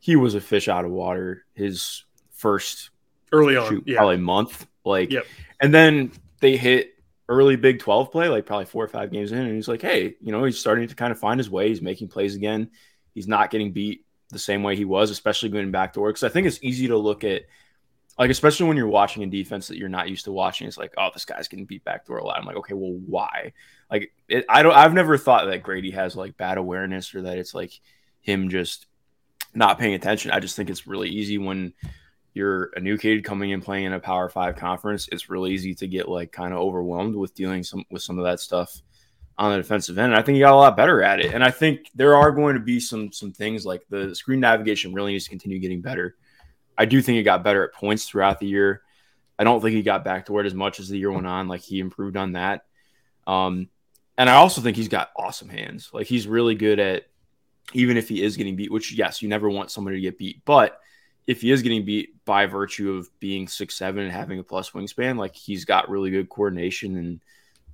he 0.00 0.16
was 0.16 0.34
a 0.34 0.40
fish 0.40 0.66
out 0.66 0.84
of 0.84 0.90
water. 0.90 1.44
His 1.54 2.04
first 2.32 2.90
early 3.32 3.56
on, 3.56 3.68
shoot, 3.68 3.84
yeah. 3.86 3.98
probably 3.98 4.16
month, 4.16 4.66
like, 4.84 5.12
yep. 5.12 5.26
and 5.60 5.72
then 5.72 6.10
they 6.40 6.56
hit 6.56 6.94
early 7.28 7.54
Big 7.54 7.78
12 7.78 8.10
play, 8.10 8.28
like 8.28 8.44
probably 8.44 8.64
four 8.64 8.84
or 8.84 8.88
five 8.88 9.12
games 9.12 9.30
in, 9.30 9.38
and 9.38 9.54
he's 9.54 9.68
like, 9.68 9.82
hey, 9.82 10.16
you 10.20 10.32
know, 10.32 10.42
he's 10.42 10.58
starting 10.58 10.88
to 10.88 10.94
kind 10.96 11.12
of 11.12 11.18
find 11.18 11.38
his 11.38 11.48
way. 11.48 11.68
He's 11.68 11.80
making 11.80 12.08
plays 12.08 12.34
again. 12.34 12.70
He's 13.14 13.28
not 13.28 13.50
getting 13.50 13.72
beat 13.72 14.04
the 14.30 14.38
same 14.38 14.62
way 14.62 14.74
he 14.74 14.84
was, 14.84 15.10
especially 15.10 15.50
going 15.50 15.70
back 15.70 15.92
to 15.92 16.00
work. 16.00 16.16
Because 16.16 16.28
I 16.28 16.32
think 16.32 16.46
it's 16.46 16.58
easy 16.62 16.88
to 16.88 16.96
look 16.96 17.22
at, 17.22 17.42
like, 18.18 18.30
especially 18.30 18.66
when 18.66 18.76
you're 18.76 18.88
watching 18.88 19.22
a 19.22 19.26
defense 19.26 19.68
that 19.68 19.78
you're 19.78 19.88
not 19.88 20.08
used 20.08 20.24
to 20.24 20.32
watching. 20.32 20.66
It's 20.66 20.76
like, 20.76 20.92
oh, 20.98 21.10
this 21.12 21.24
guy's 21.24 21.48
getting 21.48 21.66
beat 21.66 21.84
back 21.84 22.06
door 22.06 22.18
a 22.18 22.24
lot. 22.24 22.38
I'm 22.38 22.46
like, 22.46 22.56
okay, 22.56 22.74
well, 22.74 22.98
why? 23.06 23.52
Like, 23.90 24.12
it, 24.28 24.44
I 24.48 24.62
don't. 24.62 24.74
I've 24.74 24.94
never 24.94 25.16
thought 25.16 25.46
that 25.46 25.62
Gradey 25.62 25.92
has 25.94 26.16
like 26.16 26.36
bad 26.36 26.58
awareness 26.58 27.14
or 27.14 27.22
that 27.22 27.38
it's 27.38 27.54
like 27.54 27.72
him 28.20 28.48
just 28.48 28.86
not 29.54 29.78
paying 29.78 29.94
attention. 29.94 30.30
I 30.30 30.40
just 30.40 30.56
think 30.56 30.70
it's 30.70 30.86
really 30.86 31.08
easy 31.08 31.38
when 31.38 31.72
you're 32.34 32.70
a 32.76 32.80
new 32.80 32.96
kid 32.96 33.24
coming 33.24 33.50
in 33.50 33.60
playing 33.60 33.86
in 33.86 33.92
a 33.92 34.00
power 34.00 34.28
five 34.28 34.56
conference 34.56 35.08
it's 35.10 35.28
really 35.28 35.52
easy 35.52 35.74
to 35.74 35.88
get 35.88 36.08
like 36.08 36.30
kind 36.30 36.52
of 36.52 36.60
overwhelmed 36.60 37.16
with 37.16 37.34
dealing 37.34 37.62
some 37.62 37.84
with 37.90 38.02
some 38.02 38.18
of 38.18 38.24
that 38.24 38.38
stuff 38.40 38.82
on 39.38 39.52
the 39.52 39.56
defensive 39.56 39.98
end. 39.98 40.12
And 40.12 40.20
i 40.20 40.22
think 40.22 40.34
he 40.34 40.40
got 40.40 40.52
a 40.52 40.56
lot 40.56 40.76
better 40.76 41.02
at 41.02 41.20
it. 41.20 41.32
And 41.34 41.42
i 41.42 41.50
think 41.50 41.90
there 41.94 42.14
are 42.14 42.30
going 42.30 42.54
to 42.54 42.60
be 42.60 42.78
some 42.78 43.10
some 43.12 43.32
things 43.32 43.64
like 43.64 43.82
the 43.88 44.14
screen 44.14 44.40
navigation 44.40 44.92
really 44.92 45.12
needs 45.12 45.24
to 45.24 45.30
continue 45.30 45.58
getting 45.58 45.80
better. 45.80 46.16
I 46.76 46.84
do 46.84 47.02
think 47.02 47.16
he 47.16 47.22
got 47.22 47.44
better 47.44 47.64
at 47.64 47.74
points 47.74 48.04
throughout 48.04 48.38
the 48.38 48.46
year. 48.46 48.82
I 49.38 49.44
don't 49.44 49.60
think 49.60 49.74
he 49.74 49.82
got 49.82 50.04
back 50.04 50.26
to 50.26 50.38
it 50.38 50.46
as 50.46 50.54
much 50.54 50.78
as 50.78 50.88
the 50.88 50.98
year 50.98 51.10
went 51.10 51.26
on. 51.26 51.48
Like 51.48 51.62
he 51.62 51.80
improved 51.80 52.16
on 52.16 52.32
that. 52.32 52.66
Um 53.26 53.68
and 54.18 54.28
i 54.28 54.34
also 54.34 54.60
think 54.60 54.76
he's 54.76 54.88
got 54.88 55.10
awesome 55.16 55.48
hands. 55.48 55.90
Like 55.92 56.06
he's 56.06 56.28
really 56.28 56.54
good 56.54 56.78
at 56.78 57.04
even 57.72 57.96
if 57.96 58.08
he 58.08 58.22
is 58.22 58.36
getting 58.36 58.56
beat 58.56 58.70
which 58.70 58.92
yes 58.92 59.22
you 59.22 59.28
never 59.28 59.48
want 59.48 59.70
somebody 59.70 59.96
to 59.96 60.02
get 60.02 60.18
beat 60.18 60.44
but 60.44 60.80
if 61.26 61.42
he 61.42 61.52
is 61.52 61.62
getting 61.62 61.84
beat 61.84 62.24
by 62.24 62.46
virtue 62.46 62.94
of 62.94 63.08
being 63.20 63.46
six 63.46 63.76
seven 63.76 64.02
and 64.02 64.12
having 64.12 64.40
a 64.40 64.42
plus 64.42 64.70
wingspan, 64.70 65.16
like 65.16 65.34
he's 65.34 65.64
got 65.64 65.88
really 65.88 66.10
good 66.10 66.28
coordination 66.28 66.96
and 66.96 67.20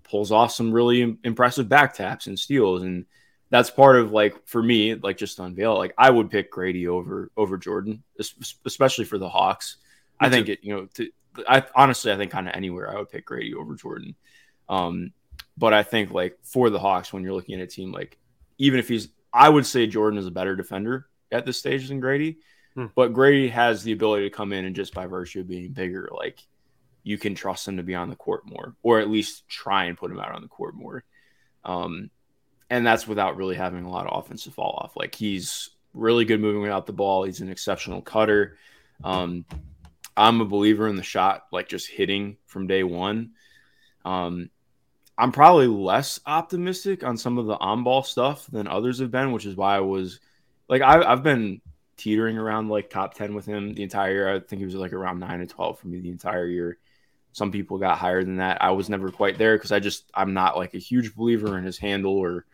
pulls 0.03 0.31
off 0.31 0.53
some 0.53 0.71
really 0.71 1.17
impressive 1.25 1.67
back 1.67 1.95
taps 1.95 2.27
and 2.27 2.39
steals, 2.39 2.83
and 2.83 3.07
that's 3.49 3.71
part 3.71 3.97
of 3.97 4.13
like 4.13 4.47
for 4.47 4.63
me, 4.63 4.95
like 4.95 5.17
just 5.17 5.37
to 5.37 5.45
unveil, 5.45 5.75
like 5.77 5.95
I 5.97 6.11
would 6.11 6.31
pick 6.31 6.53
Gradey 6.53 6.87
over 6.87 7.31
over 7.35 7.57
Jordan, 7.57 8.03
especially 8.67 9.07
for 9.07 9.17
the 9.17 9.29
Hawks. 9.29 9.79
Me 10.21 10.27
I 10.27 10.31
think 10.31 10.49
it, 10.51 10.59
you 10.63 10.75
know, 10.75 10.87
to, 10.95 11.11
I 11.49 11.65
honestly 11.75 12.13
I 12.13 12.19
think 12.19 12.33
kind 12.33 12.49
of 12.49 12.55
anywhere 12.55 12.91
I 12.91 12.99
would 12.99 13.11
pick 13.11 13.27
Gradey 13.27 13.55
over 13.55 13.75
Jordan. 13.75 14.17
Um, 14.69 15.13
but 15.57 15.73
I 15.73 15.83
think 15.83 16.11
like 16.11 16.37
for 16.43 16.69
the 16.69 16.79
Hawks, 16.79 17.11
when 17.11 17.23
you're 17.23 17.33
looking 17.33 17.59
at 17.59 17.65
a 17.65 17.67
team 17.67 17.91
like 17.91 18.19
even 18.59 18.79
if 18.79 18.89
he's, 18.89 19.09
I 19.37 19.49
would 19.51 19.67
say 19.67 19.87
Jordan 19.87 20.19
is 20.19 20.27
a 20.27 20.31
better 20.31 20.57
defender 20.57 21.07
at 21.31 21.45
this 21.45 21.59
stage 21.59 21.89
than 21.89 22.01
Gradey. 22.01 22.37
Hmm. 22.75 22.87
But 22.95 23.13
Gradey 23.13 23.51
has 23.51 23.83
the 23.83 23.93
ability 23.93 24.29
to 24.29 24.35
come 24.35 24.53
in 24.53 24.65
and 24.65 24.75
just 24.75 24.95
by 24.95 25.07
virtue 25.07 25.41
of 25.41 25.49
being 25.49 25.73
bigger, 25.73 26.09
like 26.13 26.41
you 27.03 27.19
can 27.19 27.35
trust 27.35 27.69
him 27.69 27.77
to 27.77 27.83
be 27.83 27.95
on 27.95 28.09
the 28.09 28.17
court 28.17 28.47
more, 28.47 28.75
or 28.83 28.99
at 28.99 29.11
least 29.11 29.47
try 29.49 29.85
and 29.85 29.99
put 29.99 30.11
him 30.11 30.19
out 30.19 30.35
on 30.35 30.43
the 30.43 30.49
court 30.49 30.75
more. 30.75 31.05
Um, 31.65 32.11
and 32.71 32.87
that's 32.87 33.07
without 33.07 33.37
really 33.37 33.57
having 33.57 33.85
a 33.85 33.91
lot 33.91 34.07
of 34.07 34.19
offensive 34.19 34.55
fall 34.55 34.81
off. 34.83 34.97
Like 34.97 35.15
he's 35.15 35.71
really 35.95 36.25
good 36.25 36.41
moving 36.41 36.63
without 36.63 36.87
the 36.87 36.93
ball. 36.93 37.25
He's 37.25 37.41
an 37.41 37.51
exceptional 37.51 38.03
cutter. 38.03 38.57
Um, 39.05 39.45
I'm 40.17 40.41
a 40.41 40.47
believer 40.47 40.89
in 40.89 40.97
the 40.97 41.03
shot, 41.03 41.45
like 41.53 41.69
just 41.69 41.89
hitting 41.89 42.39
from 42.47 42.67
day 42.67 42.83
one. 42.83 43.33
Um, 44.05 44.51
I'm 45.19 45.33
probably 45.33 45.67
less 45.67 46.21
optimistic 46.27 47.03
on 47.03 47.17
some 47.17 47.39
of 47.39 47.47
the 47.47 47.57
on 47.59 47.85
ball 47.85 48.03
stuff 48.03 48.47
than 48.49 48.67
others 48.67 48.99
have 48.99 49.11
been, 49.11 49.33
which 49.33 49.47
is 49.47 49.57
why 49.57 49.77
I 49.77 49.81
was 49.81 50.21
like, 50.69 50.83
I, 50.83 51.03
I've 51.03 51.23
been 51.23 51.61
teetering 51.97 52.37
around 52.37 52.69
like 52.69 52.91
top 52.91 53.15
10 53.15 53.35
with 53.35 53.47
him 53.47 53.75
the 53.75 53.83
entire 53.83 54.13
year. 54.13 54.35
I 54.35 54.41
think 54.41 54.61
he 54.61 54.67
was 54.67 54.75
like 54.75 54.93
around 54.93 55.21
9 55.21 55.41
to 55.41 55.47
12 55.47 55.79
for 55.79 55.89
me 55.89 56.01
the 56.01 56.11
entire 56.11 56.47
year. 56.47 56.79
Some 57.33 57.51
people 57.51 57.79
got 57.79 57.99
higher 57.99 58.23
than 58.25 58.37
that. 58.37 58.63
I 58.63 58.73
was 58.73 58.89
never 58.89 59.11
quite 59.11 59.39
there 59.39 59.57
because 59.57 59.73
I 59.73 59.81
just 59.81 60.11
I'm 60.15 60.35
not 60.35 60.57
like 60.57 60.75
a 60.75 60.79
huge 60.79 61.15
believer 61.15 61.57
in 61.59 61.65
his 61.65 61.79
handle 61.79 62.17
or 62.17 62.47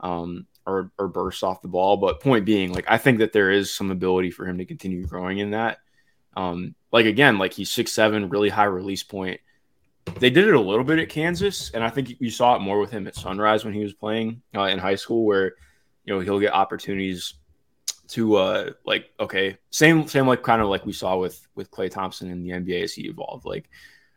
um 0.00 0.46
or 0.66 0.90
or 0.98 1.08
bursts 1.08 1.42
off 1.42 1.62
the 1.62 1.68
ball. 1.68 1.96
But 1.98 2.20
point 2.20 2.44
being, 2.44 2.72
like 2.72 2.86
I 2.88 2.98
think 2.98 3.18
that 3.18 3.32
there 3.32 3.50
is 3.50 3.74
some 3.74 3.90
ability 3.90 4.30
for 4.30 4.46
him 4.46 4.58
to 4.58 4.64
continue 4.64 5.06
growing 5.06 5.38
in 5.38 5.50
that. 5.50 5.78
Um, 6.34 6.74
like 6.90 7.06
again, 7.06 7.38
like 7.38 7.52
he's 7.52 7.70
six 7.70 7.92
seven, 7.92 8.30
really 8.30 8.48
high 8.48 8.64
release 8.64 9.02
point. 9.02 9.40
They 10.18 10.30
did 10.30 10.48
it 10.48 10.54
a 10.54 10.60
little 10.60 10.84
bit 10.84 10.98
at 10.98 11.08
Kansas, 11.08 11.70
and 11.72 11.82
I 11.82 11.88
think 11.88 12.16
you 12.20 12.30
saw 12.30 12.56
it 12.56 12.60
more 12.60 12.78
with 12.78 12.90
him 12.90 13.06
at 13.06 13.16
Sunrise 13.16 13.64
when 13.64 13.74
he 13.74 13.82
was 13.82 13.92
playing 13.92 14.42
uh, 14.56 14.64
in 14.64 14.78
high 14.78 14.96
school, 14.96 15.24
where 15.24 15.54
you 16.04 16.12
know 16.12 16.20
he'll 16.20 16.40
get 16.40 16.52
opportunities 16.52 17.34
to 18.08 18.36
uh 18.36 18.70
like 18.84 19.10
okay 19.18 19.56
same 19.70 20.06
same 20.06 20.26
like 20.26 20.42
kind 20.42 20.60
of 20.60 20.68
like 20.68 20.84
we 20.84 20.92
saw 20.92 21.16
with 21.16 21.46
with 21.54 21.70
Klay 21.70 21.90
Thompson 21.90 22.30
in 22.30 22.42
the 22.42 22.50
NBA 22.50 22.82
as 22.82 22.92
he 22.92 23.08
evolved. 23.08 23.46
Like 23.46 23.70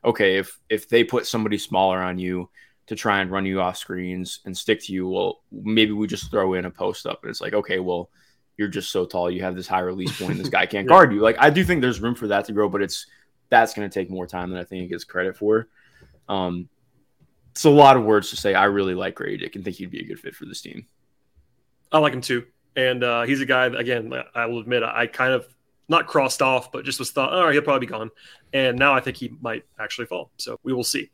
okay 0.03 0.37
if 0.37 0.59
if 0.69 0.89
they 0.89 1.03
put 1.03 1.25
somebody 1.25 1.57
smaller 1.57 2.01
on 2.01 2.17
you 2.17 2.49
to 2.87 2.95
try 2.95 3.21
and 3.21 3.31
run 3.31 3.45
you 3.45 3.61
off 3.61 3.77
screens 3.77 4.41
and 4.45 4.55
stick 4.55 4.81
to 4.81 4.93
you 4.93 5.07
well 5.07 5.41
maybe 5.51 5.91
we 5.91 6.07
just 6.07 6.29
throw 6.29 6.53
in 6.53 6.65
a 6.65 6.69
post 6.69 7.07
up 7.07 7.23
and 7.23 7.29
it's 7.29 7.41
like 7.41 7.53
okay 7.53 7.79
well 7.79 8.09
you're 8.57 8.67
just 8.69 8.91
so 8.91 9.05
tall. 9.05 9.29
You 9.29 9.41
have 9.41 9.55
this 9.55 9.67
high 9.67 9.81
release 9.81 10.17
point. 10.17 10.37
This 10.37 10.47
guy 10.47 10.65
can't 10.65 10.87
guard 10.93 11.11
you. 11.13 11.19
Like 11.19 11.37
I 11.39 11.49
do 11.49 11.63
think 11.63 11.81
there's 11.81 12.01
room 12.01 12.15
for 12.15 12.27
that 12.27 12.45
to 12.45 12.53
grow 12.53 12.67
but 12.67 12.81
it's 12.81 13.07
that's 13.49 13.73
going 13.73 13.89
to 13.89 13.93
take 13.93 14.09
more 14.09 14.27
time 14.27 14.49
than 14.49 14.59
I 14.59 14.63
think 14.63 14.83
it 14.83 14.89
gets 14.89 15.03
credit 15.03 15.37
for 15.37 15.67
um 16.27 16.67
it's 17.51 17.63
a 17.63 17.69
lot 17.69 17.95
of 17.95 18.03
words 18.03 18.31
to 18.31 18.35
say 18.35 18.53
I 18.53 18.65
really 18.65 18.95
like 18.95 19.15
Gradey 19.15 19.39
Dick 19.39 19.55
and 19.55 19.63
think 19.63 19.77
he'd 19.77 19.91
be 19.91 20.01
a 20.01 20.07
good 20.07 20.19
fit 20.19 20.35
for 20.35 20.45
this 20.45 20.61
team 20.61 20.87
I 21.91 21.99
like 21.99 22.13
him 22.13 22.21
too, 22.21 22.45
and 22.75 23.03
uh, 23.03 23.23
he's 23.23 23.41
a 23.41 23.45
guy. 23.45 23.69
That, 23.69 23.79
again, 23.79 24.11
I 24.33 24.45
will 24.47 24.59
admit, 24.59 24.83
I 24.83 25.07
kind 25.07 25.33
of 25.33 25.47
not 25.87 26.07
crossed 26.07 26.41
off, 26.41 26.71
but 26.71 26.83
just 26.83 26.99
was 26.99 27.11
thought, 27.11 27.31
all 27.31 27.45
right, 27.45 27.53
he'll 27.53 27.61
probably 27.61 27.85
be 27.85 27.91
gone. 27.91 28.09
And 28.53 28.77
now 28.77 28.93
I 28.93 28.99
think 28.99 29.17
he 29.17 29.31
might 29.41 29.63
actually 29.79 30.07
fall. 30.07 30.31
So 30.37 30.59
we 30.63 30.73
will 30.73 30.83
see. 30.83 31.09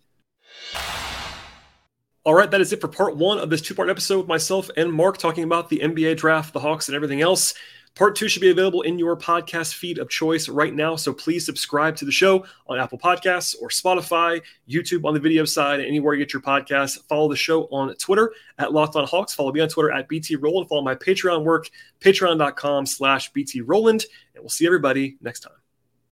All 2.23 2.33
right, 2.33 2.49
that 2.49 2.61
is 2.61 2.71
it 2.71 2.81
for 2.81 2.87
part 2.87 3.17
one 3.17 3.37
of 3.37 3.49
this 3.49 3.61
two 3.61 3.75
part 3.75 3.89
episode 3.89 4.19
with 4.19 4.27
myself 4.27 4.69
and 4.77 4.91
Mark 4.91 5.17
talking 5.17 5.43
about 5.43 5.69
the 5.69 5.79
NBA 5.79 6.17
draft, 6.17 6.53
the 6.53 6.59
Hawks, 6.59 6.87
and 6.87 6.95
everything 6.95 7.21
else. 7.21 7.53
Part 7.95 8.15
two 8.15 8.29
should 8.29 8.41
be 8.41 8.51
available 8.51 8.83
in 8.83 8.97
your 8.97 9.17
podcast 9.17 9.73
feed 9.73 9.97
of 9.97 10.09
choice 10.09 10.47
right 10.47 10.73
now. 10.73 10.95
So 10.95 11.13
please 11.13 11.45
subscribe 11.45 11.95
to 11.97 12.05
the 12.05 12.11
show 12.11 12.45
on 12.67 12.79
Apple 12.79 12.97
Podcasts 12.97 13.55
or 13.61 13.67
Spotify, 13.67 14.41
YouTube 14.69 15.05
on 15.05 15.13
the 15.13 15.19
video 15.19 15.43
side, 15.43 15.81
anywhere 15.81 16.13
you 16.13 16.23
get 16.23 16.31
your 16.33 16.41
podcasts. 16.41 17.03
Follow 17.07 17.29
the 17.29 17.35
show 17.35 17.65
on 17.65 17.93
Twitter 17.95 18.33
at 18.59 18.71
Locked 18.71 18.95
On 18.95 19.05
Hawks. 19.05 19.33
Follow 19.33 19.51
me 19.51 19.59
on 19.59 19.67
Twitter 19.67 19.91
at 19.91 20.07
BT 20.07 20.37
Rowland. 20.37 20.69
Follow 20.69 20.81
my 20.81 20.95
Patreon 20.95 21.43
work, 21.43 21.69
patreon.com 21.99 22.85
slash 22.85 23.31
BT 23.33 23.61
Rowland. 23.61 24.05
And 24.35 24.43
we'll 24.43 24.49
see 24.49 24.65
everybody 24.65 25.17
next 25.21 25.41
time. 25.41 25.60